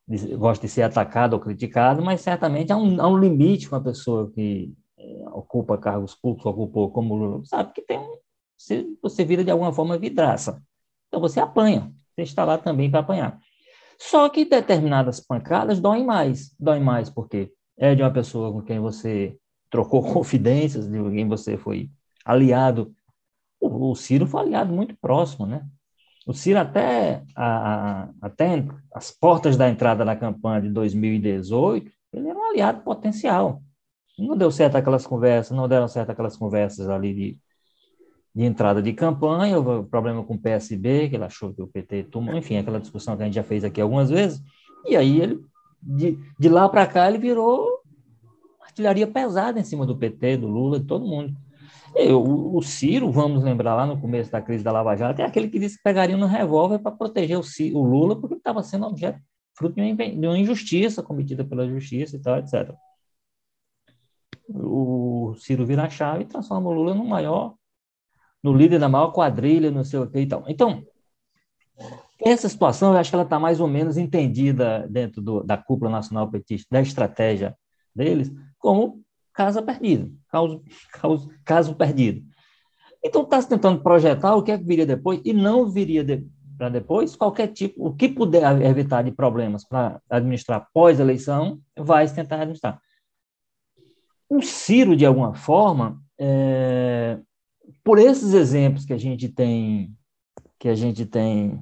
de, 0.07 0.37
de 0.61 0.69
ser 0.69 0.83
atacado 0.83 1.35
ou 1.35 1.41
criticado, 1.41 2.03
mas 2.03 2.21
certamente 2.21 2.73
há 2.73 2.77
um, 2.77 3.01
há 3.01 3.07
um 3.09 3.17
limite 3.17 3.71
com 3.71 3.77
a 3.77 3.81
pessoa 3.81 4.31
que 4.33 4.75
ocupa 5.33 5.79
cargos 5.79 6.15
públicos, 6.15 6.47
ocupou 6.47 6.91
como 6.91 7.45
sabe 7.45 7.73
que 7.73 7.83
tem 7.83 7.99
um, 7.99 8.19
você, 8.57 8.87
você 9.03 9.25
vira 9.25 9.45
de 9.45 9.51
alguma 9.51 9.73
forma 9.73 9.99
vidraça. 9.99 10.63
Então 11.09 11.21
você 11.21 11.41
apanha, 11.41 11.93
você 12.15 12.23
está 12.23 12.45
lá 12.45 12.59
também 12.59 12.91
para 12.91 13.01
apanhar. 13.01 13.39
Só 13.99 14.29
que 14.29 14.45
determinadas 14.45 15.21
pancadas 15.21 15.81
doem 15.81 16.05
mais. 16.05 16.55
Doem 16.59 16.83
mais 16.83 17.11
porque 17.11 17.53
é 17.79 17.95
de 17.95 18.03
uma 18.03 18.13
pessoa 18.13 18.53
com 18.53 18.63
quem 18.63 18.79
você 18.79 19.37
trocou 19.71 20.03
confidências, 20.13 20.89
de 20.89 21.11
quem 21.11 21.27
você 21.29 21.57
foi 21.57 21.91
aliado 22.25 22.95
o, 23.61 23.95
Ciro 23.95 24.27
foi 24.27 24.41
aliado 24.41 24.73
muito 24.73 24.97
próximo, 24.97 25.47
né? 25.47 25.67
O 26.27 26.33
Ciro 26.33 26.59
até, 26.59 27.23
a, 27.35 28.03
a, 28.03 28.11
até 28.23 28.65
as 28.95 29.11
portas 29.11 29.57
da 29.57 29.69
entrada 29.69 30.05
na 30.05 30.17
campanha 30.17 30.63
de 30.63 30.71
2018, 30.71 31.91
ele 32.13 32.29
era 32.29 32.39
um 32.39 32.51
aliado 32.51 32.83
potencial. 32.83 33.63
Não 34.21 34.37
deu 34.37 34.51
certo 34.51 34.77
aquelas 34.77 35.07
conversas, 35.07 35.57
não 35.57 35.69
deram 35.69 35.89
certo 35.89 36.11
aquelas 36.11 36.37
conversas 36.37 36.89
ali 36.89 37.15
de, 37.15 37.39
de 38.35 38.45
entrada 38.45 38.83
de 38.83 38.93
campanha, 38.93 39.59
o 39.59 39.85
problema 39.85 40.23
com 40.23 40.35
o 40.35 40.39
PSB, 40.39 41.09
que 41.09 41.17
ele 41.17 41.25
achou 41.25 41.53
que 41.53 41.63
o 41.63 41.67
PT 41.67 42.05
tomou, 42.05 42.37
enfim, 42.37 42.57
aquela 42.57 42.81
discussão 42.81 43.17
que 43.17 43.23
a 43.23 43.27
gente 43.27 43.35
já 43.35 43.43
fez 43.43 43.65
aqui 43.65 43.81
algumas 43.81 44.11
vezes, 44.11 44.43
e 44.87 44.97
aí 44.97 45.21
ele, 45.21 45.41
de, 45.83 46.19
de 46.39 46.49
lá 46.49 46.69
para 46.69 46.87
cá, 46.87 47.09
ele 47.09 47.19
virou 47.19 47.81
artilharia 48.61 49.07
pesada 49.07 49.59
em 49.59 49.65
cima 49.65 49.85
do 49.85 49.97
PT, 49.97 50.39
do 50.39 50.47
Lula, 50.47 50.79
de 50.79 50.87
todo 50.87 51.07
mundo. 51.07 51.35
O, 52.13 52.57
o 52.57 52.63
Ciro, 52.63 53.11
vamos 53.11 53.43
lembrar 53.43 53.75
lá 53.75 53.85
no 53.85 54.01
começo 54.01 54.31
da 54.31 54.41
crise 54.41 54.63
da 54.63 54.71
Lava 54.71 54.97
Jato, 54.97 55.21
é 55.21 55.25
aquele 55.25 55.49
que 55.49 55.59
disse 55.59 55.77
que 55.77 55.83
pegaria 55.83 56.17
no 56.17 56.27
revólver 56.27 56.79
para 56.79 56.93
proteger 56.93 57.37
o, 57.37 57.43
Ciro, 57.43 57.79
o, 57.79 57.85
Lula, 57.85 58.15
porque 58.15 58.35
ele 58.35 58.41
estava 58.41 58.63
sendo 58.63 58.87
objeto, 58.87 59.19
fruto 59.57 59.75
de 59.75 59.83
uma, 59.83 59.95
de 59.95 60.27
uma 60.27 60.39
injustiça 60.39 61.03
cometida 61.03 61.45
pela 61.45 61.69
justiça 61.69 62.17
e 62.17 62.21
tal, 62.21 62.39
etc. 62.39 62.73
O 64.55 65.35
Ciro 65.39 65.65
vira 65.65 65.85
a 65.85 65.91
chave 65.91 66.25
e 66.25 66.27
transforma 66.27 66.69
o 66.69 66.73
Lula 66.73 66.95
no 66.95 67.05
maior, 67.05 67.55
no 68.43 68.53
líder 68.53 68.79
da 68.79 68.89
maior 68.89 69.13
quadrilha, 69.13 69.71
não 69.71 69.85
sei 69.85 69.99
o 70.01 70.11
que 70.11 70.19
e 70.19 70.27
tal. 70.27 70.45
Então, 70.49 70.85
essa 72.23 72.49
situação, 72.49 72.93
eu 72.93 72.99
acho 72.99 73.11
que 73.11 73.17
ela 73.17 73.25
está 73.25 73.39
mais 73.39 73.61
ou 73.61 73.69
menos 73.69 73.97
entendida 73.97 74.87
dentro 74.89 75.23
do, 75.23 75.43
da 75.43 75.57
cúpula 75.57 75.91
nacional 75.91 76.31
petista, 76.31 76.69
da 76.71 76.81
estratégia 76.81 77.57
deles, 77.95 78.31
como 78.59 79.03
casa 79.33 79.63
perdida, 79.63 80.11
caso, 80.29 80.63
caso, 80.93 81.31
caso 81.45 81.75
perdido. 81.75 82.23
Então 83.03 83.23
está 83.23 83.41
se 83.41 83.49
tentando 83.49 83.83
projetar 83.83 84.35
o 84.35 84.43
que 84.43 84.53
é 84.53 84.59
que 84.59 84.65
viria 84.65 84.85
depois 84.85 85.21
e 85.25 85.33
não 85.33 85.71
viria 85.71 86.05
de, 86.05 86.27
para 86.59 86.69
depois 86.69 87.17
qualquer 87.17 87.49
tipo, 87.49 87.87
o 87.87 87.95
que 87.95 88.09
puder 88.09 88.61
evitar 88.63 89.03
de 89.03 89.11
problemas 89.11 89.65
para 89.65 89.99
administrar 90.11 90.69
pós-eleição, 90.75 91.59
vai 91.75 92.07
se 92.07 92.15
tentar 92.15 92.37
administrar. 92.37 92.79
O 94.31 94.41
Ciro, 94.41 94.97
de 94.97 95.05
alguma 95.05 95.35
forma, 95.35 96.01
é, 96.19 97.19
por 97.83 97.99
esses 97.99 98.33
exemplos 98.33 98.85
que 98.85 98.93
a 98.93 98.99
gente 98.99 99.29
tem, 99.29 99.93
que 100.59 100.69
a 100.69 100.75
gente 100.75 101.05
tem 101.05 101.61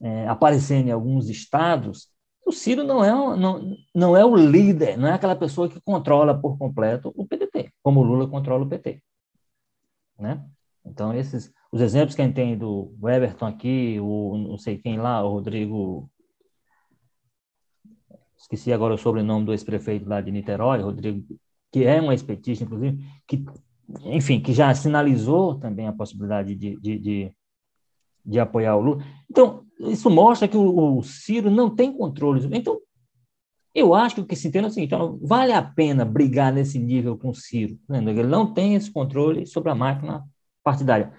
é, 0.00 0.26
aparecendo 0.26 0.88
em 0.88 0.92
alguns 0.92 1.30
estados, 1.30 2.08
o 2.44 2.50
Ciro 2.50 2.82
não 2.82 3.04
é, 3.04 3.36
não, 3.36 3.76
não 3.94 4.16
é 4.16 4.24
o 4.24 4.34
líder, 4.34 4.98
não 4.98 5.06
é 5.06 5.12
aquela 5.12 5.36
pessoa 5.36 5.68
que 5.68 5.80
controla 5.80 6.38
por 6.38 6.58
completo 6.58 7.12
o 7.14 7.26
PDT, 7.26 7.72
como 7.82 8.00
o 8.00 8.02
Lula 8.02 8.28
controla 8.28 8.64
o 8.64 8.68
PT. 8.68 9.00
Né? 10.18 10.44
Então, 10.84 11.14
esses, 11.14 11.52
os 11.70 11.80
exemplos 11.80 12.16
que 12.16 12.22
a 12.22 12.24
gente 12.24 12.34
tem 12.34 12.58
do 12.58 12.92
Everton 13.04 13.46
aqui, 13.46 13.98
o 14.00 14.36
não 14.36 14.58
sei 14.58 14.78
quem 14.78 14.98
lá, 14.98 15.22
o 15.24 15.30
Rodrigo. 15.30 16.10
Esqueci 18.36 18.72
agora 18.72 18.94
o 18.94 18.98
sobrenome 18.98 19.46
do 19.46 19.52
ex-prefeito 19.52 20.08
lá 20.08 20.20
de 20.20 20.32
Niterói, 20.32 20.82
Rodrigo, 20.82 21.24
que 21.72 21.84
é 21.84 22.00
um 22.00 22.12
ex-petista, 22.12 22.64
inclusive, 22.64 23.02
que, 23.26 23.44
enfim, 24.04 24.40
que 24.40 24.52
já 24.52 24.72
sinalizou 24.74 25.54
também 25.54 25.88
a 25.88 25.92
possibilidade 25.92 26.54
de, 26.54 26.76
de, 26.76 26.98
de, 26.98 27.32
de 28.24 28.38
apoiar 28.38 28.76
o 28.76 28.82
Lula. 28.82 29.04
Então, 29.30 29.64
isso 29.80 30.10
mostra 30.10 30.46
que 30.46 30.56
o, 30.56 30.98
o 30.98 31.02
Ciro 31.02 31.50
não 31.50 31.74
tem 31.74 31.92
controle. 31.92 32.46
Então, 32.52 32.78
eu 33.74 33.94
acho 33.94 34.16
que 34.16 34.20
o 34.20 34.26
que 34.26 34.36
se 34.36 34.48
entende 34.48 34.66
é 34.66 34.68
o 34.68 34.70
seguinte: 34.70 34.94
então, 34.94 35.18
vale 35.22 35.52
a 35.52 35.62
pena 35.62 36.04
brigar 36.04 36.52
nesse 36.52 36.78
nível 36.78 37.16
com 37.16 37.30
o 37.30 37.34
Ciro. 37.34 37.78
Né? 37.88 37.98
Ele 37.98 38.24
não 38.24 38.52
tem 38.52 38.74
esse 38.74 38.90
controle 38.90 39.46
sobre 39.46 39.70
a 39.70 39.74
máquina 39.74 40.22
partidária. 40.62 41.12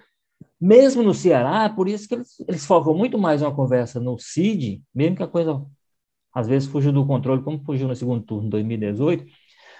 Mesmo 0.60 1.02
no 1.02 1.12
Ceará, 1.12 1.68
por 1.68 1.88
isso 1.88 2.08
que 2.08 2.14
eles, 2.14 2.40
eles 2.48 2.64
focam 2.64 2.94
muito 2.94 3.18
mais 3.18 3.42
uma 3.42 3.54
conversa 3.54 3.98
no 3.98 4.18
CID, 4.18 4.82
mesmo 4.94 5.16
que 5.16 5.22
a 5.22 5.28
coisa 5.28 5.60
às 6.32 6.46
vezes 6.46 6.68
fugiu 6.68 6.92
do 6.92 7.06
controle, 7.06 7.42
como 7.42 7.62
fugiu 7.64 7.86
no 7.86 7.94
segundo 7.94 8.24
turno 8.24 8.44
de 8.44 8.50
2018. 8.50 9.24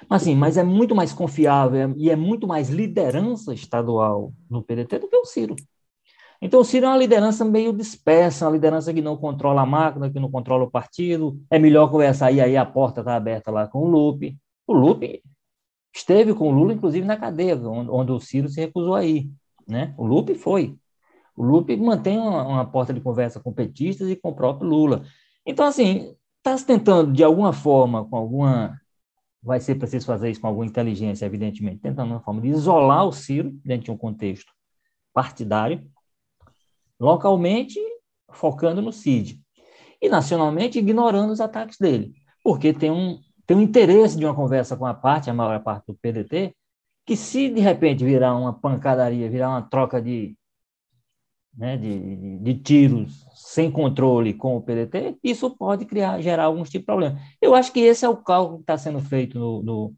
Assim, 0.09 0.35
mas 0.35 0.57
é 0.57 0.63
muito 0.63 0.95
mais 0.95 1.13
confiável 1.13 1.95
e 1.97 2.11
é 2.11 2.17
muito 2.17 2.47
mais 2.47 2.69
liderança 2.71 3.55
estadual 3.55 4.33
no 4.49 4.63
PDT 4.63 4.99
do 4.99 5.09
que 5.09 5.17
o 5.17 5.25
Ciro. 5.25 5.57
Então, 6.41 6.61
o 6.61 6.65
Ciro 6.65 6.87
é 6.87 6.89
uma 6.89 6.99
liderança 6.99 7.45
meio 7.45 7.73
dispersa, 7.73 8.47
uma 8.47 8.53
liderança 8.53 8.93
que 8.93 9.01
não 9.01 9.17
controla 9.17 9.63
a 9.63 9.67
máquina, 9.67 10.11
que 10.11 10.21
não 10.21 10.31
controla 10.31 10.65
o 10.65 10.71
partido. 10.71 11.41
É 11.51 11.59
melhor 11.59 11.91
conversar 11.91 12.33
e 12.33 12.41
aí 12.41 12.57
a 12.57 12.67
porta 12.67 13.01
está 13.01 13.17
aberta 13.17 13.51
lá 13.51 13.67
com 13.67 13.79
o 13.79 13.89
Lupe. 13.89 14.37
O 14.67 14.75
Lupe 14.75 15.23
esteve 15.95 16.35
com 16.35 16.49
o 16.49 16.51
Lula, 16.51 16.73
inclusive, 16.73 17.07
na 17.07 17.17
cadeia, 17.17 17.57
onde, 17.57 17.91
onde 17.91 18.13
o 18.13 18.21
Ciro 18.21 18.49
se 18.49 18.61
recusou 18.61 18.95
a 18.95 19.05
ir. 19.05 19.31
Né? 19.67 19.95
O 19.97 20.05
Lupe 20.05 20.35
foi. 20.35 20.77
O 21.37 21.43
Lupe 21.43 21.77
mantém 21.77 22.19
uma, 22.19 22.47
uma 22.47 22.65
porta 22.67 22.93
de 22.93 23.01
conversa 23.01 23.41
com 23.41 23.53
petistas 23.53 24.09
e 24.09 24.17
com 24.17 24.31
o 24.31 24.35
próprio 24.35 24.69
Lula. 24.69 25.05
Então, 25.47 25.65
assim, 25.65 26.15
está 26.39 26.57
se 26.57 26.67
tentando, 26.67 27.13
de 27.13 27.25
alguma 27.25 27.53
forma, 27.53 28.05
com 28.05 28.17
alguma. 28.17 28.79
Vai 29.45 29.61
ser 29.61 29.75
preciso 29.75 30.07
fazer 30.07 30.31
isso 30.31 30.41
com 30.41 30.47
alguma 30.47 30.67
inteligência, 30.67 31.27
evidentemente, 31.27 31.83
tentando 31.83 32.13
uma 32.13 32.21
forma 32.21 32.41
de 32.41 32.49
isolar 32.49 33.07
o 33.07 33.13
Ciro 33.13 33.51
dentro 33.65 33.85
de 33.85 33.91
um 33.91 33.97
contexto 33.97 34.53
partidário 35.13 35.87
localmente 36.99 37.79
focando 38.31 38.81
no 38.81 38.93
CID. 38.93 39.41
E 40.01 40.09
nacionalmente 40.09 40.79
ignorando 40.79 41.33
os 41.33 41.41
ataques 41.41 41.79
dele, 41.79 42.15
porque 42.43 42.73
tem 42.73 42.91
um, 42.91 43.19
tem 43.47 43.57
um 43.57 43.63
interesse 43.63 44.17
de 44.17 44.25
uma 44.25 44.35
conversa 44.35 44.77
com 44.77 44.87
a 44.87 44.95
parte, 44.95 45.31
a 45.31 45.35
maior 45.35 45.63
parte 45.63 45.87
do 45.87 45.95
PDT, 45.95 46.55
que 47.07 47.17
se 47.17 47.49
de 47.49 47.61
repente 47.61 48.05
virar 48.05 48.35
uma 48.35 48.53
pancadaria, 48.53 49.31
virar 49.31 49.51
uma 49.51 49.63
troca 49.63 50.01
de, 50.01 50.37
né, 51.57 51.77
de, 51.77 52.17
de, 52.17 52.39
de 52.39 52.55
tiros 52.55 53.27
sem 53.35 53.71
controle 53.71 54.35
com 54.35 54.57
o 54.57 54.63
PDT, 54.63 55.19
isso 55.23 55.51
pode 55.57 55.85
criar, 55.85 56.21
gerar 56.21 56.45
alguns 56.45 56.69
tipos 56.71 56.83
de 56.83 56.87
problema. 56.87 57.19
Eu 57.41 57.55
acho 57.55 57.73
que 57.73 57.81
esse 57.81 58.05
é 58.05 58.09
o 58.09 58.17
cálculo 58.17 58.59
que 58.59 58.65
está 58.65 58.79
sendo 58.79 59.01
feito 59.01 59.39
no, 59.39 59.63
no, 59.63 59.95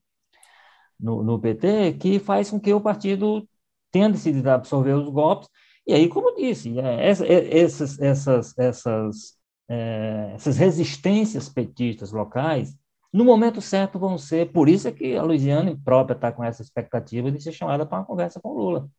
no, 0.99 1.23
no 1.23 1.39
PT, 1.41 1.95
que 1.95 2.19
faz 2.19 2.51
com 2.51 2.61
que 2.61 2.73
o 2.73 2.81
partido 2.81 3.49
tenha 3.91 4.09
decidido 4.09 4.51
absorver 4.51 4.95
os 4.95 5.09
golpes 5.09 5.49
e 5.87 5.95
aí, 5.95 6.09
como 6.09 6.35
disse, 6.35 6.79
é, 6.81 7.11
é, 7.11 7.59
essas, 7.61 7.99
essas, 8.01 8.59
essas, 8.59 9.39
é, 9.69 10.33
essas 10.35 10.57
resistências 10.57 11.49
petistas 11.49 12.11
locais, 12.11 12.77
no 13.13 13.25
momento 13.25 13.61
certo 13.61 13.99
vão 13.99 14.19
ser, 14.19 14.51
por 14.53 14.69
isso 14.69 14.89
é 14.89 14.93
que 14.93 15.17
a 15.17 15.23
Luiziane 15.23 15.77
própria 15.77 16.17
está 16.17 16.33
com 16.33 16.43
essa 16.43 16.61
expectativa 16.63 17.31
de 17.31 17.41
ser 17.41 17.53
chamada 17.53 17.87
para 17.87 17.99
uma 17.99 18.05
conversa 18.05 18.41
com 18.41 18.49
o 18.51 18.59
Lula. 18.59 18.91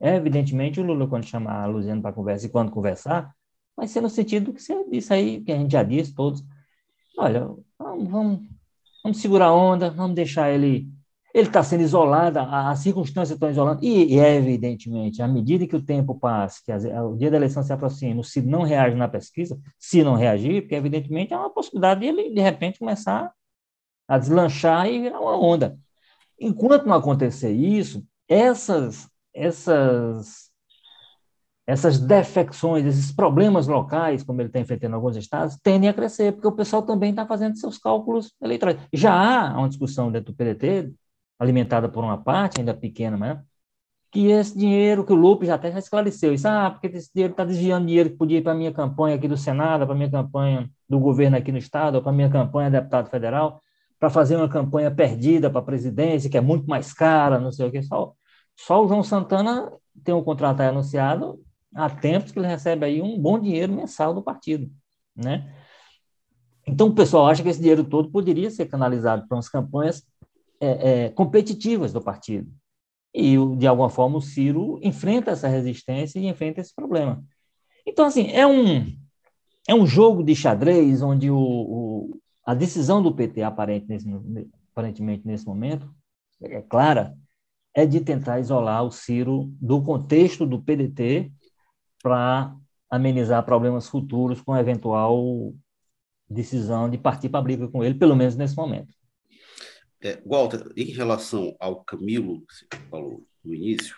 É, 0.00 0.16
evidentemente, 0.16 0.80
o 0.80 0.84
Lula, 0.84 1.06
quando 1.06 1.24
chamar 1.24 1.62
a 1.64 1.66
Luiziane 1.66 2.02
para 2.02 2.12
conversa 2.12 2.46
e 2.46 2.50
quando 2.50 2.70
conversar, 2.70 3.34
vai 3.76 3.86
ser 3.86 4.00
no 4.00 4.10
sentido 4.10 4.52
que 4.52 4.62
você 4.62 4.84
disse 4.90 5.12
aí, 5.12 5.40
que 5.40 5.52
a 5.52 5.56
gente 5.56 5.72
já 5.72 5.82
disse 5.82 6.14
todos. 6.14 6.44
Olha, 7.18 7.48
vamos, 7.78 8.08
vamos, 8.10 8.40
vamos 9.02 9.20
segurar 9.20 9.46
a 9.46 9.54
onda, 9.54 9.90
vamos 9.90 10.14
deixar 10.16 10.50
ele 10.50 10.92
ele 11.34 11.48
está 11.48 11.64
sendo 11.64 11.82
isolado, 11.82 12.38
as 12.38 12.78
circunstâncias 12.78 13.34
estão 13.34 13.50
isolando, 13.50 13.84
e, 13.84 14.14
e 14.14 14.18
evidentemente, 14.20 15.20
à 15.20 15.26
medida 15.26 15.66
que 15.66 15.74
o 15.74 15.84
tempo 15.84 16.14
passa, 16.14 16.60
que 16.64 16.70
as, 16.70 16.84
o 16.84 17.16
dia 17.16 17.28
da 17.28 17.36
eleição 17.36 17.60
se 17.60 17.72
aproxima, 17.72 18.22
se 18.22 18.40
não 18.40 18.62
reage 18.62 18.94
na 18.94 19.08
pesquisa, 19.08 19.58
se 19.76 20.04
não 20.04 20.14
reagir, 20.14 20.62
porque 20.62 20.76
evidentemente 20.76 21.34
é 21.34 21.36
uma 21.36 21.50
possibilidade 21.50 22.00
de 22.00 22.06
ele, 22.06 22.30
de 22.32 22.40
repente, 22.40 22.78
começar 22.78 23.32
a 24.06 24.16
deslanchar 24.16 24.86
e 24.86 25.00
virar 25.00 25.20
uma 25.20 25.36
onda. 25.36 25.76
Enquanto 26.38 26.86
não 26.86 26.94
acontecer 26.94 27.50
isso, 27.50 28.06
essas, 28.28 29.08
essas, 29.34 30.50
essas 31.66 31.98
defecções, 31.98 32.86
esses 32.86 33.12
problemas 33.12 33.66
locais, 33.66 34.22
como 34.22 34.40
ele 34.40 34.48
está 34.48 34.60
enfrentando 34.60 34.92
em 34.92 34.96
alguns 34.96 35.16
estados, 35.16 35.56
tendem 35.62 35.88
a 35.88 35.94
crescer, 35.94 36.32
porque 36.32 36.46
o 36.46 36.52
pessoal 36.52 36.82
também 36.82 37.10
está 37.10 37.26
fazendo 37.26 37.56
seus 37.58 37.78
cálculos 37.78 38.32
eleitorais. 38.40 38.78
Já 38.92 39.12
há 39.12 39.58
uma 39.58 39.68
discussão 39.68 40.10
dentro 40.12 40.32
do 40.32 40.36
PDT 40.36 40.92
alimentada 41.38 41.88
por 41.88 42.04
uma 42.04 42.16
parte, 42.22 42.60
ainda 42.60 42.72
pequena, 42.72 43.16
mas 43.16 43.38
que 44.14 44.28
esse 44.28 44.56
dinheiro 44.56 45.04
que 45.04 45.12
o 45.12 45.16
Lupe 45.16 45.44
já 45.44 45.56
até 45.56 45.72
já 45.72 45.80
esclareceu, 45.80 46.32
isso, 46.32 46.46
ah, 46.46 46.70
porque 46.70 46.86
esse 46.86 47.10
dinheiro 47.12 47.32
está 47.32 47.44
desviando 47.44 47.86
dinheiro 47.86 48.10
que 48.10 48.16
podia 48.16 48.38
ir 48.38 48.42
para 48.42 48.52
a 48.52 48.54
minha 48.54 48.72
campanha 48.72 49.16
aqui 49.16 49.26
do 49.26 49.36
Senado, 49.36 49.84
para 49.84 49.92
a 49.92 49.98
minha 49.98 50.10
campanha 50.10 50.70
do 50.88 51.00
governo 51.00 51.36
aqui 51.36 51.50
no 51.50 51.58
Estado, 51.58 52.00
para 52.00 52.12
a 52.12 52.14
minha 52.14 52.30
campanha 52.30 52.70
de 52.70 52.76
deputado 52.76 53.10
federal, 53.10 53.60
para 53.98 54.08
fazer 54.08 54.36
uma 54.36 54.48
campanha 54.48 54.88
perdida 54.88 55.50
para 55.50 55.58
a 55.58 55.64
presidência, 55.64 56.30
que 56.30 56.38
é 56.38 56.40
muito 56.40 56.64
mais 56.68 56.92
cara, 56.92 57.40
não 57.40 57.50
sei 57.50 57.66
o 57.66 57.72
que, 57.72 57.82
só, 57.82 58.14
só 58.56 58.84
o 58.84 58.88
João 58.88 59.02
Santana 59.02 59.72
tem 60.02 60.14
um 60.14 60.22
contrato 60.22 60.60
aí 60.60 60.68
anunciado 60.68 61.40
há 61.74 61.90
tempos 61.90 62.30
que 62.32 62.38
ele 62.38 62.46
recebe 62.46 62.86
aí 62.86 63.02
um 63.02 63.18
bom 63.18 63.38
dinheiro 63.38 63.72
mensal 63.72 64.14
do 64.14 64.22
partido, 64.22 64.70
né? 65.14 65.52
Então, 66.66 66.88
o 66.88 66.94
pessoal 66.94 67.26
acha 67.26 67.42
que 67.42 67.48
esse 67.48 67.60
dinheiro 67.60 67.84
todo 67.84 68.10
poderia 68.10 68.50
ser 68.50 68.66
canalizado 68.66 69.26
para 69.28 69.36
umas 69.36 69.48
campanhas 69.48 70.02
é, 70.60 71.04
é, 71.04 71.08
competitivas 71.10 71.92
do 71.92 72.00
partido. 72.00 72.50
E, 73.12 73.36
de 73.56 73.66
alguma 73.66 73.90
forma, 73.90 74.16
o 74.16 74.22
Ciro 74.22 74.80
enfrenta 74.82 75.30
essa 75.30 75.46
resistência 75.46 76.18
e 76.18 76.26
enfrenta 76.26 76.60
esse 76.60 76.74
problema. 76.74 77.22
Então, 77.86 78.06
assim, 78.06 78.30
é 78.30 78.46
um, 78.46 78.96
é 79.68 79.74
um 79.74 79.86
jogo 79.86 80.22
de 80.22 80.34
xadrez 80.34 81.02
onde 81.02 81.30
o, 81.30 81.38
o 81.38 82.20
a 82.46 82.54
decisão 82.54 83.02
do 83.02 83.14
PT, 83.14 83.42
aparente 83.42 83.86
nesse, 83.88 84.08
aparentemente 84.72 85.26
nesse 85.26 85.46
momento, 85.46 85.88
é 86.42 86.60
clara, 86.62 87.16
é 87.74 87.84
de 87.84 88.00
tentar 88.00 88.40
isolar 88.40 88.84
o 88.84 88.90
Ciro 88.90 89.52
do 89.60 89.82
contexto 89.82 90.46
do 90.46 90.62
PDT 90.62 91.32
para 92.02 92.54
amenizar 92.88 93.44
problemas 93.44 93.88
futuros 93.88 94.40
com 94.40 94.52
a 94.52 94.60
eventual 94.60 95.52
decisão 96.28 96.88
de 96.88 96.96
partir 96.96 97.28
para 97.28 97.40
a 97.40 97.42
briga 97.42 97.68
com 97.68 97.82
ele, 97.82 97.94
pelo 97.94 98.14
menos 98.14 98.36
nesse 98.36 98.56
momento. 98.56 98.94
É, 100.00 100.22
Walter, 100.24 100.70
em 100.76 100.86
relação 100.86 101.56
ao 101.58 101.82
Camilo, 101.82 102.40
que 102.46 102.54
você 102.54 102.66
falou 102.90 103.26
no 103.42 103.54
início, 103.54 103.96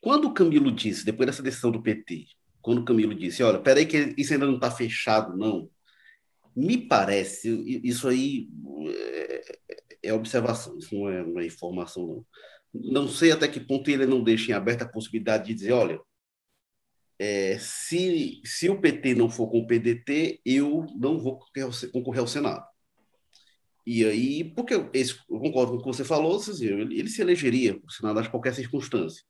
quando 0.00 0.26
o 0.26 0.34
Camilo 0.34 0.72
disse, 0.72 1.04
depois 1.04 1.26
dessa 1.26 1.42
decisão 1.42 1.70
do 1.70 1.82
PT, 1.82 2.26
quando 2.62 2.78
o 2.78 2.84
Camilo 2.84 3.14
disse, 3.14 3.42
olha, 3.42 3.58
peraí 3.60 3.86
que 3.86 4.14
isso 4.16 4.32
ainda 4.32 4.46
não 4.46 4.54
está 4.54 4.70
fechado, 4.70 5.36
não, 5.36 5.68
me 6.54 6.78
parece, 6.78 7.50
isso 7.84 8.08
aí 8.08 8.48
é, 8.88 9.58
é, 10.04 10.12
observação, 10.14 10.78
isso 10.78 10.94
não 10.94 11.08
é, 11.08 11.24
não 11.24 11.40
é 11.40 11.46
informação, 11.46 12.06
não. 12.06 12.26
Não 12.84 13.08
sei 13.08 13.32
até 13.32 13.48
que 13.48 13.60
ponto 13.60 13.90
ele 13.90 14.06
não 14.06 14.22
deixa 14.22 14.52
em 14.52 14.54
aberta 14.54 14.84
a 14.84 14.88
possibilidade 14.88 15.46
de 15.46 15.54
dizer, 15.54 15.72
olha, 15.72 16.00
é, 17.18 17.58
se, 17.58 18.40
se 18.44 18.68
o 18.68 18.80
PT 18.80 19.14
não 19.14 19.30
for 19.30 19.48
com 19.50 19.60
o 19.60 19.66
PDT, 19.66 20.40
eu 20.44 20.86
não 20.98 21.18
vou 21.18 21.38
concorrer 21.92 22.20
ao 22.20 22.26
Senado. 22.26 22.64
E 23.86 24.04
aí, 24.04 24.44
porque 24.44 24.74
esse, 24.92 25.16
eu 25.30 25.38
concordo 25.38 25.72
com 25.72 25.78
o 25.78 25.80
que 25.80 25.86
você 25.86 26.04
falou, 26.04 26.40
ele, 26.60 26.98
ele 26.98 27.08
se 27.08 27.22
elegeria 27.22 27.80
o 27.84 27.90
Senado 27.90 28.20
em 28.20 28.30
qualquer 28.30 28.52
circunstância. 28.54 29.22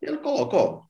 Ele 0.00 0.18
coloca, 0.18 0.56
ó, 0.56 0.82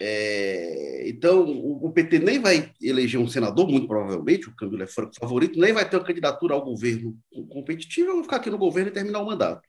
é, 0.00 1.08
então, 1.08 1.44
o, 1.44 1.86
o, 1.86 1.92
PT 1.92 2.18
nem 2.18 2.38
vai 2.38 2.70
eleger 2.82 3.18
um 3.18 3.28
senador, 3.28 3.68
muito 3.68 3.86
provavelmente, 3.86 4.48
o 4.48 4.54
Camilo 4.54 4.82
é 4.82 4.86
favorito, 4.86 5.58
nem 5.58 5.72
vai 5.72 5.88
ter 5.88 5.96
uma 5.96 6.04
candidatura 6.04 6.54
ao 6.54 6.64
governo 6.64 7.16
competitivo, 7.48 8.08
eu 8.08 8.14
vou 8.14 8.22
ficar 8.22 8.36
aqui 8.36 8.50
no 8.50 8.58
governo 8.58 8.90
e 8.90 8.94
terminar 8.94 9.20
o 9.20 9.26
mandato. 9.26 9.62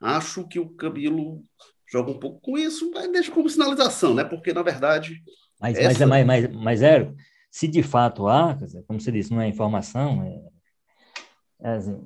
Acho 0.00 0.46
que 0.46 0.58
o 0.58 0.68
Camilo 0.70 1.42
joga 1.86 2.10
um 2.10 2.18
pouco 2.18 2.40
com 2.40 2.58
isso, 2.58 2.90
mas 2.92 3.10
deixa 3.10 3.30
como 3.30 3.48
sinalização, 3.48 4.14
né? 4.14 4.24
Porque, 4.24 4.52
na 4.52 4.62
verdade. 4.62 5.22
Mas, 5.60 5.76
essa... 5.76 6.06
mas, 6.06 6.26
mas, 6.26 6.42
mas, 6.44 6.56
mas 6.62 6.82
Érico, 6.82 7.14
se 7.50 7.68
de 7.68 7.82
fato 7.82 8.26
há, 8.26 8.56
como 8.86 9.00
você 9.00 9.12
disse, 9.12 9.32
não 9.32 9.40
é 9.40 9.48
informação, 9.48 10.22
é, 10.22 11.68
é 11.68 11.76
assim, 11.76 12.00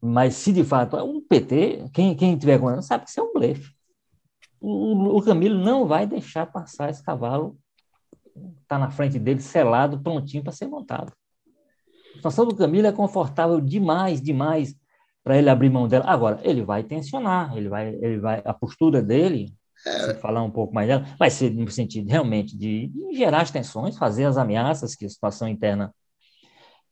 mas 0.00 0.34
se 0.34 0.52
de 0.52 0.64
fato 0.64 0.96
há 0.96 1.04
um 1.04 1.20
PT, 1.20 1.88
quem, 1.92 2.14
quem 2.16 2.36
tiver 2.36 2.58
com 2.58 2.82
sabe 2.82 3.04
que 3.04 3.10
isso 3.10 3.20
é 3.20 3.22
um 3.22 3.32
blefe. 3.32 3.72
O, 4.60 5.16
o 5.16 5.22
Camilo 5.22 5.58
não 5.58 5.86
vai 5.86 6.06
deixar 6.06 6.46
passar 6.46 6.90
esse 6.90 7.02
cavalo, 7.02 7.56
está 8.62 8.78
na 8.78 8.90
frente 8.90 9.18
dele, 9.18 9.40
selado, 9.40 10.00
prontinho 10.00 10.42
para 10.42 10.52
ser 10.52 10.66
montado. 10.66 11.12
A 12.12 12.16
situação 12.16 12.46
do 12.46 12.56
Camilo 12.56 12.86
é 12.86 12.92
confortável 12.92 13.60
demais, 13.60 14.20
demais 14.20 14.74
para 15.28 15.36
ele 15.36 15.50
abrir 15.50 15.68
mão 15.68 15.86
dela. 15.86 16.06
Agora, 16.06 16.40
ele 16.42 16.62
vai 16.62 16.82
tensionar, 16.82 17.54
ele 17.54 17.68
vai, 17.68 17.88
ele 17.88 18.18
vai, 18.18 18.40
a 18.46 18.54
postura 18.54 19.02
dele, 19.02 19.54
é. 19.86 20.14
falar 20.14 20.42
um 20.42 20.50
pouco 20.50 20.74
mais 20.74 20.88
dela, 20.88 21.04
vai 21.18 21.28
ser 21.28 21.50
no 21.50 21.70
sentido 21.70 22.08
realmente 22.08 22.56
de, 22.56 22.86
de, 22.86 23.14
gerar 23.14 23.42
as 23.42 23.50
tensões, 23.50 23.98
fazer 23.98 24.24
as 24.24 24.38
ameaças 24.38 24.94
que 24.94 25.04
a 25.04 25.08
situação 25.08 25.46
interna 25.46 25.94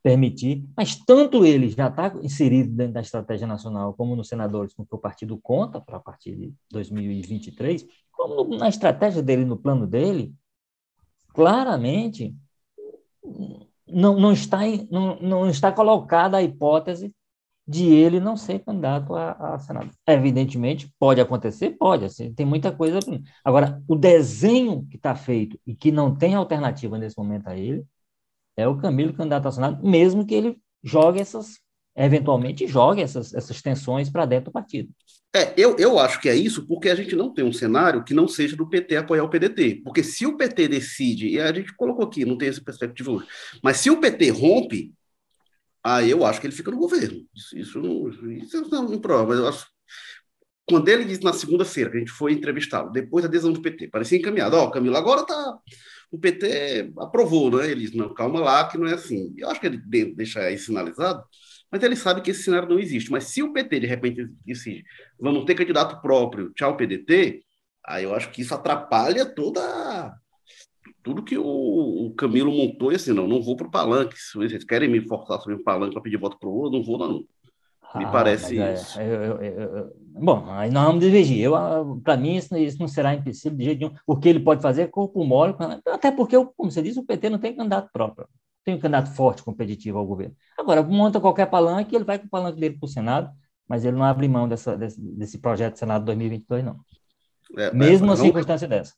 permitir, 0.02 0.68
mas 0.76 0.96
tanto 0.96 1.46
ele 1.46 1.70
já 1.70 1.88
está 1.88 2.12
inserido 2.22 2.76
dentro 2.76 2.92
da 2.92 3.00
estratégia 3.00 3.46
nacional, 3.46 3.94
como 3.94 4.14
nos 4.14 4.28
senadores, 4.28 4.74
com 4.74 4.84
que 4.84 4.94
o 4.94 4.98
partido 4.98 5.38
conta 5.42 5.80
para 5.80 5.96
a 5.96 6.00
partir 6.00 6.36
de 6.36 6.52
2023, 6.70 7.86
como 8.12 8.54
na 8.58 8.68
estratégia 8.68 9.22
dele, 9.22 9.46
no 9.46 9.56
plano 9.56 9.86
dele, 9.86 10.34
claramente 11.32 12.36
não, 13.88 14.20
não, 14.20 14.32
está, 14.32 14.58
não, 14.90 15.18
não 15.20 15.48
está 15.48 15.72
colocada 15.72 16.36
a 16.36 16.42
hipótese 16.42 17.14
de 17.66 17.86
ele 17.92 18.20
não 18.20 18.36
ser 18.36 18.60
candidato 18.60 19.14
a, 19.14 19.54
a 19.54 19.58
Senado. 19.58 19.90
Evidentemente, 20.06 20.92
pode 20.98 21.20
acontecer? 21.20 21.70
Pode, 21.70 22.04
assim, 22.04 22.32
tem 22.32 22.46
muita 22.46 22.70
coisa. 22.70 23.00
Agora, 23.44 23.82
o 23.88 23.96
desenho 23.96 24.86
que 24.88 24.96
está 24.96 25.14
feito 25.16 25.58
e 25.66 25.74
que 25.74 25.90
não 25.90 26.14
tem 26.14 26.34
alternativa 26.34 26.96
nesse 26.96 27.18
momento 27.18 27.48
a 27.48 27.56
ele, 27.56 27.84
é 28.56 28.66
o 28.66 28.76
Camilo 28.78 29.12
candidato 29.12 29.46
ao 29.46 29.52
Senado, 29.52 29.86
mesmo 29.86 30.24
que 30.24 30.34
ele 30.34 30.58
jogue 30.82 31.20
essas, 31.20 31.58
eventualmente 31.94 32.66
jogue 32.66 33.02
essas, 33.02 33.34
essas 33.34 33.60
tensões 33.60 34.08
para 34.08 34.24
dentro 34.24 34.46
do 34.46 34.52
partido. 34.52 34.88
É, 35.34 35.52
eu, 35.56 35.76
eu 35.76 35.98
acho 35.98 36.20
que 36.20 36.28
é 36.28 36.34
isso 36.34 36.66
porque 36.66 36.88
a 36.88 36.94
gente 36.94 37.14
não 37.14 37.34
tem 37.34 37.44
um 37.44 37.52
cenário 37.52 38.02
que 38.02 38.14
não 38.14 38.26
seja 38.26 38.56
do 38.56 38.68
PT 38.68 38.96
apoiar 38.96 39.24
o 39.24 39.28
PDT. 39.28 39.82
Porque 39.84 40.02
se 40.02 40.24
o 40.24 40.36
PT 40.36 40.68
decide, 40.68 41.28
e 41.28 41.40
a 41.40 41.52
gente 41.52 41.74
colocou 41.76 42.06
aqui, 42.06 42.24
não 42.24 42.38
tem 42.38 42.48
essa 42.48 42.62
perspectiva 42.62 43.10
hoje, 43.10 43.26
mas 43.62 43.76
se 43.76 43.90
o 43.90 44.00
PT 44.00 44.30
rompe, 44.30 44.94
aí 45.86 46.10
eu 46.10 46.24
acho 46.24 46.40
que 46.40 46.46
ele 46.46 46.54
fica 46.54 46.70
no 46.70 46.78
governo. 46.78 47.24
Isso, 47.34 47.58
isso 47.58 47.80
não, 47.80 48.08
isso 48.08 48.68
não 48.70 48.92
é 48.92 48.98
prova, 48.98 49.28
mas 49.28 49.38
eu 49.38 49.48
acho. 49.48 49.66
Quando 50.68 50.88
ele 50.88 51.04
disse 51.04 51.22
na 51.22 51.32
segunda-feira, 51.32 51.90
que 51.90 51.96
a 51.96 52.00
gente 52.00 52.10
foi 52.10 52.32
entrevistá-lo, 52.32 52.90
depois 52.90 53.22
da 53.22 53.28
adesão 53.28 53.52
do 53.52 53.62
PT, 53.62 53.88
parecia 53.88 54.18
encaminhado, 54.18 54.56
ó, 54.56 54.64
oh, 54.64 54.70
Camilo, 54.70 54.96
agora 54.96 55.24
tá 55.24 55.58
o 56.10 56.18
PT 56.18 56.92
aprovou, 56.98 57.50
né? 57.50 57.70
Ele 57.70 57.82
disse, 57.82 57.96
não, 57.96 58.12
calma 58.14 58.40
lá, 58.40 58.68
que 58.68 58.78
não 58.78 58.86
é 58.86 58.94
assim. 58.94 59.34
Eu 59.36 59.50
acho 59.50 59.60
que 59.60 59.66
ele 59.66 59.78
deixa 60.14 60.40
aí 60.40 60.58
sinalizado, 60.58 61.24
mas 61.70 61.82
ele 61.82 61.96
sabe 61.96 62.20
que 62.20 62.30
esse 62.30 62.42
cenário 62.42 62.68
não 62.68 62.78
existe. 62.78 63.10
Mas 63.10 63.24
se 63.24 63.42
o 63.42 63.52
PT, 63.52 63.80
de 63.80 63.86
repente, 63.86 64.28
decide, 64.44 64.84
vamos 65.20 65.44
ter 65.44 65.54
candidato 65.54 66.00
próprio, 66.00 66.52
tchau 66.54 66.76
PDT, 66.76 67.42
aí 67.84 68.04
eu 68.04 68.14
acho 68.14 68.30
que 68.30 68.42
isso 68.42 68.54
atrapalha 68.54 69.26
toda 69.26 70.14
tudo 71.06 71.22
que 71.22 71.38
o, 71.38 72.06
o 72.06 72.14
Camilo 72.16 72.50
montou 72.50 72.90
e 72.90 72.96
assim, 72.96 73.12
não, 73.12 73.28
não 73.28 73.40
vou 73.40 73.54
para 73.56 73.68
o 73.68 73.70
palanque. 73.70 74.18
Se 74.18 74.36
vocês 74.36 74.64
querem 74.64 74.90
me 74.90 75.00
forçar 75.06 75.38
sobre 75.38 75.54
o 75.54 75.62
palanque 75.62 75.92
para 75.92 76.02
pedir 76.02 76.16
voto 76.16 76.36
para 76.36 76.48
o 76.48 76.52
Lula, 76.52 76.72
não 76.72 76.82
vou, 76.82 76.98
não. 76.98 77.24
Me 77.94 78.04
ah, 78.04 78.10
parece 78.10 78.58
é, 78.58 78.74
isso. 78.74 79.00
Eu, 79.00 79.40
eu, 79.40 79.40
eu, 79.40 79.92
bom, 80.20 80.44
aí 80.50 80.68
nós 80.68 80.84
vamos 80.84 81.04
divergir. 81.04 81.40
Eu, 81.40 82.00
para 82.02 82.16
mim, 82.16 82.34
isso, 82.34 82.56
isso, 82.56 82.80
não 82.80 82.88
será 82.88 83.14
impossível 83.14 83.56
de 83.56 83.64
jeito 83.64 83.78
nenhum. 83.78 83.94
O 84.04 84.16
que 84.16 84.28
ele 84.28 84.40
pode 84.40 84.60
fazer 84.60 84.82
é 84.82 84.86
corpo 84.88 85.24
mole, 85.24 85.54
até 85.86 86.10
porque, 86.10 86.34
como 86.56 86.72
você 86.72 86.82
disse, 86.82 86.98
o 86.98 87.04
PT 87.04 87.30
não 87.30 87.38
tem 87.38 87.54
candidato 87.54 87.88
próprio. 87.92 88.26
Tem 88.64 88.74
um 88.74 88.80
candidato 88.80 89.14
forte, 89.14 89.44
competitivo 89.44 89.98
ao 89.98 90.06
governo. 90.06 90.34
Agora, 90.58 90.82
monta 90.82 91.20
qualquer 91.20 91.46
palanque, 91.46 91.94
ele 91.94 92.04
vai 92.04 92.18
com 92.18 92.26
o 92.26 92.30
palanque 92.30 92.58
dele 92.58 92.76
para 92.80 92.86
o 92.86 92.90
Senado, 92.90 93.30
mas 93.68 93.84
ele 93.84 93.96
não 93.96 94.04
abre 94.04 94.26
mão 94.26 94.48
dessa, 94.48 94.76
desse, 94.76 95.00
desse 95.00 95.38
projeto 95.38 95.74
do 95.74 95.78
Senado 95.78 96.04
2022, 96.04 96.64
não. 96.64 96.80
É, 97.56 97.72
Mesmo 97.72 98.08
na 98.08 98.16
circunstância 98.16 98.66
dessa. 98.66 98.92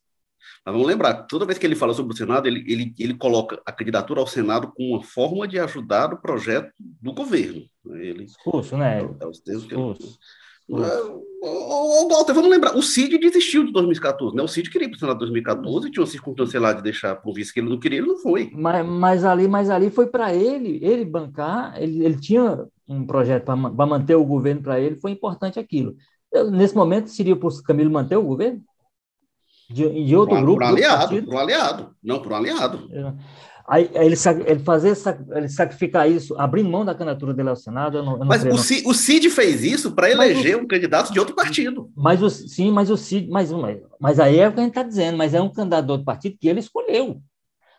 Mas 0.65 0.73
vamos 0.73 0.87
lembrar, 0.87 1.25
toda 1.25 1.47
vez 1.47 1.59
que 1.59 1.67
ele 1.67 1.75
fala 1.75 1.95
sobre 1.95 2.13
o 2.13 2.17
Senado, 2.17 2.47
ele, 2.47 2.65
ele, 2.71 2.95
ele 2.99 3.15
coloca 3.15 3.61
a 3.65 3.73
candidatura 3.73 4.21
ao 4.21 4.27
Senado 4.27 4.73
como 4.75 4.97
uma 4.97 5.03
forma 5.03 5.47
de 5.47 5.59
ajudar 5.59 6.13
o 6.13 6.21
projeto 6.21 6.73
do 6.79 7.13
governo. 7.13 7.63
Ele, 7.87 8.25
Discurso, 8.25 8.77
né? 8.77 9.01
É, 9.01 9.25
é 9.25 9.27
os 9.27 9.41
termos 9.41 9.65
que 9.65 9.75
ele, 9.75 9.95
Ô, 10.71 12.09
Walter, 12.11 12.35
vamos 12.35 12.51
lembrar, 12.51 12.77
o 12.77 12.83
Cid 12.83 13.17
desistiu 13.17 13.65
de 13.65 13.73
2014, 13.73 14.37
né? 14.37 14.43
O 14.43 14.49
Cid 14.49 14.69
queria 14.69 14.87
ir 14.87 14.91
para 14.91 14.97
o 14.97 15.01
Senado 15.01 15.15
de 15.15 15.21
2014, 15.21 15.91
tinha 15.91 16.03
uma 16.03 16.11
circunstância 16.11 16.61
lá 16.61 16.75
de 16.75 16.83
deixar 16.83 17.19
o 17.25 17.33
vice 17.33 17.55
que 17.55 17.61
ele 17.61 17.71
não 17.71 17.79
queria, 17.79 18.01
ele 18.01 18.09
não 18.09 18.19
foi. 18.19 18.51
Mas, 18.53 18.87
mas 18.87 19.25
ali, 19.25 19.49
mas 19.49 19.71
ali 19.71 19.89
foi 19.89 20.09
para 20.09 20.35
ele, 20.35 20.79
ele 20.83 21.07
bancar, 21.07 21.81
ele, 21.81 22.05
ele 22.05 22.21
tinha 22.21 22.67
um 22.87 23.07
projeto 23.07 23.45
para 23.45 23.87
manter 23.87 24.15
o 24.15 24.25
governo 24.25 24.61
para 24.61 24.79
ele, 24.79 25.01
foi 25.01 25.13
importante 25.13 25.59
aquilo. 25.59 25.97
Nesse 26.51 26.75
momento, 26.75 27.09
seria 27.09 27.35
para 27.35 27.49
o 27.49 27.63
Camilo 27.63 27.91
manter 27.91 28.17
o 28.17 28.23
governo? 28.23 28.63
De, 29.69 30.05
de 30.05 30.17
outro 30.17 30.35
pro, 30.35 30.45
grupo. 30.45 30.59
Para 30.59 30.69
aliado, 30.69 31.23
para 31.23 31.35
um 31.35 31.39
aliado, 31.39 31.91
não 32.03 32.21
para 32.21 32.33
um 32.33 32.37
aliado. 32.37 32.89
É. 32.93 33.13
Aí, 33.69 33.91
ele, 33.93 34.15
ele 34.47 34.61
fazer 34.61 34.95
ele 35.31 35.49
sacrificar 35.49 36.11
isso, 36.11 36.35
abrindo 36.41 36.71
mão 36.71 36.87
da 36.87 36.95
candidatura 36.95 37.35
dele 37.35 37.51
ao 37.51 37.57
Senado, 37.57 37.99
eu 37.99 38.03
não, 38.03 38.13
eu 38.13 38.19
não 38.21 38.27
Mas 38.27 38.41
creio, 38.41 38.55
o, 38.55 38.59
Cid, 38.59 38.89
o 38.89 38.95
Cid 38.95 39.29
fez 39.29 39.63
isso 39.63 39.93
para 39.93 40.11
eleger 40.11 40.57
o, 40.57 40.63
um 40.63 40.67
candidato 40.67 41.13
de 41.13 41.21
outro 41.21 41.35
partido. 41.35 41.91
Mas 41.95 42.23
o, 42.23 42.31
sim, 42.31 42.73
mas 42.73 42.89
o 42.89 42.97
Cid, 42.97 43.29
mas, 43.29 43.51
mas 44.01 44.19
aí 44.19 44.39
é 44.39 44.49
o 44.49 44.53
que 44.53 44.61
a 44.61 44.63
gente 44.63 44.71
está 44.71 44.83
dizendo, 44.83 45.19
mas 45.19 45.35
é 45.35 45.43
um 45.43 45.51
candidato 45.51 45.85
de 45.85 45.93
outro 45.93 46.07
partido 46.07 46.39
que 46.41 46.49
ele 46.49 46.61
escolheu. 46.61 47.21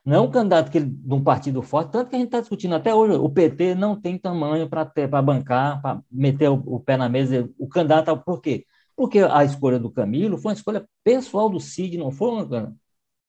Não 0.05 0.15
é 0.15 0.19
um 0.21 0.29
candidato 0.29 0.71
que 0.71 0.77
ele, 0.77 0.89
de 0.89 1.13
um 1.13 1.23
partido 1.23 1.61
forte, 1.63 1.91
tanto 1.91 2.09
que 2.09 2.15
a 2.15 2.19
gente 2.19 2.27
está 2.27 2.39
discutindo 2.39 2.75
até 2.75 2.93
hoje. 2.93 3.15
O 3.15 3.29
PT 3.29 3.73
não 3.73 3.99
tem 3.99 4.17
tamanho 4.17 4.69
para 4.69 5.21
bancar, 5.21 5.81
para 5.81 5.99
meter 6.11 6.49
o, 6.49 6.61
o, 6.65 6.79
pé 6.79 6.97
na 6.97 7.09
mesa. 7.09 7.49
O 7.57 7.67
candidato, 7.67 8.15
por 8.17 8.41
quê? 8.41 8.65
Porque 8.99 9.19
a 9.19 9.45
escolha 9.45 9.79
do 9.79 9.89
Camilo 9.89 10.37
foi 10.37 10.49
uma 10.49 10.57
escolha 10.57 10.85
pessoal 11.05 11.49
do 11.49 11.57
Cid, 11.57 11.97
não 11.97 12.11
foi 12.11 12.31
uma. 12.31 12.75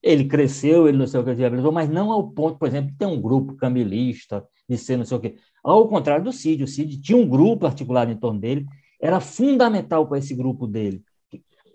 Ele 0.03 0.25
cresceu, 0.25 0.85
ele 0.85 0.97
não 0.97 1.07
sei 1.07 1.21
o 1.21 1.23
que 1.23 1.33
viabilizou, 1.33 1.71
mas 1.71 1.89
não 1.89 2.11
ao 2.11 2.29
ponto, 2.29 2.59
por 2.59 2.67
exemplo, 2.67 2.91
de 2.91 2.97
ter 2.97 3.05
um 3.05 3.21
grupo 3.21 3.55
camilista, 3.55 4.45
de 4.67 4.77
ser 4.77 4.97
não 4.97 5.05
sei 5.05 5.15
o 5.15 5.21
quê. 5.21 5.37
Ao 5.63 5.87
contrário 5.87 6.25
do 6.25 6.33
Cid, 6.33 6.61
o 6.61 6.67
Cid 6.67 7.01
tinha 7.01 7.17
um 7.17 7.25
grupo 7.25 7.65
articulado 7.65 8.11
em 8.11 8.17
torno 8.17 8.37
dele, 8.37 8.65
era 9.01 9.21
fundamental 9.21 10.05
para 10.05 10.17
esse 10.17 10.35
grupo 10.35 10.67
dele 10.67 11.01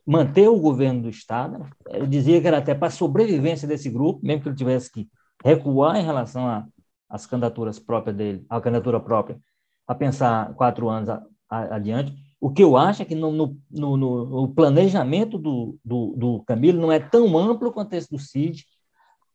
manter 0.07 0.47
o 0.47 0.61
governo 0.61 1.01
do 1.01 1.09
Estado. 1.09 1.67
Ele 1.89 2.07
dizia 2.07 2.39
que 2.39 2.47
era 2.47 2.59
até 2.59 2.75
para 2.75 2.89
a 2.89 2.91
sobrevivência 2.91 3.67
desse 3.67 3.89
grupo, 3.89 4.21
mesmo 4.23 4.43
que 4.43 4.49
ele 4.51 4.57
tivesse 4.57 4.93
que 4.93 5.09
recuar 5.43 5.97
em 5.97 6.05
relação 6.05 6.67
às 7.09 7.25
candidaturas 7.25 7.79
próprias 7.79 8.15
dele, 8.15 8.45
à 8.51 8.61
candidatura 8.61 9.01
própria, 9.01 9.41
a 9.87 9.95
pensar 9.95 10.53
quatro 10.53 10.91
anos 10.91 11.09
a, 11.09 11.23
a, 11.49 11.77
adiante. 11.77 12.26
O 12.41 12.51
que 12.51 12.63
eu 12.63 12.77
acho 12.77 13.03
é 13.03 13.05
que 13.05 13.15
no, 13.15 13.33
no, 13.33 13.57
no, 13.71 13.97
no 13.97 14.49
planejamento 14.49 15.39
do, 15.39 15.79
do, 15.85 16.15
do, 16.17 16.45
Camilo 16.45 16.81
não 16.81 16.93
é 16.93 17.01
tão 17.01 17.37
amplo 17.37 17.73
quanto 17.73 17.95
esse 17.95 18.11
do 18.11 18.19
Cid 18.19 18.65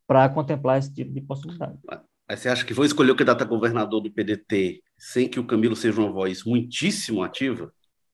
para 0.06 0.28
contemplar 0.28 0.78
esse 0.78 0.92
tipo 0.92 1.12
de 1.12 1.20
possibilidade. 1.20 1.78
Mas 2.28 2.40
você 2.40 2.48
acha 2.48 2.64
que 2.64 2.72
vou 2.72 2.84
escolher 2.84 3.10
o 3.10 3.16
candidato 3.16 3.42
a 3.42 3.46
governador 3.46 4.00
do 4.00 4.12
PDT 4.12 4.80
sem 4.96 5.28
que 5.28 5.40
o 5.40 5.46
Camilo 5.46 5.74
seja 5.74 6.00
uma 6.00 6.12
voz 6.12 6.44
muitíssimo 6.44 7.22
ativa? 7.22 7.72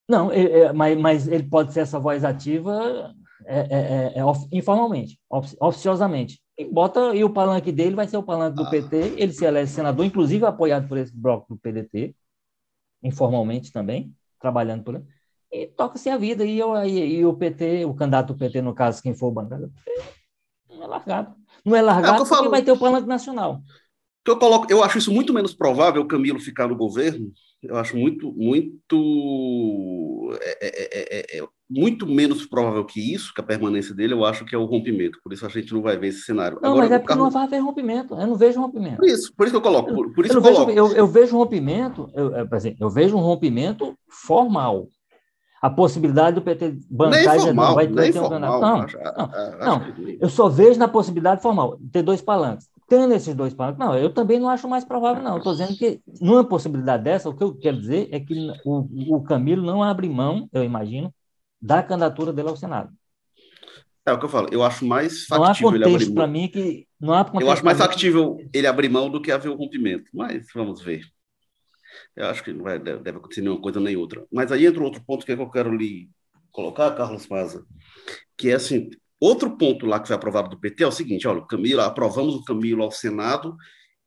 Não, 0.08 0.32
é, 0.32 0.42
é, 0.42 0.72
mas, 0.72 0.98
mas, 0.98 1.28
ele 1.28 1.42
pode 1.42 1.72
ser 1.74 1.80
essa 1.80 2.00
voz 2.00 2.24
ativa 2.24 3.14
é, 3.44 3.58
é, 3.60 3.78
é, 4.16 4.20
é 4.20 4.22
informalmente, 4.50 5.20
oficiosamente. 5.60 6.40
E 6.56 6.64
bota 6.64 7.14
e 7.14 7.22
o 7.22 7.30
palanque 7.30 7.70
dele 7.70 7.94
vai 7.94 8.08
ser 8.08 8.16
o 8.16 8.22
palanque 8.22 8.56
do 8.56 8.64
ah. 8.64 8.70
PT, 8.70 9.14
ele 9.18 9.32
se 9.32 9.44
elege 9.44 9.70
senador, 9.70 10.04
inclusive 10.04 10.46
apoiado 10.46 10.88
por 10.88 10.96
esse 10.96 11.14
bloco 11.14 11.54
do 11.54 11.60
PDT, 11.60 12.14
informalmente 13.02 13.70
também 13.70 14.12
trabalhando 14.38 14.84
por 14.84 15.02
e 15.50 15.66
toca-se 15.66 16.10
a 16.10 16.16
vida. 16.16 16.44
E, 16.44 16.58
eu, 16.58 16.76
e, 16.84 17.18
e, 17.18 17.24
o 17.24 17.34
PT, 17.34 17.84
o 17.84 17.94
candidato 17.94 18.32
do 18.32 18.38
PT, 18.38 18.62
no 18.62 18.74
caso, 18.74 19.02
quem 19.02 19.14
for 19.14 19.28
o 19.28 19.32
bancada, 19.32 19.70
não 20.68 20.82
é 20.82 20.86
largado. 20.86 21.34
Não 21.64 21.76
é 21.76 21.82
largado 21.82 22.14
é 22.14 22.18
porque 22.18 22.34
falo, 22.34 22.50
vai 22.50 22.62
ter 22.62 22.72
o 22.72 22.78
plano 22.78 23.00
nacional. 23.06 23.62
Que 24.24 24.30
eu, 24.30 24.38
coloco, 24.38 24.70
eu 24.70 24.84
acho 24.84 24.98
isso 24.98 25.12
muito 25.12 25.32
menos 25.32 25.54
provável, 25.54 26.02
o 26.02 26.08
Camilo 26.08 26.38
ficar 26.38 26.68
no 26.68 26.76
governo. 26.76 27.32
Eu 27.62 27.76
acho 27.76 27.96
muito, 27.96 28.32
muito. 28.32 30.38
É, 30.40 30.66
é, 30.66 31.38
é, 31.38 31.42
muito 31.70 32.06
menos 32.06 32.46
provável 32.46 32.84
que 32.84 33.14
isso, 33.14 33.32
que 33.34 33.40
a 33.40 33.44
permanência 33.44 33.94
dele, 33.94 34.14
eu 34.14 34.24
acho 34.24 34.44
que 34.44 34.54
é 34.54 34.58
o 34.58 34.64
rompimento. 34.64 35.18
Por 35.22 35.32
isso 35.32 35.44
a 35.44 35.48
gente 35.48 35.72
não 35.72 35.82
vai 35.82 35.98
ver 35.98 36.08
esse 36.08 36.22
cenário. 36.22 36.58
Não, 36.62 36.70
Agora, 36.70 36.84
mas 36.84 36.92
é 36.92 36.98
porque 36.98 37.08
Carlos... 37.08 37.24
não 37.24 37.30
vai 37.30 37.44
haver 37.44 37.58
rompimento. 37.58 38.14
Eu 38.14 38.26
não 38.26 38.36
vejo 38.36 38.60
rompimento. 38.60 38.96
Por 38.96 39.06
isso, 39.06 39.32
por 39.36 39.46
isso 39.46 39.52
que 39.52 39.56
eu 39.56 39.62
coloco. 39.62 39.94
Por, 39.94 40.14
por 40.14 40.24
isso 40.24 40.38
eu, 40.38 40.42
eu, 40.42 40.42
vejo, 40.42 40.70
eu, 40.70 40.92
eu, 40.92 41.06
vejo 41.06 41.36
um 41.36 41.38
rompimento, 41.38 42.10
eu, 42.14 42.48
assim, 42.52 42.76
eu 42.80 42.88
vejo 42.88 43.16
um 43.16 43.20
rompimento 43.20 43.94
formal. 44.08 44.88
A 45.60 45.68
possibilidade 45.68 46.36
do 46.36 46.42
PT 46.42 46.78
bancar 46.88 47.36
nem 47.36 47.40
formal, 47.40 47.74
vai, 47.74 47.88
vai 47.88 48.12
ter 48.12 48.20
um 48.20 48.28
formal, 48.28 48.60
Não, 48.60 48.76
acho, 48.76 48.96
não, 48.96 49.12
acho 49.12 49.58
não. 49.58 49.82
eu 50.20 50.28
só 50.28 50.48
vejo 50.48 50.78
na 50.78 50.86
possibilidade 50.86 51.42
formal, 51.42 51.78
ter 51.92 52.00
dois 52.02 52.22
palanques. 52.22 52.68
Tendo 52.88 53.12
esses 53.12 53.34
dois 53.34 53.52
palanques, 53.52 53.78
não, 53.78 53.94
eu 53.94 54.08
também 54.14 54.38
não 54.38 54.48
acho 54.48 54.68
mais 54.68 54.84
provável, 54.84 55.22
não. 55.22 55.36
Estou 55.36 55.52
dizendo 55.52 55.76
que, 55.76 56.00
numa 56.20 56.44
possibilidade 56.44 57.02
dessa, 57.02 57.28
o 57.28 57.34
que 57.34 57.42
eu 57.42 57.54
quero 57.54 57.78
dizer 57.78 58.08
é 58.12 58.20
que 58.20 58.34
o, 58.64 59.16
o 59.16 59.22
Camilo 59.22 59.66
não 59.66 59.82
abre 59.82 60.08
mão, 60.08 60.48
eu 60.52 60.62
imagino, 60.62 61.12
da 61.60 61.82
candidatura 61.82 62.32
dele 62.32 62.48
ao 62.48 62.56
Senado. 62.56 62.92
É 64.06 64.12
o 64.12 64.18
que 64.18 64.24
eu 64.24 64.30
falo, 64.30 64.48
eu 64.50 64.62
acho 64.62 64.86
mais 64.86 65.26
factível 65.26 65.74
ele 65.74 65.84
abrir 65.84 66.10
mão. 66.10 66.26
mim 66.26 66.48
que 66.48 66.86
não 66.98 67.12
há 67.12 67.30
Eu 67.38 67.50
acho 67.50 67.64
mais 67.64 67.76
factível 67.76 68.38
ele 68.54 68.66
abrir 68.66 68.88
mão 68.88 69.10
do 69.10 69.20
que 69.20 69.30
haver 69.30 69.50
o 69.50 69.54
rompimento, 69.54 70.04
mas 70.14 70.46
vamos 70.54 70.80
ver. 70.82 71.02
Eu 72.16 72.26
acho 72.26 72.42
que 72.42 72.52
não 72.52 72.64
vai, 72.64 72.78
deve 72.78 73.10
acontecer 73.10 73.42
nenhuma 73.42 73.60
coisa 73.60 73.80
nem 73.80 73.96
outra. 73.96 74.24
Mas 74.32 74.50
aí 74.50 74.66
entra 74.66 74.82
outro 74.82 75.02
ponto 75.04 75.26
que, 75.26 75.32
é 75.32 75.36
que 75.36 75.42
eu 75.42 75.50
quero 75.50 75.74
lhe 75.74 76.08
colocar, 76.50 76.90
Carlos 76.92 77.26
Maza, 77.28 77.64
que 78.36 78.50
é 78.50 78.54
assim, 78.54 78.90
outro 79.20 79.56
ponto 79.56 79.84
lá 79.84 80.00
que 80.00 80.06
foi 80.06 80.16
aprovado 80.16 80.48
do 80.48 80.58
PT 80.58 80.84
é 80.84 80.86
o 80.86 80.92
seguinte, 80.92 81.28
olha, 81.28 81.40
o 81.40 81.46
Camilo, 81.46 81.82
aprovamos 81.82 82.34
o 82.34 82.44
Camilo 82.44 82.82
ao 82.82 82.90
Senado 82.90 83.56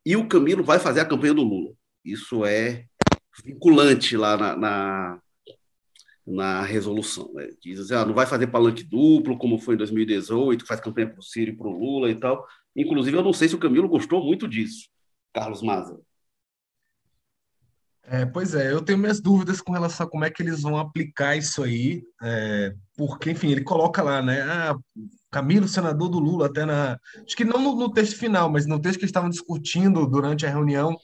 e 0.06 0.16
o 0.16 0.28
Camilo 0.28 0.64
vai 0.64 0.80
fazer 0.80 1.02
a 1.02 1.06
campanha 1.06 1.34
do 1.34 1.44
Lula. 1.44 1.74
Isso 2.04 2.44
é 2.44 2.86
vinculante 3.46 4.18
lá 4.18 4.36
na, 4.36 4.58
na 4.58 5.20
na 6.26 6.62
resolução. 6.62 7.32
Né? 7.34 7.50
Diz 7.62 7.80
assim, 7.80 7.94
ah, 7.96 8.06
não 8.06 8.14
vai 8.14 8.26
fazer 8.26 8.48
palanque 8.48 8.84
duplo, 8.84 9.38
como 9.38 9.60
foi 9.60 9.76
em 9.76 9.78
2018, 9.78 10.66
faz 10.66 10.80
campanha 10.80 11.10
para 11.10 11.20
o 11.20 11.24
Ciro 11.24 11.52
e 11.52 11.56
para 11.56 11.68
o 11.68 11.78
Lula 11.78 12.10
e 12.10 12.16
tal. 12.16 12.46
Inclusive, 12.76 13.18
eu 13.18 13.24
não 13.24 13.34
sei 13.34 13.50
se 13.50 13.56
o 13.56 13.60
Camilo 13.60 13.90
gostou 13.90 14.24
muito 14.24 14.48
disso, 14.48 14.88
Carlos 15.34 15.62
Maza. 15.62 16.00
É, 18.04 18.26
pois 18.26 18.56
é, 18.56 18.74
eu 18.74 18.82
tenho 18.82 18.98
minhas 18.98 19.22
dúvidas 19.22 19.62
com 19.62 19.72
relação 19.72 20.06
a 20.06 20.10
como 20.10 20.26
é 20.26 20.30
que 20.30 20.42
eles 20.42 20.62
vão 20.62 20.76
aplicar 20.76 21.38
isso 21.38 21.64
aí, 21.64 22.04
é, 22.22 22.74
porque, 22.98 23.32
enfim, 23.32 23.52
ele 23.52 23.64
coloca 23.64 24.02
lá, 24.02 24.22
né? 24.22 24.42
Ah, 24.42 24.76
Camilo, 25.32 25.68
senador 25.68 26.10
do 26.10 26.20
Lula, 26.20 26.48
até 26.48 26.66
na. 26.66 27.00
Acho 27.26 27.38
que 27.38 27.46
não 27.46 27.62
no, 27.62 27.76
no 27.76 27.94
texto 27.94 28.18
final, 28.18 28.50
mas 28.50 28.66
no 28.66 28.82
texto 28.82 29.00
que 29.00 29.06
estavam 29.06 29.30
discutindo 29.30 30.06
durante 30.06 30.46
a 30.46 30.50
reunião, 30.50 30.98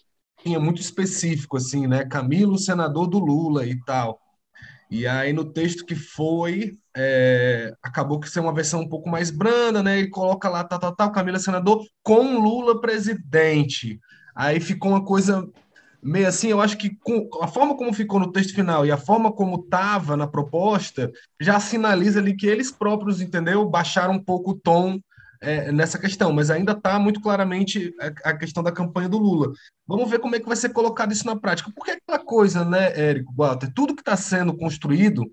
tinha 0.44 0.60
muito 0.60 0.82
específico, 0.82 1.56
assim, 1.56 1.88
né? 1.88 2.04
Camilo, 2.04 2.58
senador 2.58 3.08
do 3.08 3.20
Lula 3.20 3.66
e 3.66 3.80
tal. 3.86 4.20
E 4.90 5.06
aí, 5.06 5.34
no 5.34 5.44
texto 5.44 5.86
que 5.86 5.96
foi, 5.96 6.78
é, 6.96 7.74
acabou 7.84 8.20
que 8.20 8.30
ser 8.30 8.40
uma 8.40 8.54
versão 8.54 8.82
um 8.82 8.90
pouco 8.90 9.10
mais 9.10 9.30
branda, 9.30 9.84
né? 9.84 10.00
Ele 10.00 10.10
coloca 10.10 10.48
lá, 10.50 10.64
tal, 10.64 10.80
tal, 10.80 10.96
tal, 10.96 11.12
Camila 11.12 11.40
senador, 11.40 11.86
com 12.02 12.40
Lula 12.40 12.80
presidente. 12.80 14.00
Aí 14.34 14.60
ficou 14.60 14.92
uma 14.92 15.04
coisa 15.04 15.46
meio 16.02 16.28
assim, 16.28 16.48
eu 16.48 16.62
acho 16.62 16.78
que 16.78 16.96
com, 17.04 17.28
a 17.42 17.48
forma 17.48 17.76
como 17.76 17.92
ficou 17.92 18.20
no 18.20 18.32
texto 18.32 18.54
final 18.54 18.86
e 18.86 18.92
a 18.92 18.98
forma 18.98 19.32
como 19.32 19.62
estava 19.62 20.16
na 20.16 20.28
proposta, 20.28 21.12
já 21.42 21.60
sinaliza 21.60 22.20
ali 22.20 22.36
que 22.36 22.48
eles 22.48 22.72
próprios, 22.72 23.20
entendeu? 23.20 23.68
Baixaram 23.68 24.14
um 24.14 24.24
pouco 24.24 24.52
o 24.52 24.58
tom 24.58 25.00
é, 25.42 25.72
nessa 25.72 26.00
questão, 26.00 26.32
mas 26.32 26.50
ainda 26.50 26.72
está 26.72 26.98
muito 27.00 27.22
claramente 27.22 27.94
a, 28.00 28.30
a, 28.30 28.38
questão 28.38 28.64
da 28.64 28.72
campanha 28.72 29.10
do 29.10 29.18
Lula. 29.18 29.52
Vamos 29.88 30.10
ver 30.10 30.20
como 30.20 30.36
é 30.36 30.40
que 30.40 30.48
vai 30.48 30.56
ser 30.56 30.70
colocado 30.70 31.12
isso 31.12 31.26
na 31.26 31.36
prática. 31.36 31.72
Porque 31.76 31.92
aquela 31.92 32.20
coisa, 32.20 32.66
né, 32.66 33.00
Érico, 33.00 33.34
Walter, 33.36 33.72
tudo 33.74 33.96
que 33.96 34.02
está 34.02 34.16
sendo 34.16 34.56
construído 34.56 35.24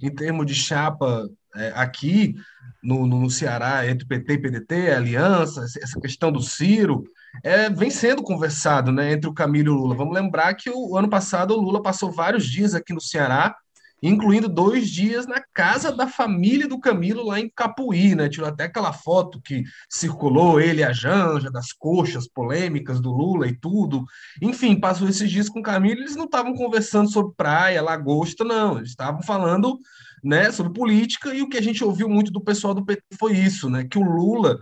em 0.00 0.12
termos 0.12 0.46
de 0.46 0.54
chapa 0.54 1.28
é, 1.54 1.72
aqui 1.74 2.34
no, 2.82 3.06
no, 3.06 3.20
no, 3.20 3.30
Ceará, 3.30 3.86
entre 3.86 4.06
PT 4.06 4.32
e 4.32 4.38
PDT, 4.38 4.90
aliança, 4.90 5.64
essa 5.64 6.00
questão 6.00 6.32
do 6.32 6.40
Ciro, 6.40 7.04
é, 7.44 7.70
vem 7.70 7.90
sendo 7.90 8.22
conversado 8.22 8.90
né, 8.90 9.12
entre 9.12 9.28
o 9.28 9.34
Camilo 9.34 9.68
e 9.68 9.70
o 9.70 9.78
Lula. 9.78 9.94
Vamos 9.94 10.14
lembrar 10.14 10.54
que 10.54 10.70
o, 10.70 10.90
o 10.90 10.96
ano 10.96 11.08
passado 11.08 11.54
o 11.54 11.60
Lula 11.60 11.80
passou 11.80 12.10
vários 12.10 12.46
dias 12.46 12.74
aqui 12.74 12.92
no 12.92 13.00
Ceará 13.00 13.54
incluindo 14.02 14.48
dois 14.48 14.90
dias 14.90 15.26
na 15.26 15.40
casa 15.54 15.92
da 15.92 16.08
família 16.08 16.66
do 16.66 16.80
Camilo 16.80 17.24
lá 17.24 17.38
em 17.38 17.48
Capuí, 17.48 18.14
né? 18.14 18.28
Tirou 18.28 18.48
até 18.48 18.64
aquela 18.64 18.92
foto 18.92 19.40
que 19.40 19.62
circulou 19.88 20.60
ele 20.60 20.80
e 20.80 20.84
a 20.84 20.92
Janja, 20.92 21.50
das 21.50 21.72
coxas 21.72 22.26
polêmicas 22.26 23.00
do 23.00 23.12
Lula 23.12 23.46
e 23.46 23.56
tudo. 23.56 24.04
Enfim, 24.40 24.78
passou 24.78 25.08
esses 25.08 25.30
dias 25.30 25.48
com 25.48 25.60
o 25.60 25.62
Camilo, 25.62 26.00
eles 26.00 26.16
não 26.16 26.24
estavam 26.24 26.54
conversando 26.54 27.10
sobre 27.10 27.34
praia, 27.36 27.80
lagosta, 27.80 28.42
não. 28.42 28.78
Eles 28.78 28.90
estavam 28.90 29.22
falando 29.22 29.78
né, 30.22 30.52
sobre 30.52 30.72
política, 30.72 31.34
e 31.34 31.42
o 31.42 31.48
que 31.48 31.58
a 31.58 31.62
gente 31.62 31.82
ouviu 31.82 32.08
muito 32.08 32.30
do 32.30 32.40
pessoal 32.40 32.72
do 32.72 32.84
PT 32.84 33.02
foi 33.18 33.32
isso, 33.32 33.68
né, 33.68 33.84
que 33.84 33.98
o 33.98 34.02
Lula, 34.02 34.58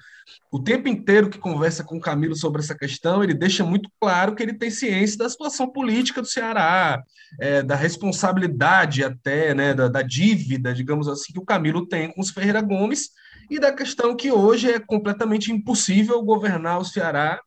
o 0.50 0.58
tempo 0.58 0.88
inteiro 0.88 1.28
que 1.28 1.38
conversa 1.38 1.84
com 1.84 1.96
o 1.96 2.00
Camilo 2.00 2.34
sobre 2.34 2.62
essa 2.62 2.74
questão, 2.74 3.22
ele 3.22 3.34
deixa 3.34 3.64
muito 3.64 3.90
claro 4.00 4.34
que 4.34 4.42
ele 4.42 4.54
tem 4.54 4.70
ciência 4.70 5.18
da 5.18 5.28
situação 5.28 5.70
política 5.70 6.22
do 6.22 6.26
Ceará, 6.26 7.02
é, 7.38 7.62
da 7.62 7.76
responsabilidade 7.76 9.04
até, 9.04 9.54
né, 9.54 9.74
da, 9.74 9.88
da 9.88 10.02
dívida, 10.02 10.72
digamos 10.72 11.08
assim, 11.08 11.32
que 11.32 11.40
o 11.40 11.44
Camilo 11.44 11.86
tem 11.86 12.10
com 12.10 12.20
os 12.20 12.30
Ferreira 12.30 12.62
Gomes, 12.62 13.10
e 13.50 13.58
da 13.58 13.72
questão 13.72 14.16
que 14.16 14.30
hoje 14.30 14.70
é 14.70 14.78
completamente 14.78 15.52
impossível 15.52 16.22
governar 16.22 16.78
o 16.78 16.84
Ceará 16.84 17.40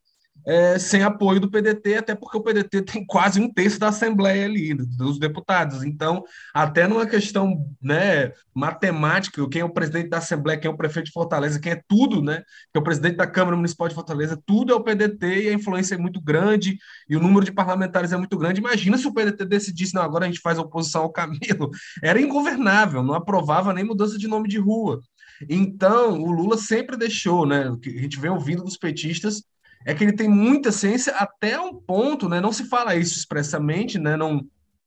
é, 0.46 0.78
sem 0.78 1.04
apoio 1.04 1.40
do 1.40 1.50
PDT, 1.50 1.96
até 1.96 2.16
porque 2.16 2.38
o 2.38 2.42
PDT 2.42 2.82
tem 2.84 3.06
quase 3.06 3.40
um 3.40 3.52
terço 3.52 3.80
da 3.80 3.90
Assembleia 3.90 4.46
ali, 4.46 4.74
dos 4.74 5.20
deputados. 5.20 5.84
Então, 5.84 6.24
até 6.54 6.88
numa 6.88 7.06
questão 7.06 7.66
né, 7.82 8.32
matemática, 8.54 9.48
quem 9.50 9.62
é 9.62 9.66
o 9.66 9.70
presidente 9.70 10.10
da 10.10 10.18
Assembleia, 10.18 10.60
quem 10.60 10.70
é 10.70 10.74
o 10.74 10.78
prefeito 10.78 11.08
de 11.08 11.12
Fortaleza, 11.12 11.60
quem 11.60 11.74
é 11.74 11.82
tudo, 11.88 12.22
né? 12.22 12.44
Que 12.72 12.78
é 12.78 12.80
o 12.80 12.84
presidente 12.84 13.16
da 13.16 13.28
Câmara 13.28 13.56
Municipal 13.56 13.88
de 13.88 13.96
Fortaleza, 13.96 14.42
tudo 14.46 14.74
é 14.74 14.76
o 14.76 14.84
PDT 14.84 15.44
e 15.44 15.50
a 15.50 15.54
influência 15.54 15.96
é 15.96 15.98
muito 15.98 16.22
grande 16.22 16.78
e 17.10 17.16
o 17.16 17.20
número 17.20 17.46
de 17.46 17.52
parlamentares 17.52 18.12
é 18.12 18.18
muito 18.18 18.38
grande. 18.38 18.60
Imagina 18.60 18.98
se 18.98 19.08
o 19.08 19.14
PDT 19.14 19.46
decidisse, 19.46 19.94
não, 19.94 20.02
agora 20.02 20.26
a 20.26 20.28
gente 20.28 20.42
faz 20.42 20.58
oposição 20.58 21.04
ao 21.04 21.12
Camilo. 21.12 21.70
Era 22.04 22.22
ingovernável, 22.22 23.04
não 23.04 23.14
aprovava 23.14 23.74
nem 23.74 23.84
mudança 23.84 24.18
de 24.18 24.28
nome 24.28 24.48
de 24.48 24.58
rua. 24.58 25.02
Então, 25.50 26.22
o 26.22 26.32
Lula 26.32 26.58
sempre 26.58 26.96
deixou, 26.96 27.46
né? 27.46 27.68
A 27.68 27.90
gente 27.90 28.20
vem 28.20 28.32
ouvindo 28.32 28.64
dos 28.64 28.78
petistas 28.78 29.44
é 29.86 29.94
que 29.94 30.04
ele 30.04 30.14
tem 30.14 30.30
muita 30.30 30.72
ciência 30.72 31.14
até 31.16 31.60
um 31.60 31.76
ponto, 31.76 32.30
né? 32.30 32.40
Não 32.40 32.52
se 32.52 32.66
fala 32.66 32.96
isso 32.96 33.18
expressamente, 33.18 34.00
né? 34.00 34.16
Não, 34.16 34.42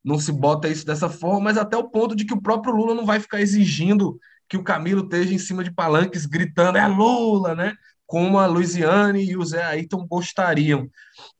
não 0.04 0.18
se 0.18 0.32
bota 0.32 0.68
isso 0.68 0.86
dessa 0.86 1.08
forma, 1.08 1.40
mas 1.40 1.58
até 1.58 1.76
o 1.76 1.88
ponto 1.88 2.14
de 2.14 2.24
que 2.24 2.34
o 2.34 2.40
próprio 2.40 2.74
Lula 2.74 2.94
não 2.94 3.04
vai 3.04 3.20
ficar 3.20 3.40
exigindo 3.40 4.18
que 4.48 4.56
o 4.56 4.62
Camilo 4.62 5.02
esteja 5.02 5.34
em 5.34 5.38
cima 5.38 5.64
de 5.64 5.72
palanques 5.72 6.26
gritando 6.26 6.78
é 6.78 6.86
Lula, 6.86 7.54
né? 7.54 7.74
Como 8.06 8.38
a 8.38 8.46
Luiziane 8.46 9.24
e 9.24 9.36
o 9.36 9.44
Zé 9.44 9.64
Ayrton 9.64 10.06
gostariam. 10.06 10.88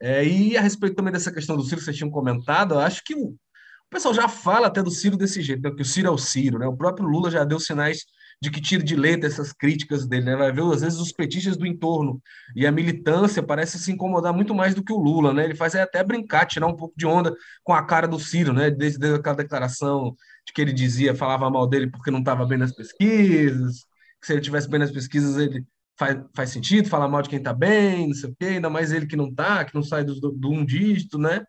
É, 0.03 0.27
e 0.27 0.57
a 0.57 0.61
respeito 0.61 0.97
também 0.97 1.13
dessa 1.13 1.33
questão 1.33 1.57
do 1.57 1.63
Ciro 1.63 1.77
que 1.77 1.85
vocês 1.85 1.97
tinham 1.97 2.11
comentado, 2.11 2.75
eu 2.75 2.81
acho 2.81 3.05
que 3.05 3.15
o, 3.15 3.29
o 3.29 3.89
pessoal 3.89 4.13
já 4.13 4.29
fala 4.29 4.67
até 4.67 4.83
do 4.83 4.91
Ciro 4.91 5.17
desse 5.17 5.41
jeito, 5.41 5.63
né? 5.63 5.71
que 5.71 5.83
o 5.83 5.85
Ciro 5.85 6.09
é 6.09 6.11
o 6.11 6.19
Ciro, 6.19 6.59
né? 6.59 6.67
O 6.67 6.77
próprio 6.77 7.07
Lula 7.07 7.31
já 7.31 7.45
deu 7.45 7.61
sinais 7.61 8.05
de 8.41 8.51
que 8.51 8.61
tira 8.61 8.83
de 8.83 8.95
letra 8.95 9.27
essas 9.27 9.53
críticas 9.53 10.07
dele, 10.07 10.27
né? 10.27 10.37
Vai 10.37 10.53
ver, 10.53 10.63
às 10.63 10.83
vezes, 10.83 10.99
os 10.99 11.13
petistas 11.13 11.57
do 11.57 11.67
entorno 11.67 12.21
e 12.55 12.67
a 12.67 12.73
militância 12.73 13.43
parece 13.43 13.79
se 13.79 13.91
incomodar 13.91 14.33
muito 14.33 14.55
mais 14.55 14.75
do 14.75 14.85
que 14.85 14.93
o 14.93 14.99
Lula, 14.99 15.33
né? 15.33 15.45
Ele 15.45 15.55
faz 15.55 15.75
até 15.75 16.05
brincar, 16.05 16.47
tirar 16.47 16.67
um 16.67 16.77
pouco 16.77 16.95
de 16.97 17.07
onda 17.07 17.35
com 17.65 17.73
a 17.73 17.85
cara 17.85 18.07
do 18.07 18.21
Ciro, 18.21 18.53
né? 18.53 18.71
Desde, 18.71 18.99
desde 18.99 19.19
aquela 19.19 19.37
declaração 19.37 20.15
de 20.47 20.53
que 20.53 20.61
ele 20.61 20.73
dizia, 20.73 21.15
falava 21.15 21.51
mal 21.51 21.67
dele 21.67 21.91
porque 21.91 22.11
não 22.11 22.21
estava 22.21 22.47
bem 22.47 22.59
nas 22.59 22.73
pesquisas, 22.73 23.85
que 24.21 24.27
se 24.27 24.33
ele 24.35 24.43
tivesse 24.43 24.69
bem 24.69 24.81
nas 24.81 24.93
pesquisas, 24.93 25.37
ele 25.39 25.65
faz, 25.99 26.19
faz 26.35 26.51
sentido 26.51 26.89
falar 26.89 27.09
mal 27.09 27.23
de 27.23 27.31
quem 27.31 27.39
está 27.39 27.55
bem, 27.55 28.09
não 28.09 28.15
sei 28.15 28.31
o 28.31 28.37
quê, 28.39 28.47
ainda 28.47 28.69
mais 28.69 28.93
ele 28.93 29.07
que 29.07 29.17
não 29.17 29.29
está, 29.29 29.65
que 29.65 29.75
não 29.75 29.83
sai 29.83 30.05
do, 30.05 30.15
do 30.15 30.51
um 30.51 30.65
dígito, 30.65 31.19
né? 31.19 31.43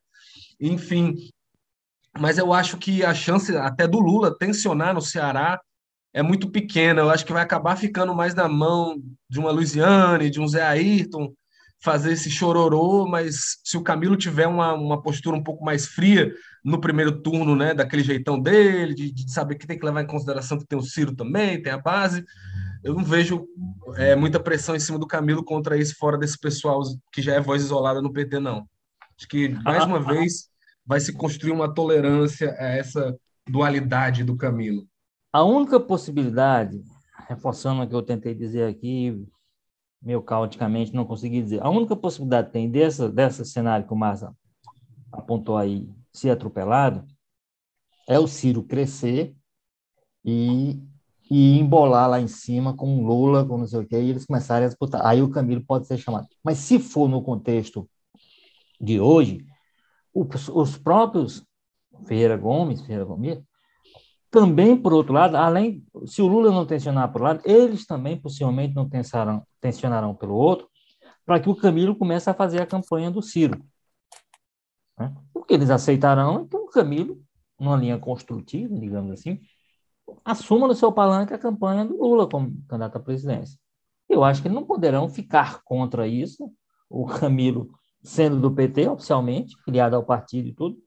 Enfim, 0.60 1.16
mas 2.18 2.38
eu 2.38 2.54
acho 2.54 2.78
que 2.78 3.04
a 3.04 3.14
chance 3.14 3.56
até 3.56 3.88
do 3.88 4.00
Lula 4.00 4.36
tensionar 4.36 4.94
no 4.94 5.02
Ceará 5.02 5.60
é 6.18 6.24
muito 6.24 6.49
pequena. 6.49 7.01
Eu 7.01 7.11
acho 7.11 7.24
que 7.24 7.32
vai 7.32 7.43
acabar 7.43 7.76
ficando 7.76 8.13
mais 8.15 8.34
na 8.34 8.49
mão 8.49 8.99
de 9.30 9.39
uma 9.39 9.51
Luiziane, 9.51 10.32
de 10.32 10.41
um 10.41 10.47
Zé 10.47 10.63
Ayrton, 10.63 11.32
fazer 11.80 12.13
esse 12.13 12.28
chororô, 12.32 13.07
mas 13.07 13.59
se 13.63 13.78
o 13.78 13.84
Camilo 13.84 14.18
tiver 14.18 14.47
uma, 14.47 14.74
uma 14.74 14.99
postura 14.99 15.38
um 15.38 15.43
pouco 15.43 15.63
mais 15.63 15.86
fria 15.86 16.34
no 16.65 16.82
primeiro 16.82 17.22
turno, 17.22 17.55
né, 17.55 17.72
daquele 17.72 18.01
jeitão 18.01 18.39
dele, 18.39 18.95
de, 18.95 19.11
de 19.11 19.32
saber 19.32 19.55
que 19.55 19.68
tem 19.68 19.78
que 19.78 19.86
levar 19.86 20.01
em 20.01 20.07
consideração 20.07 20.57
que 20.57 20.65
tem 20.65 20.78
o 20.78 20.82
Ciro 20.82 21.15
também, 21.15 21.61
tem 21.61 21.72
a 21.72 21.78
base, 21.78 22.26
eu 22.84 22.95
não 22.95 23.03
vejo 23.03 23.47
é, 23.95 24.15
muita 24.15 24.39
pressão 24.39 24.76
em 24.76 24.80
cima 24.80 24.97
do 24.97 25.05
Camilo 25.05 25.43
contra 25.43 25.78
isso, 25.78 25.95
fora 25.99 26.18
desse 26.18 26.39
pessoal 26.39 26.82
que 27.11 27.22
já 27.22 27.36
é 27.36 27.39
voz 27.39 27.61
isolada 27.61 28.01
no 28.01 28.11
PT, 28.11 28.39
não. 28.39 28.68
Acho 29.15 29.28
que, 29.28 29.49
mais 29.49 29.84
uma 29.84 29.99
vez, 29.99 30.49
vai 30.84 30.99
se 30.99 31.13
construir 31.13 31.51
uma 31.51 31.72
tolerância 31.72 32.55
a 32.57 32.70
essa 32.70 33.15
dualidade 33.47 34.24
do 34.24 34.36
Camilo. 34.36 34.88
A 35.38 35.44
única 35.44 35.80
possibilidade, 35.80 36.84
reforçando 37.28 37.84
o 37.84 37.88
que 37.88 37.94
eu 37.94 38.02
tentei 38.02 38.34
dizer 38.34 38.68
aqui, 38.68 39.24
meio 40.02 40.20
caoticamente, 40.20 40.96
não 40.96 41.06
consegui 41.06 41.44
dizer, 41.44 41.64
a 41.64 41.70
única 41.70 41.96
possibilidade 41.96 42.48
que 42.48 42.54
tem 42.54 42.68
dessa, 42.68 43.08
dessa 43.08 43.46
cenário 43.46 43.86
que 43.86 43.94
o 43.94 43.96
Márcio 43.96 44.36
apontou 45.12 45.56
aí, 45.56 45.88
ser 46.12 46.32
atropelado, 46.32 47.06
é 48.10 48.18
o 48.18 48.26
Ciro 48.26 48.64
crescer 48.64 49.36
e, 50.26 50.82
e 51.30 51.60
embolar 51.60 52.10
lá 52.10 52.20
em 52.20 52.28
cima 52.28 52.76
com 52.76 53.06
Lula, 53.06 53.46
com 53.46 53.60
não 53.60 53.68
sei 53.68 53.82
o 53.82 53.88
quê, 53.88 54.02
e 54.02 54.10
eles 54.10 54.26
começarem 54.26 54.66
a 54.66 54.70
disputar. 54.70 55.06
Aí 55.06 55.22
o 55.22 55.30
Camilo 55.30 55.64
pode 55.64 55.86
ser 55.86 56.00
chamado. 56.00 56.26
Mas 56.44 56.58
se 56.58 56.80
for 56.80 57.08
no 57.08 57.22
contexto 57.22 57.88
de 58.82 59.00
hoje, 59.00 59.46
os, 60.12 60.50
os 60.50 60.78
próprios 60.80 61.46
Ferreira 62.08 62.36
Gomes, 62.36 62.82
Ferreira 62.82 63.06
Gomes, 63.06 63.40
também, 64.38 64.80
por 64.80 64.94
outro 64.94 65.14
lado, 65.14 65.36
além, 65.36 65.84
se 66.06 66.22
o 66.22 66.28
Lula 66.28 66.52
não 66.52 66.64
tensionar 66.64 67.12
por 67.12 67.22
um 67.22 67.24
lado, 67.24 67.42
eles 67.44 67.88
também 67.88 68.22
possivelmente 68.22 68.76
não 68.76 68.88
tensionarão, 68.88 69.44
tensionarão 69.60 70.14
pelo 70.14 70.36
outro, 70.36 70.70
para 71.26 71.40
que 71.40 71.50
o 71.50 71.56
Camilo 71.56 71.96
comece 71.96 72.30
a 72.30 72.36
fazer 72.36 72.62
a 72.62 72.66
campanha 72.68 73.10
do 73.10 73.20
Ciro. 73.20 73.60
Né? 74.96 75.12
Porque 75.34 75.56
eles 75.56 75.72
aceitarão, 75.72 76.42
então 76.42 76.66
o 76.66 76.70
Camilo, 76.70 77.20
numa 77.60 77.76
linha 77.76 77.98
construtiva, 77.98 78.78
digamos 78.78 79.12
assim, 79.12 79.40
assuma 80.24 80.68
no 80.68 80.76
seu 80.76 80.92
palanque 80.92 81.34
a 81.34 81.40
campanha 81.40 81.84
do 81.84 81.98
Lula 81.98 82.30
como 82.30 82.56
candidato 82.68 82.98
à 82.98 83.00
presidência. 83.00 83.60
Eu 84.08 84.24
acho 84.24 84.44
que 84.44 84.50
não 84.50 84.68
poderão 84.68 85.10
ficar 85.10 85.64
contra 85.64 86.08
isso, 86.08 86.54
o 86.88 87.08
Camilo 87.08 87.72
sendo 88.04 88.40
do 88.40 88.54
PT 88.54 88.88
oficialmente, 88.88 89.58
filiado 89.66 89.96
ao 89.96 90.06
partido 90.06 90.48
e 90.48 90.54
tudo, 90.54 90.78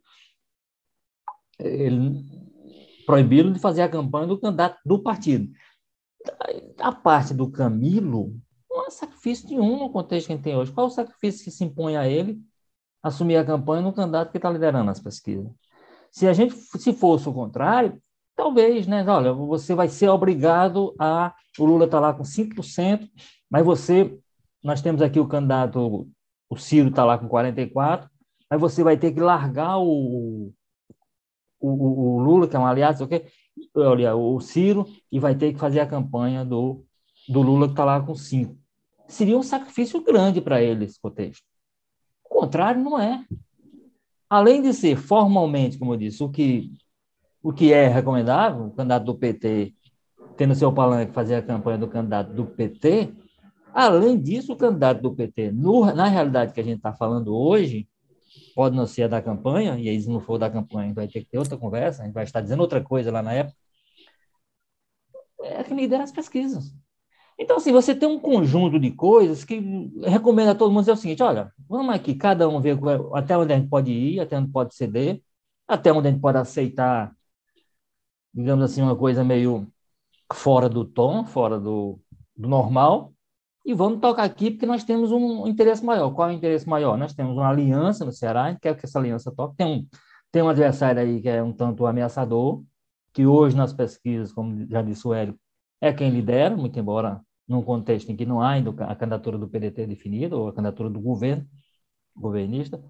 ele 1.59 2.25
proibiram 3.11 3.53
de 3.53 3.59
fazer 3.59 3.83
a 3.83 3.89
campanha 3.89 4.29
do 4.29 4.39
candidato 4.39 4.79
do 4.87 5.03
partido. 5.03 5.51
A 6.79 6.93
parte 6.93 7.35
do 7.35 7.51
Camilo 7.51 8.37
não 8.71 8.87
há 8.87 8.91
sacrifício 8.91 9.49
nenhum 9.49 9.81
no 9.81 9.91
contexto 9.91 10.29
que 10.29 10.33
a 10.33 10.37
gente 10.37 10.45
tem 10.45 10.57
hoje. 10.57 10.71
Qual 10.71 10.87
o 10.87 10.91
sacrifício 10.91 11.45
que 11.45 11.51
se 11.51 11.65
impõe 11.65 11.97
a 11.97 12.07
ele 12.07 12.41
assumir 13.03 13.37
a 13.37 13.45
campanha 13.45 13.83
no 13.83 13.93
candidato 13.93 14.31
que 14.31 14.39
está 14.39 14.49
liderando 14.49 14.91
as 14.93 15.01
pesquisas? 15.01 15.51
Se 16.13 16.29
a 16.29 16.33
gente 16.33 16.55
se 16.55 16.93
fosse 16.93 17.29
o 17.29 17.33
contrário, 17.33 18.01
talvez, 18.37 18.87
né? 18.87 19.05
Olha, 19.09 19.33
você 19.33 19.75
vai 19.75 19.89
ser 19.89 20.09
obrigado 20.09 20.95
a. 20.97 21.35
O 21.59 21.65
Lula 21.65 21.87
está 21.87 21.99
lá 21.99 22.15
com 22.15 22.23
5%, 22.23 23.09
mas 23.51 23.65
você. 23.65 24.17
Nós 24.63 24.81
temos 24.81 25.03
aqui 25.03 25.19
o 25.19 25.27
candidato, 25.27 26.07
o 26.49 26.57
Ciro 26.57 26.91
está 26.91 27.05
lá 27.05 27.19
com 27.19 27.29
44%, 27.29 28.09
mas 28.49 28.61
você 28.61 28.85
vai 28.85 28.97
ter 28.97 29.11
que 29.13 29.21
largar 29.21 29.79
o, 29.79 30.53
o, 31.61 32.17
o 32.17 32.19
Lula, 32.21 32.49
que 32.49 32.57
é 32.57 32.59
um 32.59 32.67
aliado, 32.67 33.05
okay? 33.05 33.27
olha, 33.75 34.15
o 34.15 34.41
Ciro, 34.41 34.87
e 35.11 35.19
vai 35.19 35.35
ter 35.35 35.53
que 35.53 35.59
fazer 35.59 35.81
a 35.81 35.87
campanha 35.87 36.45
do, 36.45 36.85
do 37.29 37.43
Lula, 37.43 37.67
que 37.67 37.73
está 37.73 37.85
lá 37.85 38.01
com 38.01 38.13
5%. 38.13 38.57
Seria 39.07 39.37
um 39.37 39.43
sacrifício 39.43 40.03
grande 40.03 40.41
para 40.41 40.63
ele 40.63 40.85
esse 40.85 41.01
contexto. 41.01 41.43
O 42.25 42.41
contrário, 42.41 42.83
não 42.83 42.99
é. 42.99 43.25
Além 44.29 44.63
de 44.63 44.73
ser 44.73 44.97
formalmente, 44.97 45.77
como 45.77 45.95
eu 45.95 45.99
disse, 45.99 46.23
o 46.23 46.29
que 46.29 46.73
o 47.43 47.53
que 47.53 47.73
é 47.73 47.89
recomendável, 47.89 48.67
o 48.67 48.71
candidato 48.71 49.07
do 49.07 49.15
PT 49.15 49.75
tendo 50.41 50.55
seu 50.55 50.73
palanque 50.73 51.13
fazer 51.13 51.35
a 51.35 51.43
campanha 51.43 51.77
do 51.77 51.87
candidato 51.87 52.33
do 52.33 52.47
PT, 52.47 53.13
além 53.75 54.19
disso, 54.19 54.55
o 54.55 54.57
candidato 54.57 55.03
do 55.03 55.15
PT, 55.15 55.53
no, 55.53 55.85
na 55.95 56.07
realidade 56.07 56.55
que 56.55 56.61
a 56.63 56.65
gente 56.65 56.79
está 56.79 56.95
falando 56.95 57.37
hoje, 57.37 57.87
pode 58.55 58.77
não 58.77 58.87
ser 58.87 59.05
a 59.05 59.09
da 59.09 59.23
campanha, 59.23 59.79
e 59.79 59.89
aí 59.89 60.01
se 60.01 60.09
não 60.09 60.21
for 60.21 60.39
da 60.39 60.51
campanha, 60.51 60.95
vai 60.95 61.09
ter 61.09 61.21
que 61.21 61.31
ter 61.31 61.39
outra 61.39 61.57
conversa, 61.57 62.03
a 62.03 62.07
gente 62.07 62.15
vai 62.15 62.25
estar 62.25 62.41
dizendo 62.41 62.61
outra 62.61 62.83
coisa 62.83 63.11
lá 63.11 63.23
na 63.23 63.33
época, 63.33 63.57
é 65.43 65.65
que 65.65 65.75
lidera 65.75 66.05
as 66.05 66.13
pesquisas. 66.13 66.75
Então, 67.39 67.57
assim, 67.57 67.73
você 67.73 67.95
tem 67.95 68.09
um 68.09 68.21
conjunto 68.21 68.79
de 68.79 68.91
coisas 68.91 69.45
que 69.45 69.59
recomenda 70.05 70.51
a 70.53 70.55
todo 70.55 70.71
mundo 70.71 70.83
dizer 70.83 70.93
o 70.93 70.97
seguinte, 70.97 71.23
olha, 71.23 71.53
vamos 71.69 71.95
aqui, 71.95 72.15
cada 72.15 72.49
um 72.49 72.61
ver 72.61 72.79
até 73.15 73.37
onde 73.37 73.53
a 73.53 73.57
gente 73.59 73.69
pode 73.71 73.91
ir, 73.91 74.21
até 74.21 74.37
onde 74.39 74.53
pode 74.53 74.75
ceder, 74.75 75.23
até 75.67 75.91
onde 75.93 76.09
a 76.09 76.11
gente 76.11 76.21
pode 76.21 76.37
aceitar 76.39 77.15
digamos 78.33 78.65
assim, 78.65 78.83
uma 78.83 78.97
coisa 78.97 79.25
meio 79.25 79.71
fora 80.33 80.69
do 80.69 80.85
tom, 80.85 81.25
fora 81.25 81.59
do, 81.59 82.01
do 82.37 82.49
normal, 82.49 83.13
e 83.65 83.75
vamos 83.75 84.01
tocar 84.01 84.25
aqui 84.25 84.51
porque 84.51 84.67
nós 84.67 84.85
temos 84.85 85.13
um 85.13 85.47
interesse 85.47 85.85
maior. 85.85 86.11
Qual 86.13 86.29
é 86.29 86.33
o 86.33 86.35
interesse 86.35 86.69
maior? 86.69 86.97
Nós 86.97 87.13
temos 87.15 87.37
uma 87.37 87.49
aliança 87.49 88.05
no 88.05 88.13
Ceará, 88.13 88.45
a 88.45 88.51
gente 88.51 88.61
quer 88.61 88.77
que 88.77 88.87
essa 88.87 88.99
aliança 88.99 89.31
toque. 89.31 89.57
Tem 89.57 89.67
um, 89.67 89.87
tem 90.33 90.43
um 90.43 90.49
adversário 90.49 91.01
aí 91.01 91.21
que 91.21 91.29
é 91.29 91.43
um 91.43 91.53
tanto 91.53 91.87
ameaçador, 91.87 92.63
que 93.13 93.27
hoje 93.27 93.57
nas 93.57 93.73
pesquisas, 93.73 94.33
como 94.33 94.67
já 94.69 94.83
disse 94.83 95.07
o 95.07 95.15
Hélio, 95.15 95.39
é 95.81 95.93
quem 95.93 96.11
lidera, 96.11 96.57
muito 96.57 96.79
embora 96.79 97.21
num 97.47 97.63
contexto 97.63 98.11
em 98.11 98.17
que 98.17 98.27
não 98.27 98.41
há 98.41 98.51
ainda 98.51 98.71
a 98.85 98.95
candidatura 98.95 99.37
do 99.37 99.49
PDT 99.49 99.87
definida, 99.87 100.37
ou 100.37 100.49
a 100.49 100.53
candidatura 100.53 100.89
do 100.89 101.01
governo, 101.01 101.47
governista, 102.15 102.81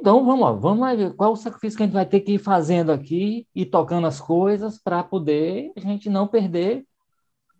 então, 0.00 0.24
vamos 0.24 0.40
lá, 0.40 0.52
vamos 0.52 0.80
lá 0.80 0.94
ver 0.94 1.14
qual 1.14 1.32
o 1.32 1.36
sacrifício 1.36 1.76
que 1.76 1.82
a 1.82 1.86
gente 1.86 1.92
vai 1.92 2.06
ter 2.06 2.20
que 2.20 2.32
ir 2.32 2.38
fazendo 2.38 2.90
aqui 2.90 3.46
e 3.54 3.66
tocando 3.66 4.06
as 4.06 4.18
coisas 4.18 4.78
para 4.78 5.04
poder 5.04 5.70
a 5.76 5.80
gente 5.80 6.08
não 6.08 6.26
perder 6.26 6.86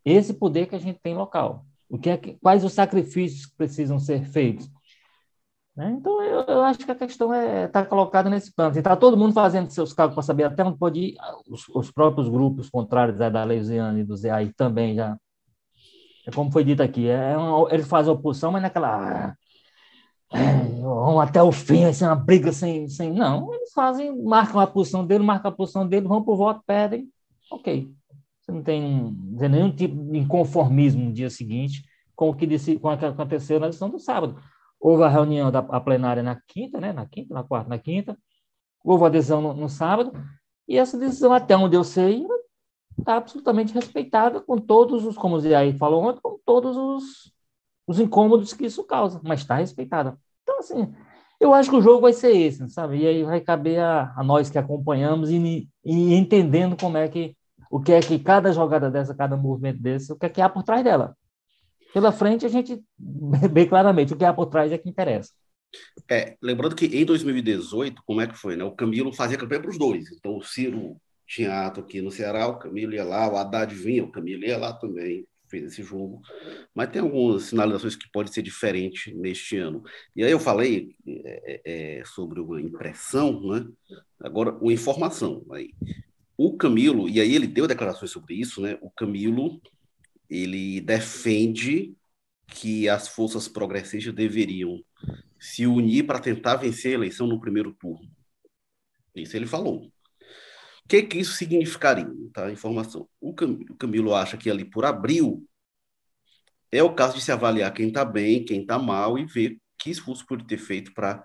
esse 0.05 0.35
poder 0.35 0.67
que 0.67 0.77
a 0.77 0.79
gente 0.79 0.99
tem 1.03 1.15
local. 1.15 1.65
O 1.89 1.99
que 1.99 2.11
é 2.11 2.17
que, 2.17 2.35
quais 2.41 2.65
os 2.65 2.73
sacrifícios 2.73 3.47
que 3.47 3.57
precisam 3.57 3.99
ser 3.99 4.25
feitos? 4.25 4.71
Né? 5.77 5.97
Então, 5.99 6.23
eu, 6.23 6.43
eu, 6.43 6.63
acho 6.63 6.79
que 6.81 6.91
a 6.91 6.95
questão 6.95 7.35
está 7.35 7.47
é, 7.47 7.69
tá 7.69 7.85
colocada 7.87 8.29
nesse 8.29 8.55
plano. 8.55 8.77
Está 8.77 8.97
todo 8.97 9.17
mundo 9.17 9.33
fazendo 9.33 9.71
seus 9.71 9.93
cálculos 9.93 10.15
para 10.15 10.23
saber 10.23 10.45
até 10.45 10.65
onde 10.65 10.79
pode 10.79 11.01
ir. 11.01 11.17
Os, 11.49 11.69
os 11.69 11.91
próprios 11.91 12.29
grupos 12.29 12.69
contrários 12.69 13.21
é, 13.21 13.31
da 13.31 13.45
Leusiane 13.45 14.01
e 14.01 14.05
do 14.05 14.17
ZAI 14.17 14.53
também 14.57 14.95
já. 14.95 15.17
É 16.27 16.31
como 16.31 16.53
foi 16.53 16.65
dito 16.65 16.83
aqui, 16.83 17.09
é 17.09 17.37
uma, 17.37 17.73
eles 17.73 17.89
fazem 17.89 18.13
oposição, 18.13 18.53
mas 18.53 18.63
naquela 18.63 19.35
é, 20.33 20.63
vão 20.81 21.21
até 21.21 21.43
o 21.43 21.51
fim, 21.51 21.91
ser 21.93 22.05
uma 22.05 22.15
briga 22.15 22.53
sem, 22.53 22.89
sem. 22.89 23.13
Não, 23.13 23.53
eles 23.55 23.73
fazem, 23.73 24.17
marcam 24.23 24.61
a 24.61 24.67
posição 24.67 25.05
dele, 25.05 25.25
marcam 25.25 25.51
a 25.51 25.55
posição 25.55 25.87
dele, 25.87 26.07
vão 26.07 26.23
para 26.23 26.35
o 26.35 26.37
voto, 26.37 26.63
pedem. 26.67 27.09
Ok. 27.51 27.91
Você 28.51 28.57
não 28.57 28.63
tem 28.63 29.17
nenhum 29.49 29.71
tipo 29.71 29.95
de 29.95 30.19
inconformismo 30.19 31.05
no 31.05 31.13
dia 31.13 31.31
seguinte 31.31 31.85
com 32.15 32.31
o 32.31 32.35
que, 32.35 32.47
disse, 32.47 32.79
com 32.79 32.93
o 32.93 32.99
que 32.99 33.05
aconteceu 33.05 33.59
na 33.61 33.69
lição 33.69 33.89
do 33.89 33.99
sábado. 33.99 34.41
Houve 34.79 35.05
a 35.05 35.09
reunião 35.09 35.51
da 35.51 35.61
a 35.61 35.81
plenária 35.81 36.23
na 36.23 36.41
quinta, 36.47 36.81
né? 36.81 36.93
Na 36.93 37.07
quinta, 37.07 37.33
na 37.35 37.43
quarta, 37.43 37.69
na 37.69 37.79
quinta. 37.79 38.19
Houve 38.85 39.05
a 39.07 39.09
decisão 39.09 39.41
no, 39.41 39.55
no 39.55 39.69
sábado. 39.69 40.13
E 40.69 40.77
essa 40.77 40.99
decisão, 40.99 41.33
até 41.33 41.57
onde 41.57 41.77
eu 41.77 41.85
sei, 41.85 42.27
está 42.99 43.17
absolutamente 43.17 43.75
respeitada 43.75 44.41
com 44.41 44.59
todos 44.59 45.05
os, 45.05 45.17
como 45.17 45.39
o 45.39 45.57
aí 45.57 45.73
falou 45.77 46.05
ontem, 46.05 46.21
com 46.23 46.39
todos 46.45 46.77
os 46.77 47.33
os 47.91 47.99
incômodos 47.99 48.53
que 48.53 48.67
isso 48.67 48.85
causa, 48.85 49.21
mas 49.25 49.41
está 49.41 49.57
respeitada. 49.57 50.17
Então, 50.45 50.61
assim, 50.61 50.95
eu 51.41 51.53
acho 51.53 51.69
que 51.69 51.77
o 51.77 51.83
jogo 51.83 52.03
vai 52.03 52.13
ser 52.13 52.31
esse, 52.37 52.69
sabe? 52.69 52.99
E 52.99 53.07
aí 53.07 53.25
vai 53.25 53.41
caber 53.41 53.81
a, 53.81 54.15
a 54.17 54.23
nós 54.23 54.49
que 54.49 54.57
acompanhamos 54.57 55.29
e, 55.29 55.69
e, 55.85 56.15
entendendo 56.15 56.77
como 56.77 56.97
é 56.97 57.09
que, 57.09 57.37
o 57.71 57.81
que 57.81 57.93
é 57.93 58.01
que 58.01 58.19
cada 58.19 58.53
jogada 58.53 58.91
dessa, 58.91 59.15
cada 59.15 59.37
movimento 59.37 59.81
desse, 59.81 60.13
o 60.13 60.17
que 60.17 60.27
é 60.27 60.29
que 60.29 60.41
há 60.41 60.49
por 60.49 60.65
trás 60.65 60.83
dela. 60.83 61.17
Pela 61.95 62.11
frente, 62.11 62.45
a 62.45 62.49
gente 62.49 62.83
vê 63.53 63.67
claramente 63.67 64.13
o 64.13 64.17
que 64.17 64.25
há 64.25 64.35
por 64.35 64.47
trás 64.47 64.73
é 64.73 64.77
que 64.77 64.91
interessa. 64.91 65.31
É, 66.11 66.37
lembrando 66.43 66.75
que 66.75 66.87
em 66.87 67.05
2018, 67.05 68.03
como 68.05 68.21
é 68.21 68.27
que 68.27 68.37
foi, 68.37 68.57
né? 68.57 68.65
O 68.65 68.75
Camilo 68.75 69.13
fazia 69.13 69.39
campanha 69.39 69.61
para 69.61 69.71
os 69.71 69.79
dois. 69.79 70.11
Então, 70.11 70.37
o 70.37 70.43
Ciro 70.43 70.97
tinha 71.25 71.65
ato 71.67 71.79
aqui 71.79 72.03
no 72.03 72.11
Ceará, 72.11 72.49
o 72.49 72.59
Camilo 72.59 72.93
ia 72.93 73.05
lá, 73.05 73.33
o 73.33 73.37
Haddad 73.37 73.73
vinha, 73.73 74.03
o 74.03 74.11
Camilo 74.11 74.45
ia 74.45 74.59
lá 74.59 74.73
também 74.73 75.25
fez 75.51 75.65
esse 75.65 75.83
jogo, 75.83 76.23
mas 76.73 76.91
tem 76.91 77.03
algumas 77.03 77.43
sinalizações 77.45 77.97
que 77.97 78.09
pode 78.13 78.33
ser 78.33 78.41
diferente 78.41 79.13
neste 79.15 79.57
ano. 79.57 79.83
E 80.15 80.23
aí 80.23 80.31
eu 80.31 80.39
falei 80.39 80.95
é, 81.07 81.63
é, 81.65 81.99
é, 81.99 82.05
sobre 82.05 82.41
uma 82.41 82.61
impressão, 82.61 83.41
né? 83.49 83.67
agora 84.21 84.53
uma 84.53 84.73
informação. 84.73 85.45
Aí. 85.51 85.71
O 86.41 86.57
Camilo, 86.57 87.09
e 87.09 87.21
aí 87.21 87.35
ele 87.35 87.47
deu 87.47 87.67
declarações 87.67 88.11
sobre 88.11 88.35
isso, 88.35 88.61
né? 88.61 88.79
o 88.81 88.91
Camilo 88.91 89.61
ele 90.29 90.81
defende 90.81 91.95
que 92.47 92.89
as 92.89 93.09
forças 93.09 93.49
progressistas 93.49 94.15
deveriam 94.15 94.83
se 95.39 95.67
unir 95.67 96.07
para 96.07 96.21
tentar 96.21 96.57
vencer 96.57 96.93
a 96.93 96.95
eleição 96.95 97.27
no 97.27 97.41
primeiro 97.41 97.75
turno. 97.75 98.09
Isso 99.15 99.37
ele 99.37 99.47
falou 99.47 99.91
que, 100.91 101.05
que 101.05 101.19
isso 101.19 101.35
significaria? 101.35 102.11
Tá? 102.33 102.51
Informação. 102.51 103.09
O 103.21 103.33
Camilo 103.79 104.13
acha 104.13 104.37
que 104.37 104.51
ali 104.51 104.65
por 104.65 104.85
abril 104.85 105.47
é 106.73 106.83
o 106.83 106.95
caso 106.95 107.15
de 107.17 107.23
se 107.23 107.31
avaliar 107.31 107.73
quem 107.73 107.89
está 107.89 108.05
bem, 108.05 108.45
quem 108.45 108.63
está 108.63 108.77
mal 108.77 109.17
e 109.17 109.25
ver 109.25 109.57
que 109.79 109.91
esforço 109.91 110.27
pode 110.27 110.45
ter 110.47 110.59
feito 110.59 110.93
para 110.93 111.25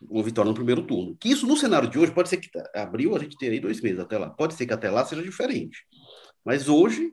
uma 0.00 0.22
vitória 0.22 0.48
no 0.48 0.54
primeiro 0.54 0.86
turno. 0.86 1.16
Que 1.18 1.30
isso 1.30 1.46
no 1.46 1.56
cenário 1.56 1.88
de 1.88 1.98
hoje 1.98 2.12
pode 2.12 2.28
ser 2.28 2.38
que 2.38 2.50
abril 2.74 3.16
a 3.16 3.18
gente 3.18 3.36
teria 3.36 3.60
dois 3.60 3.80
meses 3.80 3.98
até 3.98 4.18
lá. 4.18 4.30
Pode 4.30 4.54
ser 4.54 4.66
que 4.66 4.72
até 4.72 4.90
lá 4.90 5.04
seja 5.04 5.22
diferente. 5.22 5.84
Mas 6.44 6.68
hoje 6.68 7.12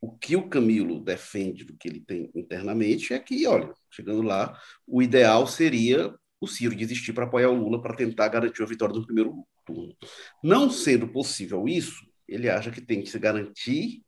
o 0.00 0.12
que 0.12 0.36
o 0.36 0.48
Camilo 0.48 1.00
defende 1.00 1.64
do 1.64 1.74
que 1.76 1.88
ele 1.88 2.00
tem 2.00 2.30
internamente 2.34 3.14
é 3.14 3.18
que, 3.18 3.46
olha, 3.46 3.72
chegando 3.90 4.20
lá, 4.20 4.58
o 4.86 5.00
ideal 5.00 5.46
seria 5.46 6.14
o 6.38 6.46
Ciro 6.46 6.76
desistir 6.76 7.14
para 7.14 7.24
apoiar 7.24 7.48
o 7.48 7.54
Lula 7.54 7.80
para 7.80 7.96
tentar 7.96 8.28
garantir 8.28 8.62
a 8.62 8.66
vitória 8.66 8.94
no 8.94 9.06
primeiro 9.06 9.46
turno. 9.64 9.96
Não 10.42 10.68
sendo 10.68 11.08
possível 11.08 11.66
isso, 11.66 12.04
ele 12.28 12.50
acha 12.50 12.70
que 12.70 12.82
tem 12.82 13.02
que 13.02 13.08
se 13.08 13.18
garantir 13.18 14.02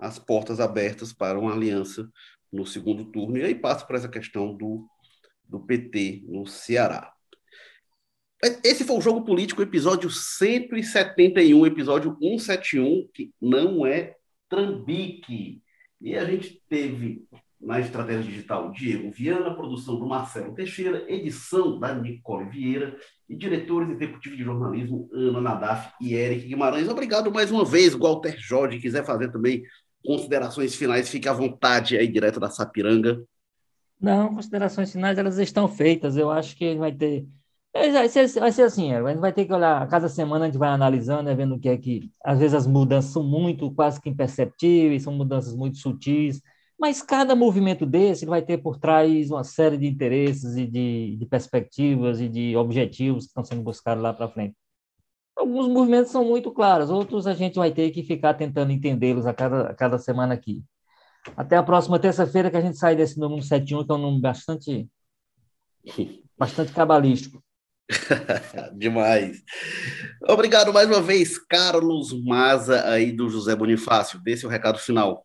as 0.00 0.18
portas 0.18 0.60
abertas 0.60 1.12
para 1.12 1.38
uma 1.38 1.52
aliança 1.52 2.08
no 2.50 2.64
segundo 2.64 3.04
turno, 3.04 3.36
e 3.36 3.42
aí 3.42 3.54
passa 3.54 3.84
por 3.84 3.96
essa 3.96 4.08
questão 4.08 4.56
do, 4.56 4.88
do 5.48 5.60
PT 5.60 6.24
no 6.26 6.46
Ceará. 6.46 7.12
Esse 8.62 8.84
foi 8.84 8.96
o 8.96 9.00
Jogo 9.00 9.24
Político, 9.24 9.62
episódio 9.62 10.08
171, 10.10 11.66
episódio 11.66 12.16
171, 12.20 13.08
que 13.12 13.32
não 13.40 13.84
é 13.84 14.14
trambique. 14.48 15.60
E 16.00 16.14
a 16.16 16.24
gente 16.24 16.62
teve 16.68 17.26
na 17.60 17.80
estratégia 17.80 18.22
digital 18.22 18.70
Diego 18.70 19.10
Viana, 19.10 19.54
produção 19.54 19.98
do 19.98 20.06
Marcelo 20.06 20.54
Teixeira, 20.54 21.04
edição 21.08 21.78
da 21.80 21.92
Nicole 21.92 22.48
Vieira 22.48 22.96
e 23.28 23.34
diretores 23.34 23.90
executivos 23.90 24.38
de 24.38 24.44
jornalismo 24.44 25.10
Ana 25.12 25.40
Nadaf 25.40 25.92
e 26.00 26.14
Eric 26.14 26.46
Guimarães. 26.46 26.88
Obrigado 26.88 27.32
mais 27.32 27.50
uma 27.50 27.64
vez, 27.64 27.94
Walter 27.94 28.36
Jorge, 28.38 28.78
quiser 28.78 29.04
fazer 29.04 29.32
também 29.32 29.64
considerações 30.04 30.76
finais, 30.76 31.08
fique 31.08 31.28
à 31.28 31.32
vontade 31.32 31.96
aí 31.98 32.06
direto 32.06 32.38
da 32.38 32.48
Sapiranga. 32.48 33.20
Não, 34.00 34.34
considerações 34.34 34.92
finais 34.92 35.18
elas 35.18 35.38
estão 35.38 35.68
feitas. 35.68 36.16
Eu 36.16 36.30
acho 36.30 36.56
que 36.56 36.76
vai 36.76 36.92
ter 36.94 37.26
é, 37.74 37.92
vai 37.92 38.08
ser, 38.08 38.26
vai 38.40 38.50
ser 38.50 38.62
assim, 38.62 38.92
a 38.92 39.08
gente 39.08 39.20
vai 39.20 39.32
ter 39.32 39.44
que 39.46 39.52
olhar, 39.52 39.82
a 39.82 39.86
cada 39.86 40.08
semana 40.08 40.44
a 40.46 40.48
gente 40.48 40.58
vai 40.58 40.70
analisando, 40.70 41.24
né, 41.24 41.34
vendo 41.34 41.54
o 41.54 41.60
que 41.60 41.68
é 41.68 41.76
que, 41.76 42.10
às 42.24 42.38
vezes 42.38 42.54
as 42.54 42.66
mudanças 42.66 43.12
são 43.12 43.22
muito, 43.22 43.70
quase 43.72 44.00
que 44.00 44.08
imperceptíveis, 44.08 45.02
são 45.02 45.12
mudanças 45.12 45.54
muito 45.54 45.78
sutis, 45.78 46.40
mas 46.80 47.02
cada 47.02 47.36
movimento 47.36 47.84
desse 47.84 48.24
vai 48.26 48.42
ter 48.42 48.58
por 48.58 48.78
trás 48.78 49.30
uma 49.30 49.44
série 49.44 49.76
de 49.76 49.86
interesses 49.86 50.56
e 50.56 50.66
de, 50.66 51.16
de 51.18 51.26
perspectivas 51.26 52.20
e 52.20 52.28
de 52.28 52.56
objetivos 52.56 53.24
que 53.24 53.28
estão 53.30 53.44
sendo 53.44 53.62
buscados 53.62 54.02
lá 54.02 54.12
para 54.14 54.28
frente. 54.28 54.56
Alguns 55.36 55.68
movimentos 55.68 56.10
são 56.10 56.24
muito 56.24 56.50
claros, 56.52 56.90
outros 56.90 57.26
a 57.26 57.34
gente 57.34 57.56
vai 57.56 57.70
ter 57.72 57.90
que 57.92 58.02
ficar 58.02 58.34
tentando 58.34 58.72
entendê-los 58.72 59.26
a 59.26 59.34
cada, 59.34 59.68
a 59.70 59.74
cada 59.74 59.98
semana 59.98 60.34
aqui. 60.34 60.64
Até 61.36 61.56
a 61.56 61.62
próxima 61.62 61.98
terça-feira 61.98 62.50
que 62.50 62.56
a 62.56 62.60
gente 62.60 62.78
sai 62.78 62.96
desse 62.96 63.18
número 63.18 63.42
71, 63.42 63.84
que 63.84 63.92
é 63.92 63.94
um 63.94 63.98
número 63.98 64.20
bastante, 64.20 64.88
bastante 66.36 66.72
cabalístico. 66.72 67.42
Demais. 68.76 69.42
Obrigado 70.28 70.72
mais 70.72 70.88
uma 70.88 71.00
vez, 71.00 71.38
Carlos 71.38 72.12
Maza, 72.24 72.86
aí 72.88 73.12
do 73.12 73.30
José 73.30 73.56
Bonifácio. 73.56 74.20
Dê 74.20 74.36
seu 74.36 74.48
recado 74.48 74.78
final. 74.78 75.24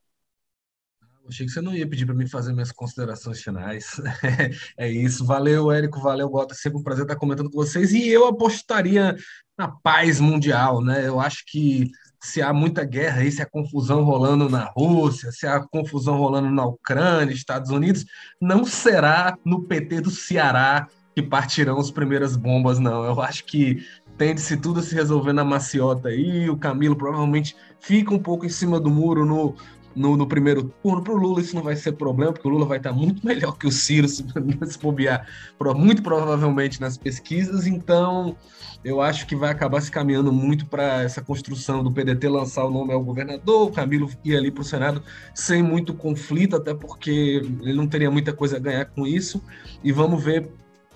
Achei 1.27 1.45
que 1.45 1.51
você 1.53 1.61
não 1.61 1.73
ia 1.73 1.87
pedir 1.87 2.05
para 2.05 2.15
mim 2.15 2.27
fazer 2.27 2.51
minhas 2.51 2.71
considerações 2.71 3.41
finais. 3.41 4.01
é 4.77 4.91
isso. 4.91 5.25
Valeu, 5.25 5.71
Érico. 5.71 6.01
Valeu, 6.01 6.29
Gota. 6.29 6.53
Sempre 6.53 6.79
um 6.79 6.83
prazer 6.83 7.03
estar 7.03 7.15
comentando 7.15 7.49
com 7.49 7.57
vocês. 7.57 7.93
E 7.93 8.09
eu 8.09 8.27
apostaria 8.27 9.15
na 9.57 9.69
paz 9.69 10.19
mundial, 10.19 10.83
né? 10.83 11.07
Eu 11.07 11.21
acho 11.21 11.45
que 11.47 11.89
se 12.23 12.41
há 12.41 12.53
muita 12.53 12.85
guerra 12.85 13.21
aí, 13.21 13.31
se 13.31 13.41
há 13.41 13.45
confusão 13.45 14.03
rolando 14.03 14.49
na 14.49 14.71
Rússia, 14.75 15.31
se 15.31 15.45
há 15.45 15.59
confusão 15.59 16.17
rolando 16.17 16.49
na 16.49 16.65
Ucrânia, 16.65 17.33
Estados 17.33 17.69
Unidos, 17.69 18.05
não 18.39 18.63
será 18.65 19.37
no 19.45 19.63
PT 19.63 20.01
do 20.01 20.09
Ceará 20.09 20.87
que 21.13 21.21
partirão 21.21 21.77
as 21.77 21.91
primeiras 21.91 22.35
bombas, 22.35 22.79
não. 22.79 23.03
Eu 23.03 23.21
acho 23.21 23.45
que 23.45 23.85
tende-se 24.17 24.57
tudo 24.57 24.79
a 24.79 24.83
se 24.83 24.95
resolver 24.95 25.33
na 25.33 25.43
maciota 25.43 26.09
aí. 26.09 26.49
O 26.49 26.57
Camilo 26.57 26.95
provavelmente 26.95 27.55
fica 27.79 28.13
um 28.13 28.19
pouco 28.19 28.45
em 28.45 28.49
cima 28.49 28.79
do 28.79 28.89
muro 28.89 29.25
no, 29.25 29.55
no, 29.95 30.17
no 30.17 30.27
primeiro 30.27 30.63
turno. 30.81 31.03
Para 31.03 31.13
o 31.13 31.17
Lula 31.17 31.41
isso 31.41 31.55
não 31.55 31.63
vai 31.63 31.75
ser 31.75 31.93
problema, 31.93 32.33
porque 32.33 32.47
o 32.47 32.51
Lula 32.51 32.65
vai 32.65 32.77
estar 32.77 32.91
muito 32.91 33.23
melhor 33.25 33.57
que 33.57 33.67
o 33.67 33.71
Ciro 33.71 34.07
se, 34.07 34.23
se 34.65 34.79
bobear, 34.79 35.27
muito 35.75 36.01
provavelmente 36.01 36.79
nas 36.81 36.97
pesquisas. 36.97 37.67
Então, 37.67 38.35
eu 38.83 39.01
acho 39.01 39.25
que 39.25 39.35
vai 39.35 39.49
acabar 39.51 39.81
se 39.81 39.89
caminhando 39.89 40.31
muito 40.31 40.65
para 40.65 41.03
essa 41.03 41.21
construção 41.21 41.83
do 41.83 41.91
PDT 41.91 42.27
lançar 42.27 42.65
o 42.65 42.69
nome 42.69 42.93
ao 42.93 43.03
governador, 43.03 43.67
o 43.67 43.71
Camilo 43.71 44.09
ir 44.23 44.35
ali 44.35 44.51
para 44.51 44.61
o 44.61 44.65
Senado 44.65 45.01
sem 45.33 45.63
muito 45.63 45.93
conflito, 45.93 46.55
até 46.55 46.73
porque 46.73 47.41
ele 47.61 47.73
não 47.73 47.87
teria 47.87 48.11
muita 48.11 48.33
coisa 48.33 48.57
a 48.57 48.59
ganhar 48.59 48.85
com 48.85 49.07
isso. 49.07 49.41
E 49.83 49.91
vamos 49.91 50.23
ver 50.23 50.51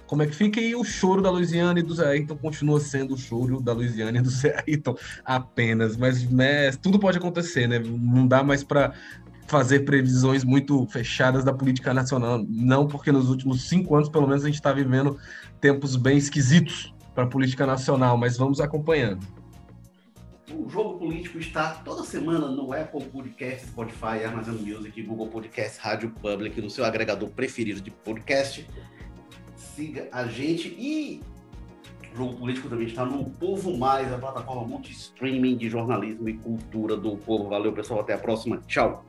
como 0.07 0.23
é 0.23 0.25
que 0.25 0.35
fica. 0.35 0.59
E 0.59 0.73
o 0.73 0.83
choro 0.83 1.21
da 1.21 1.29
Louisiana 1.29 1.79
e 1.79 1.83
do 1.83 1.93
Zé 1.93 2.07
Ayrton 2.07 2.37
continua 2.37 2.79
sendo 2.79 3.13
o 3.13 3.17
choro 3.17 3.61
da 3.61 3.73
Louisiana 3.73 4.17
e 4.17 4.21
do 4.21 4.29
Zé 4.31 4.63
Ayrton 4.65 4.95
apenas. 5.23 5.95
Mas 5.95 6.27
né, 6.29 6.71
tudo 6.71 6.97
pode 6.97 7.17
acontecer, 7.17 7.67
né? 7.67 7.79
Não 7.79 8.25
dá 8.25 8.43
mais 8.43 8.63
para 8.63 8.93
fazer 9.47 9.81
previsões 9.81 10.43
muito 10.43 10.85
fechadas 10.87 11.43
da 11.43 11.53
política 11.53 11.93
nacional. 11.93 12.43
Não 12.47 12.87
porque 12.87 13.11
nos 13.11 13.29
últimos 13.29 13.67
cinco 13.67 13.95
anos, 13.95 14.09
pelo 14.09 14.27
menos, 14.27 14.43
a 14.43 14.47
gente 14.47 14.55
está 14.55 14.73
vivendo 14.73 15.17
tempos 15.61 15.95
bem 15.95 16.17
esquisitos 16.17 16.93
para 17.13 17.23
a 17.23 17.27
política 17.27 17.65
nacional, 17.65 18.17
mas 18.17 18.37
vamos 18.37 18.59
acompanhando. 18.59 19.25
O 20.53 20.69
Jogo 20.69 20.97
Político 20.97 21.37
está 21.39 21.71
toda 21.71 22.03
semana 22.03 22.47
no 22.47 22.71
Apple 22.71 23.03
Podcast, 23.05 23.67
Spotify, 23.67 24.23
Amazon 24.25 24.55
Music, 24.55 25.01
Google 25.01 25.27
Podcast, 25.27 25.77
Rádio 25.79 26.09
Public, 26.21 26.61
no 26.61 26.69
seu 26.69 26.85
agregador 26.85 27.29
preferido 27.29 27.81
de 27.81 27.91
podcast 27.91 28.65
siga 29.57 30.07
a 30.11 30.25
gente 30.25 30.67
e 30.69 31.21
Jogo 32.15 32.35
Político 32.37 32.69
também 32.69 32.87
está 32.87 33.05
no 33.05 33.25
Povo 33.31 33.77
Mais, 33.77 34.11
a 34.11 34.17
plataforma 34.17 34.67
multi-streaming 34.67 35.55
de 35.57 35.69
jornalismo 35.69 36.27
e 36.29 36.33
cultura 36.37 36.97
do 36.97 37.15
povo. 37.17 37.49
Valeu, 37.49 37.71
pessoal. 37.73 37.99
Até 37.99 38.13
a 38.13 38.17
próxima. 38.17 38.57
Tchau. 38.67 39.05